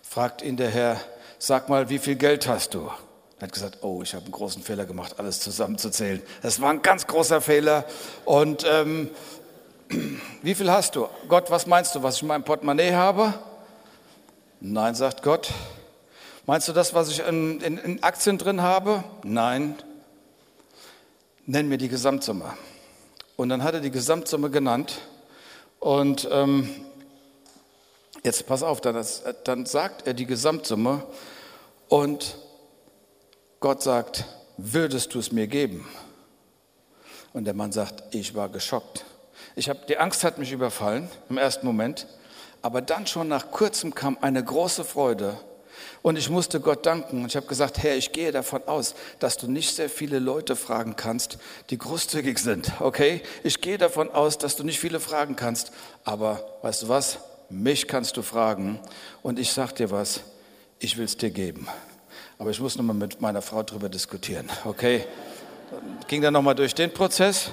fragt 0.04 0.42
ihn 0.42 0.58
der 0.58 0.70
Herr, 0.70 1.00
sag 1.40 1.70
mal, 1.70 1.90
wie 1.90 2.00
viel 2.00 2.16
Geld 2.16 2.48
hast 2.48 2.74
du? 2.74 2.92
Er 3.38 3.48
hat 3.48 3.54
gesagt, 3.54 3.80
oh, 3.82 4.02
ich 4.02 4.14
habe 4.14 4.24
einen 4.24 4.32
großen 4.32 4.64
Fehler 4.64 4.86
gemacht, 4.86 5.16
alles 5.18 5.42
zusammenzuzählen. 5.42 6.22
Das 6.42 6.62
war 6.62 6.70
ein 6.70 6.82
ganz 6.82 7.06
großer 7.06 7.42
Fehler. 7.42 7.84
Und 8.24 8.66
ähm, 8.66 9.10
wie 10.42 10.56
viel 10.56 10.72
hast 10.72 10.96
du? 10.96 11.10
Gott, 11.28 11.52
was 11.52 11.68
meinst 11.68 11.94
du, 11.96 12.04
was 12.04 12.16
ich 12.16 12.22
in 12.22 12.30
meinem 12.30 12.46
Portemonnaie 12.46 12.94
habe? 12.94 13.34
Nein, 14.62 14.96
sagt 14.96 15.22
Gott. 15.22 15.52
Meinst 16.46 16.68
du 16.70 16.74
das, 16.74 16.94
was 16.94 17.10
ich 17.10 17.20
in, 17.20 17.60
in, 17.60 17.78
in 17.78 18.04
Aktien 18.04 18.38
drin 18.38 18.62
habe? 18.62 19.04
Nein. 19.24 19.76
Nenn 21.46 21.68
mir 21.68 21.78
die 21.78 21.90
Gesamtsumme. 21.90 22.54
Und 23.36 23.50
dann 23.50 23.64
hat 23.64 23.74
er 23.74 23.82
die 23.82 23.92
Gesamtsumme 23.92 24.50
genannt. 24.50 25.02
Und 25.80 26.28
ähm, 26.32 26.70
jetzt 28.24 28.48
pass 28.48 28.64
auf, 28.64 28.80
dann, 28.80 29.06
dann 29.44 29.66
sagt 29.66 30.08
er 30.08 30.14
die 30.14 30.26
Gesamtsumme. 30.26 31.04
Und 31.90 32.38
Gott 33.66 33.82
sagt, 33.82 34.26
würdest 34.58 35.16
du 35.16 35.18
es 35.18 35.32
mir 35.32 35.48
geben? 35.48 35.88
Und 37.34 37.46
der 37.46 37.56
Mann 37.56 37.72
sagt, 37.72 38.14
ich 38.14 38.36
war 38.36 38.48
geschockt. 38.48 39.06
Ich 39.56 39.70
hab, 39.70 39.88
die 39.88 39.98
Angst 39.98 40.24
hat 40.24 40.38
mich 40.38 40.52
überfallen 40.52 41.10
im 41.32 41.40
ersten 41.40 41.66
Moment, 41.66 42.06
aber 42.62 42.84
dann 42.84 43.08
schon 43.08 43.28
nach 43.28 43.50
kurzem 43.50 43.96
kam 43.96 44.20
eine 44.22 44.44
große 44.44 44.84
Freude 44.84 45.40
und 46.04 46.16
ich 46.16 46.30
musste 46.30 46.60
Gott 46.60 46.86
danken 46.86 47.22
und 47.22 47.26
ich 47.26 47.36
habe 47.36 47.48
gesagt, 47.48 47.82
Herr, 47.82 47.96
ich 47.96 48.12
gehe 48.12 48.32
davon 48.32 48.62
aus, 48.68 48.94
dass 49.18 49.36
du 49.36 49.50
nicht 49.50 49.76
sehr 49.76 49.90
viele 49.90 50.20
Leute 50.20 50.56
fragen 50.56 50.96
kannst, 50.96 51.40
die 51.72 51.80
großzügig 51.80 52.38
sind, 52.38 52.72
okay? 52.82 53.24
Ich 53.42 53.62
gehe 53.62 53.80
davon 53.80 54.12
aus, 54.12 54.38
dass 54.38 54.56
du 54.56 54.64
nicht 54.64 54.80
viele 54.80 55.00
fragen 55.00 55.36
kannst, 55.36 55.72
aber 56.04 56.60
weißt 56.62 56.84
du 56.84 56.90
was? 56.90 57.18
Mich 57.50 57.88
kannst 57.88 58.16
du 58.16 58.22
fragen 58.22 58.80
und 59.24 59.40
ich 59.40 59.52
sag 59.52 59.74
dir 59.74 59.90
was, 59.90 60.20
ich 60.78 60.98
will 60.98 61.06
es 61.06 61.18
dir 61.18 61.32
geben. 61.32 61.68
Aber 62.38 62.50
ich 62.50 62.60
muss 62.60 62.76
nochmal 62.76 62.96
mit 62.96 63.22
meiner 63.22 63.42
Frau 63.42 63.64
darüber 63.64 63.90
diskutieren. 63.90 64.50
Okay? 64.66 65.06
Ging 66.08 66.22
dann 66.22 66.34
nochmal 66.34 66.56
durch 66.56 66.76
den 66.76 66.94
Prozess. 66.94 67.52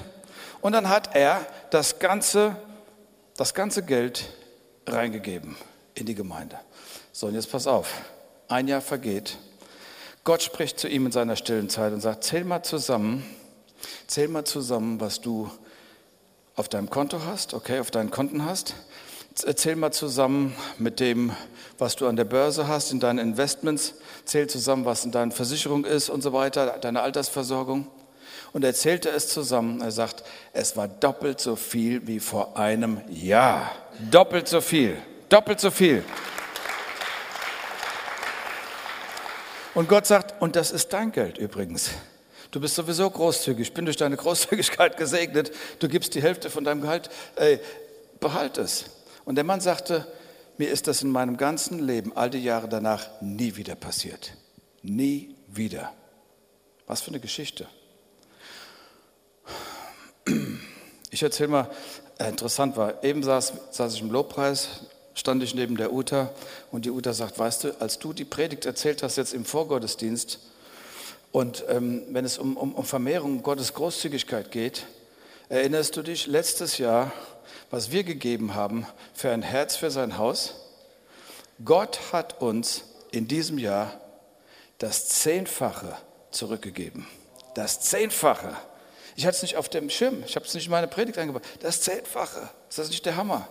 Und 0.61 0.73
dann 0.73 0.89
hat 0.89 1.15
er 1.15 1.45
das 1.71 1.99
ganze, 1.99 2.55
das 3.37 3.53
ganze 3.53 3.83
Geld 3.83 4.29
reingegeben 4.87 5.55
in 5.95 6.05
die 6.05 6.15
Gemeinde. 6.15 6.59
So, 7.11 7.27
und 7.27 7.35
jetzt 7.35 7.51
pass 7.51 7.67
auf. 7.67 7.93
Ein 8.47 8.67
Jahr 8.67 8.81
vergeht. 8.81 9.37
Gott 10.23 10.41
spricht 10.41 10.79
zu 10.79 10.87
ihm 10.87 11.05
in 11.05 11.11
seiner 11.11 11.35
stillen 11.35 11.69
Zeit 11.69 11.93
und 11.93 12.01
sagt, 12.01 12.23
zähl 12.23 12.43
mal 12.43 12.63
zusammen, 12.63 13.25
zähl 14.07 14.27
mal 14.27 14.45
zusammen, 14.45 15.01
was 15.01 15.19
du 15.19 15.49
auf 16.55 16.69
deinem 16.69 16.89
Konto 16.89 17.21
hast, 17.25 17.53
okay, 17.53 17.79
auf 17.79 17.91
deinen 17.91 18.11
Konten 18.11 18.45
hast. 18.45 18.75
Zähl 19.35 19.75
mal 19.75 19.91
zusammen 19.91 20.55
mit 20.77 20.99
dem, 20.99 21.31
was 21.79 21.95
du 21.95 22.07
an 22.07 22.15
der 22.15 22.23
Börse 22.23 22.67
hast, 22.67 22.91
in 22.91 22.99
deinen 22.99 23.19
Investments. 23.19 23.95
Zähl 24.25 24.47
zusammen, 24.47 24.85
was 24.85 25.05
in 25.05 25.11
deiner 25.11 25.31
Versicherung 25.31 25.85
ist 25.85 26.09
und 26.09 26.21
so 26.21 26.33
weiter, 26.33 26.77
deine 26.79 27.01
Altersversorgung. 27.01 27.87
Und 28.53 28.63
er 28.63 28.75
zählte 28.75 29.09
es 29.09 29.29
zusammen. 29.29 29.81
Er 29.81 29.91
sagt, 29.91 30.23
es 30.53 30.77
war 30.77 30.87
doppelt 30.87 31.39
so 31.39 31.55
viel 31.55 32.05
wie 32.07 32.19
vor 32.19 32.57
einem 32.57 33.01
Jahr. 33.09 33.71
Doppelt 34.11 34.47
so 34.47 34.61
viel. 34.61 34.97
Doppelt 35.29 35.59
so 35.59 35.71
viel. 35.71 36.03
Und 39.73 39.89
Gott 39.89 40.05
sagt, 40.05 40.39
und 40.39 40.55
das 40.55 40.69
ist 40.69 40.93
dein 40.93 41.11
Geld 41.11 41.39
übrigens. 41.39 41.89
Du 42.51 42.59
bist 42.59 42.75
sowieso 42.75 43.09
großzügig. 43.09 43.69
Ich 43.69 43.73
bin 43.73 43.85
durch 43.85 43.97
deine 43.97 44.15
Großzügigkeit 44.15 44.95
gesegnet. 44.97 45.51
Du 45.79 45.87
gibst 45.87 46.13
die 46.13 46.21
Hälfte 46.21 46.51
von 46.51 46.63
deinem 46.63 46.81
Gehalt. 46.81 47.09
Ey, 47.35 47.59
behalt 48.19 48.59
es. 48.59 48.85
Und 49.25 49.35
der 49.35 49.43
Mann 49.43 49.61
sagte, 49.61 50.07
mir 50.57 50.69
ist 50.69 50.87
das 50.87 51.01
in 51.01 51.09
meinem 51.09 51.37
ganzen 51.37 51.79
Leben, 51.79 52.15
all 52.15 52.29
die 52.29 52.43
Jahre 52.43 52.69
danach, 52.69 53.09
nie 53.21 53.55
wieder 53.55 53.75
passiert. 53.75 54.33
Nie 54.81 55.35
wieder. 55.47 55.93
Was 56.85 57.01
für 57.01 57.09
eine 57.09 57.19
Geschichte. 57.19 57.67
Ich 61.09 61.23
erzähle 61.23 61.49
mal, 61.49 61.69
äh, 62.17 62.29
interessant 62.29 62.77
war, 62.77 63.03
eben 63.03 63.23
saß, 63.23 63.53
saß 63.71 63.93
ich 63.93 64.01
im 64.01 64.11
Lobpreis, 64.11 64.85
stand 65.13 65.43
ich 65.43 65.53
neben 65.53 65.77
der 65.77 65.93
Uta 65.93 66.31
und 66.71 66.85
die 66.85 66.91
Uta 66.91 67.13
sagt, 67.13 67.37
weißt 67.37 67.63
du, 67.65 67.81
als 67.81 67.99
du 67.99 68.13
die 68.13 68.25
Predigt 68.25 68.65
erzählt 68.65 69.03
hast 69.03 69.17
jetzt 69.17 69.33
im 69.33 69.45
Vorgottesdienst 69.45 70.39
und 71.31 71.65
ähm, 71.67 72.03
wenn 72.09 72.25
es 72.25 72.37
um, 72.37 72.57
um, 72.57 72.73
um 72.73 72.83
Vermehrung 72.85 73.43
Gottes 73.43 73.73
Großzügigkeit 73.73 74.51
geht, 74.51 74.85
erinnerst 75.49 75.97
du 75.97 76.01
dich 76.01 76.27
letztes 76.27 76.77
Jahr, 76.77 77.11
was 77.73 77.91
wir 77.91 78.03
gegeben 78.03 78.53
haben 78.53 78.85
für 79.15 79.31
ein 79.31 79.41
Herz 79.41 79.75
für 79.75 79.89
sein 79.89 80.19
Haus. 80.19 80.53
Gott 81.65 81.99
hat 82.11 82.39
uns 82.39 82.83
in 83.09 83.27
diesem 83.27 83.57
Jahr 83.57 83.99
das 84.77 85.07
Zehnfache 85.07 85.97
zurückgegeben. 86.29 87.07
Das 87.55 87.79
Zehnfache. 87.79 88.55
Ich 89.15 89.25
hatte 89.25 89.37
es 89.37 89.41
nicht 89.41 89.57
auf 89.57 89.69
dem 89.69 89.89
Schirm, 89.89 90.21
ich 90.23 90.35
habe 90.35 90.45
es 90.45 90.53
nicht 90.53 90.65
in 90.65 90.71
meine 90.71 90.87
Predigt 90.87 91.17
eingebaut. 91.17 91.41
Das 91.61 91.81
Zehnfache. 91.81 92.47
Ist 92.69 92.77
das 92.77 92.89
nicht 92.89 93.07
der 93.07 93.15
Hammer? 93.15 93.47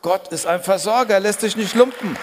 Gott 0.00 0.28
ist 0.28 0.46
ein 0.46 0.62
Versorger, 0.62 1.20
lässt 1.20 1.42
sich 1.42 1.54
nicht 1.54 1.74
lumpen. 1.74 2.16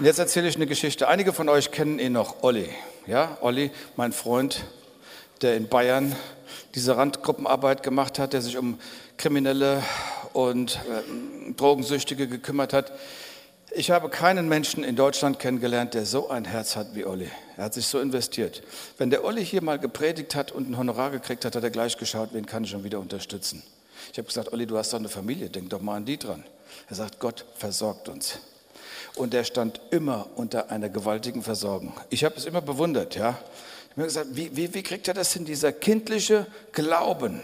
Und 0.00 0.06
jetzt 0.06 0.18
erzähle 0.18 0.48
ich 0.48 0.56
eine 0.56 0.66
Geschichte. 0.66 1.06
Einige 1.06 1.32
von 1.32 1.48
euch 1.48 1.70
kennen 1.70 2.00
ihn 2.00 2.14
noch, 2.14 2.42
Olli. 2.42 2.68
Ja, 3.06 3.38
Olli, 3.42 3.70
mein 3.94 4.12
Freund, 4.12 4.64
der 5.42 5.56
in 5.56 5.68
Bayern 5.68 6.14
diese 6.74 6.96
Randgruppenarbeit 6.96 7.82
gemacht 7.82 8.18
hat, 8.18 8.32
der 8.32 8.42
sich 8.42 8.56
um 8.56 8.78
Kriminelle 9.16 9.82
und 10.32 10.76
äh, 10.76 11.52
Drogensüchtige 11.52 12.28
gekümmert 12.28 12.72
hat. 12.72 12.92
Ich 13.72 13.90
habe 13.90 14.08
keinen 14.08 14.48
Menschen 14.48 14.82
in 14.82 14.96
Deutschland 14.96 15.38
kennengelernt, 15.38 15.94
der 15.94 16.04
so 16.04 16.28
ein 16.28 16.44
Herz 16.44 16.74
hat 16.74 16.94
wie 16.94 17.04
Olli. 17.04 17.30
Er 17.56 17.64
hat 17.64 17.74
sich 17.74 17.86
so 17.86 18.00
investiert. 18.00 18.62
Wenn 18.98 19.10
der 19.10 19.24
Olli 19.24 19.44
hier 19.44 19.62
mal 19.62 19.78
gepredigt 19.78 20.34
hat 20.34 20.50
und 20.50 20.68
ein 20.68 20.76
Honorar 20.76 21.10
gekriegt 21.10 21.44
hat, 21.44 21.54
hat 21.54 21.62
er 21.62 21.70
gleich 21.70 21.96
geschaut, 21.96 22.30
wen 22.32 22.46
kann 22.46 22.64
ich 22.64 22.70
schon 22.70 22.82
wieder 22.82 22.98
unterstützen. 22.98 23.62
Ich 24.12 24.18
habe 24.18 24.26
gesagt, 24.26 24.52
Olli, 24.52 24.66
du 24.66 24.76
hast 24.76 24.92
doch 24.92 24.98
eine 24.98 25.08
Familie, 25.08 25.50
denk 25.50 25.70
doch 25.70 25.80
mal 25.80 25.96
an 25.96 26.04
die 26.04 26.18
dran. 26.18 26.42
Er 26.88 26.96
sagt, 26.96 27.20
Gott 27.20 27.44
versorgt 27.54 28.08
uns. 28.08 28.38
Und 29.14 29.34
er 29.34 29.44
stand 29.44 29.80
immer 29.90 30.28
unter 30.34 30.70
einer 30.70 30.88
gewaltigen 30.88 31.42
Versorgung. 31.42 31.92
Ich 32.10 32.24
habe 32.24 32.36
es 32.36 32.46
immer 32.46 32.60
bewundert, 32.60 33.14
ja. 33.14 33.38
Habe 34.00 34.08
gesagt, 34.08 34.28
wie, 34.32 34.56
wie, 34.56 34.72
wie 34.74 34.82
kriegt 34.82 35.08
er 35.08 35.14
das 35.14 35.32
hin, 35.32 35.44
dieser 35.44 35.72
kindliche 35.72 36.46
Glauben, 36.72 37.42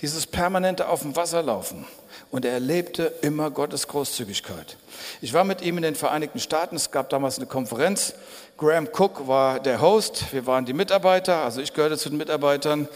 dieses 0.00 0.26
permanente 0.26 0.88
auf 0.88 1.02
dem 1.02 1.16
Wasser 1.16 1.42
laufen. 1.42 1.84
Und 2.30 2.44
er 2.44 2.52
erlebte 2.52 3.12
immer 3.22 3.50
Gottes 3.50 3.88
Großzügigkeit. 3.88 4.76
Ich 5.20 5.32
war 5.32 5.42
mit 5.44 5.62
ihm 5.62 5.76
in 5.78 5.82
den 5.82 5.96
Vereinigten 5.96 6.38
Staaten, 6.38 6.76
es 6.76 6.90
gab 6.90 7.10
damals 7.10 7.38
eine 7.38 7.46
Konferenz. 7.46 8.14
Graham 8.56 8.88
Cook 8.96 9.26
war 9.26 9.58
der 9.58 9.80
Host, 9.80 10.32
wir 10.32 10.46
waren 10.46 10.64
die 10.64 10.74
Mitarbeiter, 10.74 11.42
also 11.42 11.60
ich 11.60 11.74
gehörte 11.74 11.98
zu 11.98 12.08
den 12.08 12.18
Mitarbeitern. 12.18 12.88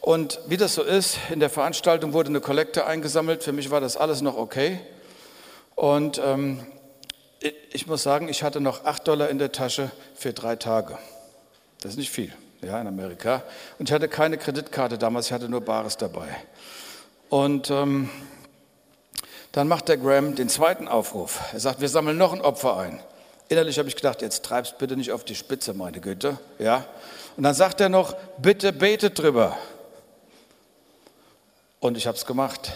Und 0.00 0.38
wie 0.46 0.56
das 0.56 0.74
so 0.74 0.82
ist, 0.82 1.18
in 1.30 1.40
der 1.40 1.50
Veranstaltung 1.50 2.12
wurde 2.12 2.28
eine 2.28 2.40
Kollekte 2.40 2.86
eingesammelt. 2.86 3.42
Für 3.42 3.52
mich 3.52 3.70
war 3.70 3.80
das 3.80 3.96
alles 3.96 4.22
noch 4.22 4.36
okay. 4.36 4.80
Und 5.74 6.20
ähm, 6.24 6.64
ich 7.72 7.86
muss 7.86 8.02
sagen, 8.02 8.28
ich 8.28 8.42
hatte 8.42 8.60
noch 8.60 8.84
acht 8.84 9.08
Dollar 9.08 9.28
in 9.30 9.38
der 9.38 9.52
Tasche 9.52 9.90
für 10.14 10.32
drei 10.32 10.56
Tage. 10.56 10.98
Das 11.80 11.92
ist 11.92 11.96
nicht 11.98 12.10
viel, 12.10 12.32
ja, 12.62 12.80
in 12.80 12.86
Amerika. 12.86 13.42
Und 13.78 13.88
ich 13.88 13.92
hatte 13.92 14.08
keine 14.08 14.36
Kreditkarte 14.36 14.98
damals, 14.98 15.26
ich 15.26 15.32
hatte 15.32 15.48
nur 15.48 15.62
Bares 15.62 15.96
dabei. 15.96 16.28
Und 17.28 17.70
ähm, 17.70 18.10
dann 19.52 19.66
macht 19.66 19.88
der 19.88 19.96
Graham 19.96 20.34
den 20.34 20.48
zweiten 20.48 20.88
Aufruf. 20.88 21.40
Er 21.52 21.60
sagt, 21.60 21.80
wir 21.80 21.88
sammeln 21.88 22.18
noch 22.18 22.32
ein 22.32 22.40
Opfer 22.40 22.76
ein. 22.76 23.00
Innerlich 23.48 23.78
habe 23.78 23.88
ich 23.88 23.96
gedacht, 23.96 24.22
jetzt 24.22 24.44
treibst 24.44 24.78
bitte 24.78 24.96
nicht 24.96 25.10
auf 25.10 25.24
die 25.24 25.34
Spitze, 25.34 25.74
meine 25.74 26.00
Güte. 26.00 26.38
Ja? 26.58 26.84
Und 27.36 27.42
dann 27.42 27.54
sagt 27.54 27.80
er 27.80 27.88
noch, 27.88 28.14
bitte 28.38 28.72
betet 28.72 29.18
drüber. 29.18 29.56
Und 31.80 31.96
ich 31.96 32.06
habe 32.06 32.16
es 32.16 32.26
gemacht. 32.26 32.72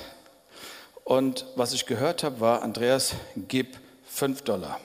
Und 1.05 1.47
was 1.55 1.75
ich 1.75 1.87
gehört 1.87 2.25
habe, 2.25 2.41
war, 2.41 2.63
Andreas, 2.63 3.13
gib 3.37 3.79
fünf 4.09 4.43
Dollar. 4.43 4.81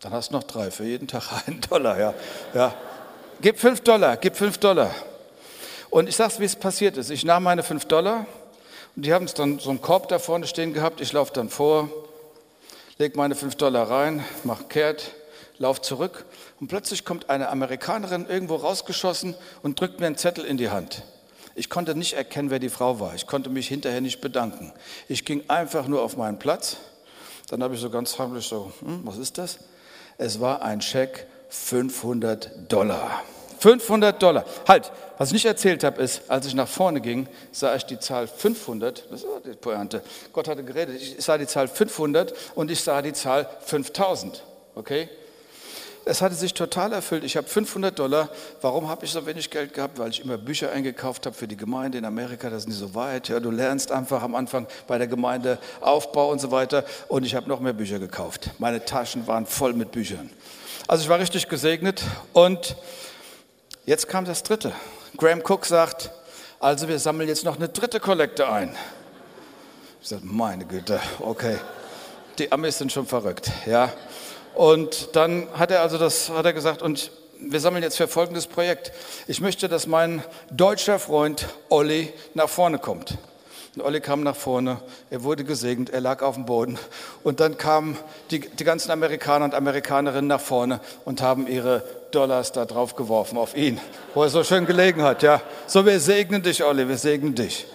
Dann 0.00 0.12
hast 0.12 0.30
du 0.30 0.34
noch 0.34 0.42
drei, 0.42 0.70
für 0.70 0.84
jeden 0.84 1.08
Tag 1.08 1.24
einen 1.46 1.60
Dollar. 1.62 1.98
Ja. 1.98 2.14
Ja. 2.52 2.74
Gib 3.40 3.58
fünf 3.58 3.80
Dollar, 3.80 4.16
gib 4.16 4.36
fünf 4.36 4.58
Dollar. 4.58 4.94
Und 5.90 6.08
ich 6.08 6.16
sag's, 6.16 6.40
wie 6.40 6.44
es 6.44 6.56
passiert 6.56 6.96
ist. 6.96 7.10
Ich 7.10 7.24
nahm 7.24 7.42
meine 7.42 7.62
fünf 7.62 7.84
Dollar 7.86 8.26
und 8.94 9.04
die 9.04 9.12
haben 9.12 9.26
dann 9.36 9.58
so 9.58 9.70
einen 9.70 9.80
Korb 9.80 10.08
da 10.08 10.18
vorne 10.18 10.46
stehen 10.46 10.72
gehabt. 10.72 11.00
Ich 11.00 11.12
laufe 11.12 11.32
dann 11.32 11.48
vor, 11.48 11.88
leg 12.98 13.16
meine 13.16 13.34
fünf 13.34 13.56
Dollar 13.56 13.90
rein, 13.90 14.24
mach 14.44 14.68
kehrt, 14.68 15.12
lauf 15.58 15.80
zurück 15.80 16.24
und 16.60 16.68
plötzlich 16.68 17.04
kommt 17.04 17.30
eine 17.30 17.48
Amerikanerin 17.48 18.26
irgendwo 18.28 18.56
rausgeschossen 18.56 19.34
und 19.62 19.80
drückt 19.80 20.00
mir 20.00 20.06
einen 20.06 20.16
Zettel 20.16 20.44
in 20.44 20.56
die 20.56 20.70
Hand. 20.70 21.02
Ich 21.54 21.70
konnte 21.70 21.94
nicht 21.94 22.12
erkennen, 22.12 22.50
wer 22.50 22.58
die 22.58 22.68
Frau 22.68 23.00
war. 23.00 23.14
Ich 23.14 23.26
konnte 23.26 23.48
mich 23.48 23.68
hinterher 23.68 24.02
nicht 24.02 24.20
bedanken. 24.20 24.72
Ich 25.08 25.24
ging 25.24 25.44
einfach 25.48 25.86
nur 25.86 26.02
auf 26.02 26.16
meinen 26.16 26.38
Platz. 26.38 26.76
Dann 27.48 27.62
habe 27.62 27.74
ich 27.74 27.80
so 27.80 27.88
ganz 27.88 28.18
heimlich 28.18 28.46
so, 28.46 28.72
hm, 28.80 29.00
was 29.04 29.16
ist 29.16 29.38
das? 29.38 29.60
Es 30.18 30.40
war 30.40 30.62
ein 30.62 30.82
Scheck 30.82 31.26
500 31.48 32.50
Dollar. 32.70 33.22
500 33.58 34.22
Dollar. 34.22 34.44
Halt, 34.68 34.92
was 35.18 35.28
ich 35.28 35.34
nicht 35.34 35.46
erzählt 35.46 35.82
habe, 35.82 36.02
ist, 36.02 36.22
als 36.28 36.46
ich 36.46 36.54
nach 36.54 36.68
vorne 36.68 37.00
ging, 37.00 37.26
sah 37.52 37.74
ich 37.74 37.84
die 37.84 37.98
Zahl 37.98 38.26
500. 38.26 39.10
Das 39.10 39.22
war 39.24 39.40
die 39.44 39.56
Pointe. 39.56 40.02
Gott 40.32 40.48
hatte 40.48 40.62
geredet. 40.62 41.00
Ich 41.00 41.24
sah 41.24 41.38
die 41.38 41.46
Zahl 41.46 41.68
500 41.68 42.34
und 42.54 42.70
ich 42.70 42.80
sah 42.82 43.00
die 43.02 43.12
Zahl 43.12 43.48
5000. 43.64 44.42
Okay? 44.74 45.08
Es 46.08 46.22
hatte 46.22 46.36
sich 46.36 46.54
total 46.54 46.92
erfüllt. 46.92 47.24
Ich 47.24 47.36
habe 47.36 47.48
500 47.48 47.98
Dollar. 47.98 48.28
Warum 48.60 48.88
habe 48.88 49.04
ich 49.04 49.10
so 49.10 49.26
wenig 49.26 49.50
Geld 49.50 49.74
gehabt? 49.74 49.98
Weil 49.98 50.10
ich 50.10 50.20
immer 50.20 50.38
Bücher 50.38 50.70
eingekauft 50.70 51.26
habe 51.26 51.34
für 51.34 51.48
die 51.48 51.56
Gemeinde 51.56 51.98
in 51.98 52.04
Amerika. 52.04 52.48
Das 52.48 52.62
ist 52.62 52.68
nicht 52.68 52.78
so 52.78 52.94
weit. 52.94 53.28
Ja, 53.28 53.40
du 53.40 53.50
lernst 53.50 53.90
einfach 53.90 54.22
am 54.22 54.36
Anfang 54.36 54.68
bei 54.86 54.98
der 54.98 55.08
Gemeinde 55.08 55.58
Aufbau 55.80 56.30
und 56.30 56.40
so 56.40 56.52
weiter. 56.52 56.84
Und 57.08 57.24
ich 57.24 57.34
habe 57.34 57.48
noch 57.48 57.58
mehr 57.58 57.72
Bücher 57.72 57.98
gekauft. 57.98 58.50
Meine 58.58 58.84
Taschen 58.84 59.26
waren 59.26 59.46
voll 59.46 59.72
mit 59.72 59.90
Büchern. 59.90 60.30
Also 60.88 61.02
ich 61.02 61.08
war 61.08 61.18
richtig 61.18 61.48
gesegnet. 61.48 62.02
Und 62.32 62.76
jetzt 63.84 64.08
kam 64.08 64.24
das 64.24 64.42
Dritte. 64.42 64.72
Graham 65.16 65.42
Cook 65.46 65.66
sagt, 65.66 66.10
also 66.60 66.88
wir 66.88 66.98
sammeln 66.98 67.28
jetzt 67.28 67.44
noch 67.44 67.56
eine 67.56 67.68
dritte 67.68 68.00
Kollekte 68.00 68.48
ein. 68.48 68.76
Ich 70.00 70.08
sage, 70.08 70.22
meine 70.24 70.64
Güte, 70.64 71.00
okay. 71.20 71.58
Die 72.38 72.52
Amis 72.52 72.78
sind 72.78 72.92
schon 72.92 73.06
verrückt, 73.06 73.50
ja. 73.66 73.92
Und 74.54 75.10
dann 75.16 75.48
hat 75.58 75.70
er 75.70 75.82
also 75.82 75.98
das, 75.98 76.30
hat 76.30 76.46
er 76.46 76.52
gesagt, 76.52 76.82
und 76.82 77.10
wir 77.40 77.60
sammeln 77.60 77.82
jetzt 77.82 77.96
für 77.96 78.08
folgendes 78.08 78.46
Projekt. 78.46 78.92
Ich 79.26 79.40
möchte, 79.40 79.68
dass 79.68 79.86
mein 79.86 80.22
deutscher 80.50 80.98
Freund 80.98 81.46
Olli 81.68 82.12
nach 82.34 82.48
vorne 82.48 82.78
kommt. 82.78 83.18
Und 83.76 83.82
Olli 83.82 84.00
kam 84.00 84.22
nach 84.22 84.34
vorne, 84.34 84.80
er 85.10 85.22
wurde 85.22 85.44
gesegnet, 85.44 85.90
er 85.90 86.00
lag 86.00 86.22
auf 86.22 86.34
dem 86.34 86.46
Boden. 86.46 86.78
Und 87.22 87.40
dann 87.40 87.58
kamen 87.58 87.98
die, 88.30 88.40
die 88.40 88.64
ganzen 88.64 88.90
Amerikaner 88.90 89.44
und 89.44 89.54
Amerikanerinnen 89.54 90.26
nach 90.26 90.40
vorne 90.40 90.80
und 91.04 91.20
haben 91.20 91.46
ihre 91.46 91.84
Dollars 92.10 92.52
da 92.52 92.64
drauf 92.64 92.96
geworfen 92.96 93.36
auf 93.36 93.54
ihn, 93.54 93.78
wo 94.14 94.22
er 94.22 94.30
so 94.30 94.42
schön 94.42 94.64
gelegen 94.64 95.02
hat. 95.02 95.22
Ja, 95.22 95.42
so 95.66 95.84
wir 95.84 96.00
segnen 96.00 96.42
dich, 96.42 96.64
Olli, 96.64 96.88
wir 96.88 96.96
segnen 96.96 97.34
dich. 97.34 97.66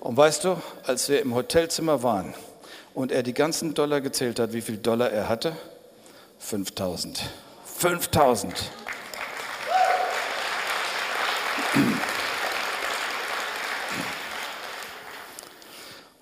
Und 0.00 0.16
weißt 0.16 0.44
du, 0.44 0.56
als 0.86 1.10
wir 1.10 1.20
im 1.20 1.34
Hotelzimmer 1.34 2.02
waren, 2.02 2.34
und 2.94 3.12
er 3.12 3.22
die 3.22 3.34
ganzen 3.34 3.74
Dollar 3.74 4.00
gezählt 4.00 4.38
hat, 4.38 4.52
wie 4.52 4.60
viel 4.60 4.76
Dollar 4.76 5.10
er 5.10 5.28
hatte? 5.28 5.56
5000. 6.38 7.22
5000. 7.78 8.54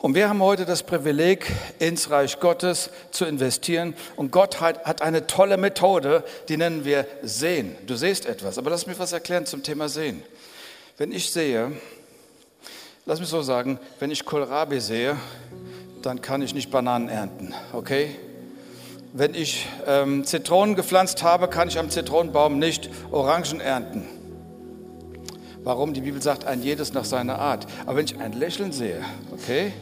Und 0.01 0.15
wir 0.15 0.29
haben 0.29 0.41
heute 0.41 0.65
das 0.65 0.85
Privileg, 0.85 1.53
ins 1.81 2.09
Reich 2.09 2.39
Gottes 2.39 2.91
zu 3.11 3.25
investieren. 3.25 3.95
Und 4.15 4.31
Gott 4.31 4.61
hat, 4.61 4.85
hat, 4.85 5.03
eine 5.03 5.27
tolle 5.27 5.57
Methode, 5.57 6.23
die 6.49 6.57
nennen 6.57 6.85
wir 6.85 7.05
Sehen. 7.23 7.75
Du 7.85 7.97
siehst 7.97 8.25
etwas, 8.27 8.59
aber 8.59 8.71
lass 8.71 8.87
mich 8.87 8.97
was 9.01 9.13
erklären 9.13 9.45
zum 9.45 9.65
Thema 9.65 9.89
Sehen. 9.89 10.23
Wenn 10.99 11.11
ich 11.11 11.33
sehe, 11.33 11.73
lass 13.07 13.19
mich 13.19 13.29
so 13.29 13.43
sagen, 13.43 13.81
wenn 13.99 14.13
ich 14.13 14.25
Kohlrabi 14.25 14.81
sehe, 14.81 15.17
dann 16.03 16.23
kann 16.23 16.43
ich 16.43 16.55
nicht 16.55 16.71
Bananen 16.71 17.09
ernten, 17.09 17.53
okay? 17.73 18.15
Wenn 19.13 19.35
ich 19.35 19.67
ähm, 19.85 20.25
Zitronen 20.25 20.77
gepflanzt 20.77 21.25
habe, 21.25 21.49
kann 21.49 21.67
ich 21.67 21.79
am 21.79 21.91
Zitronenbaum 21.91 22.61
nicht 22.61 22.89
Orangen 23.11 23.61
ernten. 23.61 24.07
Warum? 25.65 25.93
Die 25.93 26.03
Bibel 26.03 26.23
sagt, 26.23 26.47
ein 26.47 26.63
jedes 26.63 26.93
nach 26.93 27.05
seiner 27.05 27.39
Art. 27.41 27.67
Aber 27.85 27.97
wenn 27.97 28.05
ich 28.05 28.19
ein 28.19 28.33
Lächeln 28.33 28.73
sehe, 28.73 29.05
okay, 29.33 29.73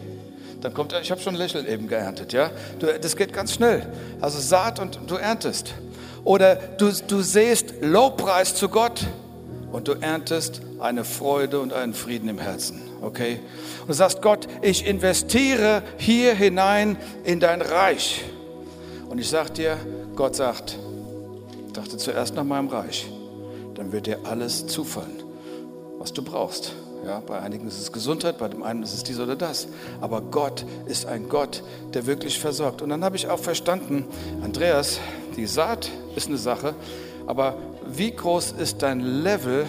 dann 0.61 0.75
kommt, 0.75 0.95
ich 1.01 1.11
habe 1.11 1.21
schon 1.21 1.35
ein 1.35 1.39
Lächeln 1.39 1.67
eben 1.67 1.89
geerntet, 1.89 2.33
ja? 2.33 2.51
Du, 2.79 2.87
das 2.87 3.17
geht 3.17 3.33
ganz 3.33 3.53
schnell. 3.53 3.87
Also 4.21 4.41
Saat 4.41 4.81
und 4.81 4.99
du 5.07 5.17
erntest. 5.17 5.75
Oder 6.25 6.57
du, 6.57 6.91
du 7.07 7.21
siehst 7.21 7.75
Lobpreis 7.81 8.55
zu 8.55 8.69
Gott 8.69 9.07
und 9.71 9.89
du 9.89 9.93
erntest 9.93 10.61
eine 10.81 11.05
Freude 11.05 11.61
und 11.61 11.73
einen 11.73 11.95
Frieden 11.95 12.29
im 12.29 12.39
Herzen, 12.39 12.81
okay? 13.01 13.41
Und 13.83 13.89
du 13.89 13.93
sagst, 13.93 14.23
Gott, 14.23 14.49
ich 14.63 14.87
investiere 14.87 15.83
hier 15.99 16.35
hinein 16.35 16.97
in 17.25 17.41
dein 17.41 17.63
Reich. 17.63 18.25
Und 19.09 19.19
ich 19.19 19.29
sage 19.29 19.53
dir, 19.53 19.77
Gott 20.17 20.35
sagt, 20.35 20.79
dachte 21.73 21.97
zuerst 21.97 22.35
nach 22.35 22.45
meinem 22.45 22.69
Reich, 22.69 23.07
dann 23.75 23.93
wird 23.93 24.07
dir 24.07 24.19
alles 24.25 24.67
zufallen, 24.67 25.23
was 25.99 26.13
du 26.13 26.23
brauchst. 26.23 26.73
Ja, 27.05 27.21
bei 27.21 27.39
einigen 27.39 27.69
ist 27.69 27.81
es 27.81 27.93
Gesundheit, 27.93 28.39
bei 28.39 28.49
dem 28.49 28.63
einen 28.63 28.83
ist 28.83 28.95
es 28.95 29.05
dies 29.05 29.21
oder 29.21 29.37
das. 29.37 29.69
Aber 30.01 30.21
Gott 30.21 30.65
ist 30.87 31.07
ein 31.07 31.29
Gott, 31.29 31.63
der 31.95 32.07
wirklich 32.07 32.39
versorgt. 32.39 32.83
Und 32.83 32.89
dann 32.89 33.05
habe 33.05 33.17
ich 33.17 33.29
auch 33.29 33.39
verstanden, 33.39 34.05
Andreas, 34.43 34.99
die 35.37 35.47
Saat 35.47 35.91
ist 36.17 36.29
eine 36.29 36.39
Sache, 36.39 36.75
aber 37.27 37.57
wie 37.87 38.11
groß 38.11 38.53
ist 38.53 38.83
dein 38.83 39.01
Level 39.01 39.67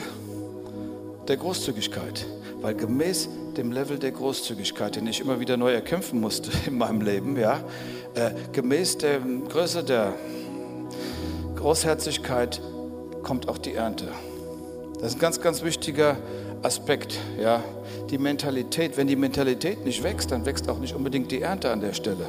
der 1.27 1.37
Großzügigkeit? 1.37 2.25
Weil 2.61 2.73
gemäß 2.73 3.29
dem 3.57 3.71
Level 3.71 3.99
der 3.99 4.11
Großzügigkeit, 4.11 4.95
den 4.95 5.07
ich 5.07 5.19
immer 5.19 5.39
wieder 5.39 5.57
neu 5.57 5.73
erkämpfen 5.73 6.19
musste 6.19 6.51
in 6.67 6.77
meinem 6.77 7.01
Leben, 7.01 7.37
ja, 7.37 7.59
äh, 8.15 8.31
gemäß 8.51 8.97
der 8.97 9.19
Größe 9.19 9.83
der 9.83 10.13
Großherzigkeit 11.55 12.61
kommt 13.23 13.49
auch 13.49 13.57
die 13.57 13.73
Ernte. 13.73 14.07
Das 14.99 15.09
ist 15.09 15.15
ein 15.15 15.19
ganz, 15.19 15.41
ganz 15.41 15.63
wichtiger 15.63 16.17
Aspekt, 16.61 17.19
ja. 17.41 17.63
Die 18.09 18.17
Mentalität, 18.17 18.97
wenn 18.97 19.07
die 19.07 19.15
Mentalität 19.15 19.85
nicht 19.85 20.03
wächst, 20.03 20.31
dann 20.31 20.45
wächst 20.45 20.69
auch 20.69 20.79
nicht 20.79 20.95
unbedingt 20.95 21.31
die 21.31 21.41
Ernte 21.41 21.71
an 21.71 21.81
der 21.81 21.93
Stelle. 21.93 22.25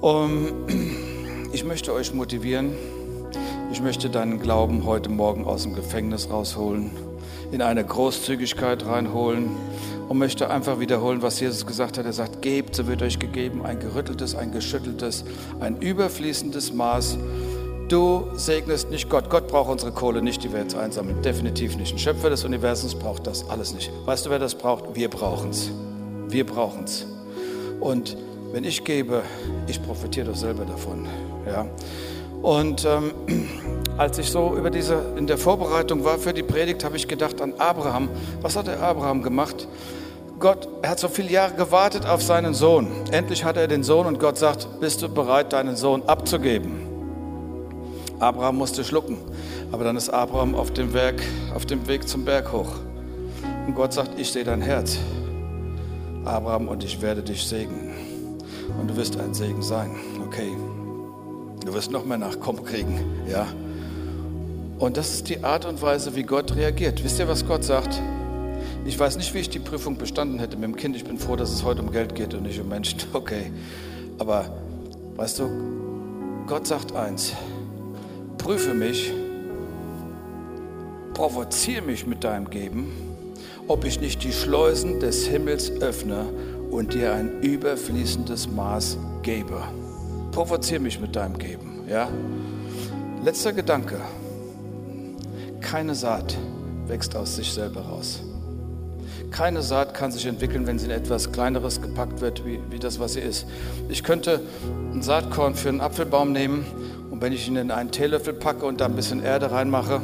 Um, 0.00 0.66
ich 1.52 1.64
möchte 1.64 1.92
euch 1.92 2.12
motivieren, 2.12 2.72
ich 3.72 3.80
möchte 3.80 4.10
deinen 4.10 4.40
Glauben 4.40 4.84
heute 4.86 5.08
Morgen 5.08 5.44
aus 5.44 5.62
dem 5.62 5.74
Gefängnis 5.74 6.30
rausholen 6.30 6.90
in 7.50 7.62
eine 7.62 7.84
Großzügigkeit 7.84 8.84
reinholen 8.84 9.50
und 10.08 10.18
möchte 10.18 10.50
einfach 10.50 10.80
wiederholen, 10.80 11.22
was 11.22 11.40
Jesus 11.40 11.66
gesagt 11.66 11.98
hat. 11.98 12.06
Er 12.06 12.12
sagt, 12.12 12.42
gebt, 12.42 12.74
so 12.74 12.86
wird 12.86 13.02
euch 13.02 13.18
gegeben, 13.18 13.64
ein 13.64 13.80
gerütteltes, 13.80 14.34
ein 14.34 14.52
geschütteltes, 14.52 15.24
ein 15.60 15.80
überfließendes 15.80 16.72
Maß. 16.72 17.18
Du 17.88 18.26
segnest 18.34 18.90
nicht 18.90 19.08
Gott. 19.08 19.30
Gott 19.30 19.48
braucht 19.48 19.70
unsere 19.70 19.92
Kohle 19.92 20.20
nicht, 20.20 20.44
die 20.44 20.52
wir 20.52 20.60
jetzt 20.60 20.76
einsammeln. 20.76 21.22
Definitiv 21.22 21.74
nicht. 21.78 21.94
Ein 21.94 21.98
Schöpfer 21.98 22.28
des 22.28 22.44
Universums 22.44 22.94
braucht 22.94 23.26
das 23.26 23.48
alles 23.48 23.72
nicht. 23.72 23.90
Weißt 24.04 24.26
du, 24.26 24.30
wer 24.30 24.38
das 24.38 24.54
braucht? 24.54 24.94
Wir 24.94 25.08
brauchen 25.08 25.50
es. 25.50 25.70
Wir 26.28 26.44
brauchen 26.44 26.84
es. 26.84 27.06
Und 27.80 28.14
wenn 28.52 28.64
ich 28.64 28.84
gebe, 28.84 29.22
ich 29.66 29.82
profitiere 29.82 30.26
doch 30.26 30.36
selber 30.36 30.66
davon. 30.66 31.06
Ja? 31.46 31.66
Und 32.42 32.84
ähm, 32.84 33.12
als 33.96 34.18
ich 34.18 34.30
so 34.30 34.54
über 34.54 34.68
diese, 34.68 35.14
in 35.16 35.26
der 35.26 35.38
Vorbereitung 35.38 36.04
war 36.04 36.18
für 36.18 36.34
die 36.34 36.42
Predigt, 36.42 36.84
habe 36.84 36.96
ich 36.96 37.08
gedacht 37.08 37.40
an 37.40 37.54
Abraham. 37.56 38.10
Was 38.42 38.54
hat 38.54 38.66
der 38.66 38.82
Abraham 38.82 39.22
gemacht? 39.22 39.66
Gott, 40.38 40.68
er 40.82 40.90
hat 40.90 40.98
so 40.98 41.08
viele 41.08 41.30
Jahre 41.30 41.54
gewartet 41.54 42.04
auf 42.04 42.22
seinen 42.22 42.52
Sohn. 42.52 42.88
Endlich 43.12 43.44
hat 43.44 43.56
er 43.56 43.66
den 43.66 43.82
Sohn 43.82 44.06
und 44.06 44.20
Gott 44.20 44.36
sagt, 44.36 44.78
bist 44.78 45.00
du 45.00 45.08
bereit, 45.08 45.54
deinen 45.54 45.74
Sohn 45.74 46.02
abzugeben? 46.02 46.87
Abraham 48.20 48.56
musste 48.56 48.84
schlucken, 48.84 49.18
aber 49.70 49.84
dann 49.84 49.96
ist 49.96 50.10
Abraham 50.10 50.54
auf 50.54 50.72
dem, 50.72 50.92
Werk, 50.92 51.22
auf 51.54 51.66
dem 51.66 51.86
Weg 51.86 52.08
zum 52.08 52.24
Berg 52.24 52.52
hoch. 52.52 52.72
Und 53.66 53.74
Gott 53.74 53.92
sagt, 53.92 54.18
ich 54.18 54.30
sehe 54.32 54.44
dein 54.44 54.62
Herz, 54.62 54.98
Abraham, 56.24 56.68
und 56.68 56.82
ich 56.82 57.00
werde 57.00 57.22
dich 57.22 57.46
segnen. 57.46 57.92
Und 58.80 58.90
du 58.90 58.96
wirst 58.96 59.18
ein 59.18 59.34
Segen 59.34 59.62
sein. 59.62 59.90
Okay. 60.26 60.50
Du 61.64 61.74
wirst 61.74 61.90
noch 61.90 62.04
mehr 62.04 62.18
Nachkommen 62.18 62.64
kriegen, 62.64 63.00
ja. 63.30 63.46
Und 64.78 64.96
das 64.96 65.12
ist 65.12 65.28
die 65.28 65.42
Art 65.42 65.64
und 65.64 65.82
Weise, 65.82 66.14
wie 66.14 66.22
Gott 66.22 66.54
reagiert. 66.54 67.02
Wisst 67.02 67.18
ihr, 67.18 67.28
was 67.28 67.46
Gott 67.46 67.64
sagt? 67.64 68.00
Ich 68.84 68.98
weiß 68.98 69.16
nicht, 69.16 69.34
wie 69.34 69.38
ich 69.38 69.50
die 69.50 69.58
Prüfung 69.58 69.98
bestanden 69.98 70.38
hätte 70.38 70.56
mit 70.56 70.64
dem 70.64 70.76
Kind. 70.76 70.96
Ich 70.96 71.04
bin 71.04 71.18
froh, 71.18 71.36
dass 71.36 71.50
es 71.50 71.64
heute 71.64 71.82
um 71.82 71.90
Geld 71.90 72.14
geht 72.14 72.32
und 72.34 72.44
nicht 72.44 72.60
um 72.60 72.68
Menschen. 72.68 72.98
Okay. 73.12 73.52
Aber 74.18 74.46
weißt 75.16 75.40
du, 75.40 75.50
Gott 76.46 76.66
sagt 76.66 76.94
eins: 76.94 77.34
Prüfe 78.48 78.72
mich, 78.72 79.12
provoziere 81.12 81.82
mich 81.82 82.06
mit 82.06 82.24
deinem 82.24 82.48
Geben, 82.48 82.90
ob 83.66 83.84
ich 83.84 84.00
nicht 84.00 84.24
die 84.24 84.32
Schleusen 84.32 85.00
des 85.00 85.26
Himmels 85.26 85.70
öffne 85.82 86.24
und 86.70 86.94
dir 86.94 87.12
ein 87.12 87.42
überfließendes 87.42 88.48
Maß 88.48 88.96
gebe. 89.20 89.62
Provoziere 90.32 90.80
mich 90.80 90.98
mit 90.98 91.14
deinem 91.14 91.36
Geben. 91.36 91.82
Ja? 91.90 92.08
Letzter 93.22 93.52
Gedanke. 93.52 94.00
keine 95.60 95.94
Saat 95.94 96.34
wächst 96.86 97.14
aus 97.16 97.36
sich 97.36 97.52
selber 97.52 97.82
raus. 97.82 98.22
Keine 99.30 99.60
Saat 99.60 99.92
kann 99.92 100.10
sich 100.10 100.24
entwickeln, 100.24 100.66
wenn 100.66 100.78
sie 100.78 100.86
in 100.86 100.92
etwas 100.92 101.32
Kleineres 101.32 101.82
gepackt 101.82 102.22
wird, 102.22 102.46
wie, 102.46 102.60
wie 102.70 102.78
das, 102.78 102.98
was 102.98 103.12
sie 103.12 103.20
ist. 103.20 103.46
Ich 103.90 104.02
könnte 104.02 104.40
ein 104.94 105.02
Saatkorn 105.02 105.54
für 105.54 105.68
einen 105.68 105.82
Apfelbaum 105.82 106.32
nehmen 106.32 106.64
und 107.18 107.22
wenn 107.22 107.32
ich 107.32 107.48
ihn 107.48 107.56
in 107.56 107.72
einen 107.72 107.90
Teelöffel 107.90 108.32
packe 108.32 108.64
und 108.64 108.80
da 108.80 108.84
ein 108.84 108.94
bisschen 108.94 109.24
Erde 109.24 109.50
reinmache, 109.50 110.00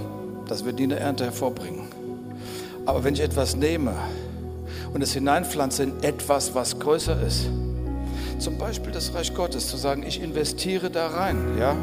das 0.49 0.65
wird 0.65 0.81
nie 0.81 0.83
eine 0.83 0.99
Ernte 0.99 1.23
hervorbringen. 1.23 1.87
Aber 2.87 3.05
wenn 3.05 3.15
ich 3.15 3.21
etwas 3.21 3.55
nehme 3.55 3.95
und 4.93 5.01
es 5.01 5.13
hineinpflanze 5.13 5.85
in 5.85 6.03
etwas, 6.03 6.57
was 6.57 6.81
größer 6.81 7.23
ist, 7.23 7.49
zum 8.41 8.59
Beispiel 8.59 8.91
das 8.91 9.15
Reich 9.15 9.33
Gottes, 9.33 9.69
zu 9.69 9.77
sagen, 9.77 10.03
ich 10.05 10.21
investiere 10.21 10.91
da 10.91 11.07
rein, 11.07 11.57
ja, 11.57 11.77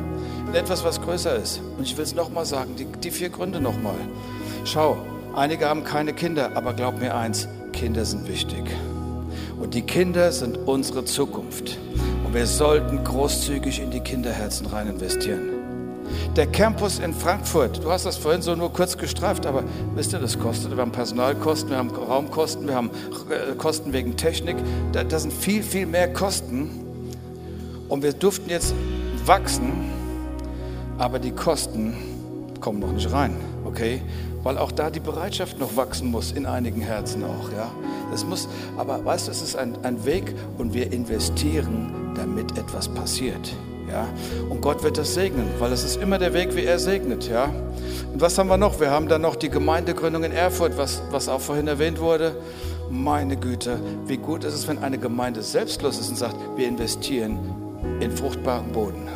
in 0.50 0.54
etwas, 0.54 0.84
was 0.84 1.02
größer 1.02 1.38
ist. 1.38 1.62
Und 1.78 1.86
ich 1.86 1.96
will 1.96 2.04
es 2.04 2.14
nochmal 2.14 2.46
sagen, 2.46 2.76
die, 2.78 2.86
die 2.86 3.12
vier 3.12 3.30
Gründe 3.30 3.62
nochmal. 3.62 3.96
Schau, 4.66 4.98
Einige 5.34 5.70
haben 5.70 5.86
keine 5.86 6.12
Kinder, 6.12 6.52
aber 6.56 6.74
glaub 6.74 7.00
mir 7.00 7.16
eins, 7.16 7.48
Kinder 7.72 8.04
sind 8.04 8.28
wichtig. 8.28 8.66
Und 9.62 9.76
die 9.76 9.84
Kinder 9.84 10.34
sind 10.34 10.58
unsere 10.68 11.06
Zukunft. 11.06 11.78
Und 12.32 12.38
wir 12.38 12.48
sollten 12.48 13.04
großzügig 13.04 13.82
in 13.82 13.92
die 13.92 14.00
Kinderherzen 14.00 14.66
rein 14.68 14.88
investieren. 14.88 15.50
Der 16.38 16.48
Campus 16.48 17.00
in 17.00 17.14
Frankfurt, 17.14 17.84
du 17.84 17.92
hast 17.92 18.06
das 18.06 18.16
vorhin 18.16 18.42
so 18.42 18.56
nur 18.56 18.72
kurz 18.72 18.98
gestreift, 18.98 19.46
aber 19.46 19.66
wisst 19.96 20.14
ihr, 20.14 20.20
das 20.20 20.40
kostet. 20.40 20.72
Wir 20.72 20.78
haben 20.78 20.94
Personalkosten, 20.94 21.72
wir 21.72 21.78
haben 21.78 21.90
Raumkosten, 21.90 22.70
wir 22.70 22.76
haben 22.76 22.90
äh, 23.30 23.54
Kosten 23.56 23.92
wegen 23.92 24.16
Technik. 24.16 24.56
Das 24.94 25.24
sind 25.24 25.34
viel, 25.34 25.62
viel 25.62 25.86
mehr 25.86 26.14
Kosten. 26.14 26.70
Und 27.90 28.02
wir 28.02 28.14
durften 28.14 28.50
jetzt 28.50 28.74
wachsen, 29.26 29.92
aber 31.00 31.20
die 31.20 31.32
Kosten 31.32 31.98
kommen 32.62 32.80
noch 32.80 32.94
nicht 32.94 33.12
rein, 33.12 33.36
okay? 33.66 34.02
weil 34.44 34.58
auch 34.58 34.72
da 34.72 34.90
die 34.90 35.02
Bereitschaft 35.02 35.60
noch 35.60 35.76
wachsen 35.76 36.10
muss, 36.10 36.32
in 36.32 36.46
einigen 36.46 36.80
Herzen 36.80 37.26
auch. 37.26 37.52
Ja? 37.52 37.70
Das 38.10 38.24
muss, 38.24 38.48
aber 38.78 39.04
weißt 39.04 39.28
du, 39.28 39.32
es 39.32 39.42
ist 39.42 39.58
ein, 39.58 39.84
ein 39.84 40.06
Weg 40.06 40.34
und 40.58 40.74
wir 40.74 40.94
investieren, 40.94 42.01
damit 42.16 42.58
etwas 42.58 42.88
passiert. 42.88 43.54
Ja? 43.90 44.08
Und 44.50 44.62
Gott 44.62 44.84
wird 44.84 44.98
das 44.98 45.14
segnen, 45.14 45.48
weil 45.60 45.72
es 45.72 45.84
ist 45.84 46.02
immer 46.02 46.18
der 46.18 46.34
Weg, 46.34 46.56
wie 46.56 46.64
er 46.64 46.80
segnet. 46.80 47.28
Ja? 47.30 47.46
Und 48.14 48.22
was 48.22 48.38
haben 48.38 48.50
wir 48.50 48.58
noch? 48.58 48.80
Wir 48.80 48.92
haben 48.92 49.08
dann 49.08 49.22
noch 49.22 49.36
die 49.36 49.50
Gemeindegründung 49.50 50.24
in 50.24 50.32
Erfurt, 50.32 50.78
was, 50.78 51.02
was 51.12 51.30
auch 51.30 51.42
vorhin 51.42 51.68
erwähnt 51.68 52.00
wurde. 52.00 52.36
Meine 52.90 53.38
Güte, 53.38 53.80
wie 54.06 54.18
gut 54.18 54.44
ist 54.44 54.54
es, 54.54 54.68
wenn 54.68 54.80
eine 54.80 54.98
Gemeinde 54.98 55.42
selbstlos 55.42 56.00
ist 56.00 56.10
und 56.10 56.18
sagt, 56.18 56.36
wir 56.58 56.68
investieren 56.68 57.40
in 58.00 58.12
fruchtbaren 58.12 58.72
Boden. 58.72 59.08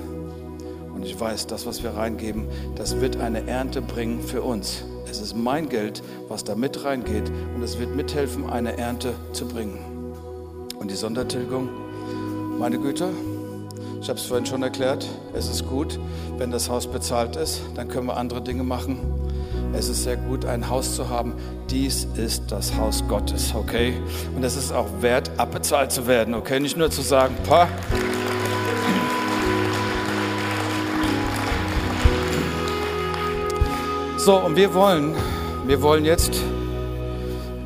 Und 0.94 1.06
ich 1.06 1.20
weiß, 1.20 1.48
das, 1.48 1.66
was 1.66 1.84
wir 1.84 1.92
reingeben, 1.92 2.48
das 2.76 3.02
wird 3.02 3.20
eine 3.20 3.48
Ernte 3.48 3.82
bringen 3.82 4.22
für 4.22 4.42
uns. 4.42 4.84
Es 5.10 5.20
ist 5.20 5.36
mein 5.36 5.70
Geld, 5.70 6.02
was 6.30 6.44
da 6.44 6.56
mit 6.56 6.84
reingeht 6.84 7.32
und 7.56 7.64
es 7.64 7.80
wird 7.80 7.96
mithelfen, 7.96 8.50
eine 8.50 8.78
Ernte 8.78 9.14
zu 9.34 9.48
bringen. 9.48 9.78
Und 10.80 10.90
die 10.92 10.96
Sondertilgung, 10.96 11.70
meine 12.58 12.80
Güte, 12.80 13.10
ich 14.02 14.10
habe 14.10 14.20
es 14.20 14.26
vorhin 14.26 14.46
schon 14.46 14.64
erklärt, 14.64 15.06
es 15.34 15.50
ist 15.50 15.68
gut, 15.68 16.00
wenn 16.38 16.52
das 16.52 16.70
Haus 16.70 16.88
bezahlt 16.88 17.36
ist, 17.36 17.62
dann 17.76 17.88
können 17.88 18.08
wir 18.08 18.18
andere 18.18 18.42
Dinge 18.42 18.64
machen. 18.64 19.00
Es 19.74 19.90
ist 19.90 20.04
sehr 20.04 20.16
gut, 20.16 20.46
ein 20.46 20.70
Haus 20.70 20.96
zu 20.96 21.10
haben. 21.10 21.34
Dies 21.70 22.08
ist 22.16 22.52
das 22.52 22.78
Haus 22.78 23.04
Gottes, 23.10 23.54
okay? 23.54 23.94
Und 24.36 24.44
es 24.44 24.56
ist 24.56 24.72
auch 24.72 24.88
wert, 25.02 25.32
abbezahlt 25.38 25.92
zu 25.92 26.08
werden, 26.08 26.34
okay? 26.34 26.60
Nicht 26.60 26.78
nur 26.78 26.90
zu 26.90 27.02
sagen, 27.02 27.36
pa. 27.48 27.68
So, 34.18 34.38
und 34.38 34.56
wir 34.56 34.74
wollen, 34.74 35.14
wir 35.68 35.82
wollen 35.82 36.06
jetzt 36.06 36.40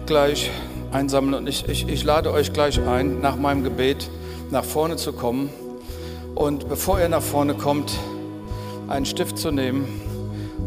gleich 0.08 0.50
einsammeln 0.92 1.36
und 1.36 1.48
ich, 1.48 1.70
ich, 1.70 1.88
ich 1.88 2.04
lade 2.04 2.32
euch 2.32 2.54
gleich 2.54 2.82
ein, 2.82 3.22
nach 3.22 3.36
meinem 3.36 3.64
Gebet 3.64 4.10
nach 4.52 4.64
vorne 4.64 4.96
zu 4.96 5.14
kommen. 5.14 5.50
Und 6.36 6.70
bevor 6.70 7.00
ihr 7.00 7.10
nach 7.10 7.22
vorne 7.22 7.54
kommt, 7.54 7.92
einen 8.88 9.06
Stift 9.06 9.38
zu 9.38 9.52
nehmen 9.52 9.88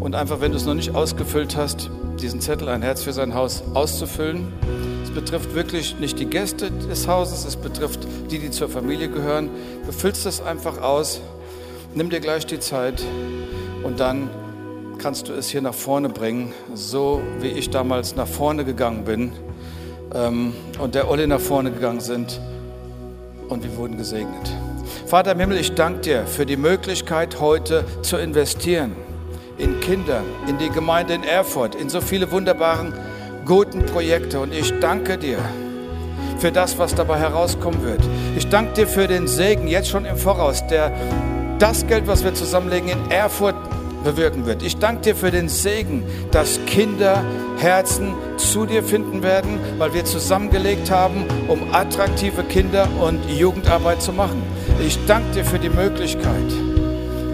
und 0.01 0.15
einfach, 0.15 0.41
wenn 0.41 0.53
du 0.53 0.57
es 0.57 0.67
noch 0.67 0.75
nicht 0.75 0.95
ausgefüllt 0.95 1.57
hast, 1.57 1.91
diesen 2.21 2.41
Zettel 2.41 2.69
Ein 2.69 2.83
Herz 2.83 3.03
für 3.03 3.13
sein 3.13 3.35
Haus 3.35 3.63
auszufüllen. 3.75 4.53
Es 5.03 5.11
betrifft 5.11 5.55
wirklich 5.55 5.99
nicht 5.99 6.19
die 6.19 6.27
Gäste 6.27 6.71
des 6.71 7.09
Hauses, 7.09 7.45
es 7.45 7.57
betrifft 7.57 8.07
die, 8.31 8.39
die 8.39 8.51
zur 8.51 8.69
Familie 8.69 9.09
gehören. 9.09 9.51
Du 9.87 9.93
füllst 9.93 10.27
es 10.27 10.41
einfach 10.41 10.81
aus, 10.81 11.21
nimm 11.95 12.11
dir 12.11 12.21
gleich 12.21 12.47
die 12.47 12.61
Zeit 12.61 13.03
und 13.83 13.99
dann 13.99 14.31
kannst 14.99 15.29
du 15.29 15.33
es 15.33 15.49
hier 15.49 15.63
nach 15.63 15.75
vorne 15.75 16.09
bringen, 16.09 16.53
so 16.75 17.21
wie 17.41 17.49
ich 17.49 17.71
damals 17.71 18.15
nach 18.15 18.29
vorne 18.29 18.65
gegangen 18.65 19.05
bin 19.05 19.33
ähm, 20.15 20.55
und 20.79 20.95
der 20.95 21.11
Olli 21.11 21.27
nach 21.27 21.41
vorne 21.41 21.73
gegangen 21.73 22.01
sind 22.01 22.41
und 23.53 23.63
wir 23.63 23.77
wurden 23.77 23.97
gesegnet. 23.97 24.51
Vater 25.07 25.33
im 25.33 25.41
Himmel, 25.41 25.59
ich 25.59 25.75
danke 25.75 26.01
dir 26.01 26.27
für 26.27 26.47
die 26.47 26.57
Möglichkeit, 26.57 27.39
heute 27.41 27.85
zu 28.03 28.17
investieren 28.17 28.97
in 29.59 29.81
Kinder, 29.81 30.23
in 30.49 30.59
die 30.59 30.71
Gemeinde 30.71 31.15
in 31.15 31.23
Erfurt, 31.23 31.75
in 31.75 31.89
so 31.89 32.01
viele 32.01 32.31
wunderbaren, 32.31 32.93
guten 33.45 33.85
Projekte. 33.87 34.41
Und 34.41 34.53
ich 34.53 34.73
danke 34.81 35.19
dir 35.19 35.39
für 36.39 36.51
das, 36.51 36.79
was 36.79 36.95
dabei 36.95 37.19
herauskommen 37.19 37.85
wird. 37.85 38.01
Ich 38.37 38.49
danke 38.49 38.73
dir 38.73 38.87
für 38.87 39.07
den 39.07 39.29
Segen 39.29 39.69
jetzt 39.69 39.89
schon 39.89 40.05
im 40.05 40.17
Voraus, 40.17 40.67
der 40.67 40.91
das 41.59 41.87
Geld, 41.87 42.07
was 42.07 42.25
wir 42.25 42.35
zusammenlegen, 42.35 42.89
in 42.89 43.11
Erfurt 43.11 43.55
bewirken 44.03 44.47
wird. 44.47 44.63
Ich 44.63 44.79
danke 44.79 45.03
dir 45.03 45.17
für 45.17 45.31
den 45.31 45.49
Segen, 45.49 46.05
dass 46.31 46.61
Kinder 46.67 47.25
Herzen 47.59 48.15
zu 48.37 48.67
dir 48.67 48.83
finden 48.83 49.23
werden, 49.23 49.59
weil 49.79 49.95
wir 49.95 50.05
zusammengelegt 50.05 50.91
haben, 50.91 51.25
um 51.49 51.73
attraktive 51.73 52.43
Kinder- 52.43 52.89
und 53.01 53.21
Jugendarbeit 53.31 54.03
zu 54.03 54.13
machen. 54.13 54.43
Ich 54.85 54.99
danke 55.07 55.33
dir 55.33 55.45
für 55.45 55.59
die 55.59 55.69
Möglichkeit, 55.69 56.53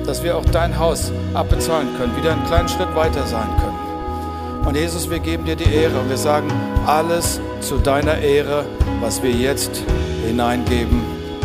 dass 0.07 0.23
wir 0.23 0.37
auch 0.37 0.45
dein 0.47 0.79
Haus 0.79 1.13
abbezahlen 1.35 1.89
können, 1.99 2.17
wieder 2.17 2.33
einen 2.33 2.47
kleinen 2.47 2.69
Schritt 2.69 2.95
weiter 2.95 3.27
sein 3.27 3.49
können. 3.61 4.67
Und 4.67 4.77
Jesus, 4.77 5.09
wir 5.09 5.19
geben 5.19 5.47
dir 5.47 5.57
die 5.57 5.73
Ehre 5.73 5.99
und 5.99 6.11
wir 6.11 6.19
sagen 6.19 6.53
alles 6.87 7.41
zu 7.61 7.79
deiner 7.79 8.19
Ehre, 8.19 8.67
was 9.01 9.23
wir 9.23 9.31
jetzt 9.31 9.83
hineingeben 10.27 11.01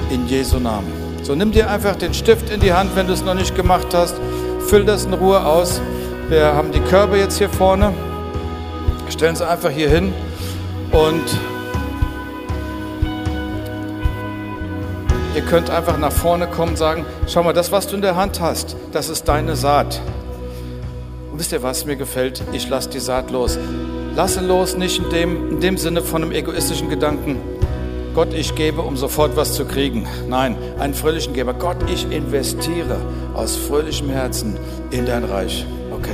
in 0.09 0.27
Jesu 0.27 0.59
Namen. 0.59 0.91
So 1.23 1.35
nimm 1.35 1.53
dir 1.53 1.69
einfach 1.69 1.95
den 1.95 2.13
Stift 2.13 2.49
in 2.49 2.59
die 2.59 2.73
Hand, 2.73 2.95
wenn 2.95 3.07
du 3.07 3.13
es 3.13 3.23
noch 3.23 3.33
nicht 3.33 3.55
gemacht 3.55 3.87
hast 3.93 4.15
füll 4.67 4.85
das 4.85 5.05
in 5.05 5.13
Ruhe 5.13 5.45
aus. 5.45 5.81
Wir 6.29 6.53
haben 6.53 6.71
die 6.71 6.79
Körbe 6.79 7.17
jetzt 7.17 7.37
hier 7.37 7.49
vorne. 7.49 7.93
Stellen 9.09 9.35
sie 9.35 9.47
einfach 9.47 9.69
hier 9.69 9.89
hin 9.89 10.13
und 10.91 11.23
ihr 15.35 15.41
könnt 15.41 15.69
einfach 15.69 15.97
nach 15.97 16.11
vorne 16.11 16.47
kommen 16.47 16.71
und 16.71 16.77
sagen, 16.77 17.05
schau 17.27 17.43
mal, 17.43 17.53
das, 17.53 17.71
was 17.71 17.87
du 17.87 17.95
in 17.95 18.01
der 18.01 18.15
Hand 18.15 18.39
hast, 18.39 18.75
das 18.91 19.09
ist 19.09 19.27
deine 19.27 19.55
Saat. 19.55 20.01
Und 21.31 21.39
wisst 21.39 21.51
ihr, 21.51 21.61
was 21.61 21.85
mir 21.85 21.95
gefällt? 21.95 22.41
Ich 22.53 22.69
lasse 22.69 22.89
die 22.89 22.99
Saat 22.99 23.29
los. 23.31 23.59
Lasse 24.15 24.41
los, 24.41 24.77
nicht 24.77 24.99
in 24.99 25.09
dem, 25.09 25.49
in 25.51 25.59
dem 25.59 25.77
Sinne 25.77 26.01
von 26.01 26.23
einem 26.23 26.31
egoistischen 26.31 26.89
Gedanken, 26.89 27.37
Gott, 28.13 28.31
ich 28.31 28.53
gebe, 28.53 28.81
um 28.81 28.95
sofort 28.95 29.35
was 29.35 29.53
zu 29.53 29.65
kriegen. 29.65 30.07
Nein, 30.27 30.55
einen 30.77 30.93
fröhlichen 30.93 31.33
Geber. 31.33 31.55
Gott, 31.55 31.77
ich 31.91 32.11
investiere 32.11 32.97
aus 33.33 33.55
fröhlichem 33.55 34.09
Herzen 34.09 34.57
in 34.91 35.05
dein 35.05 35.23
Reich. 35.23 35.65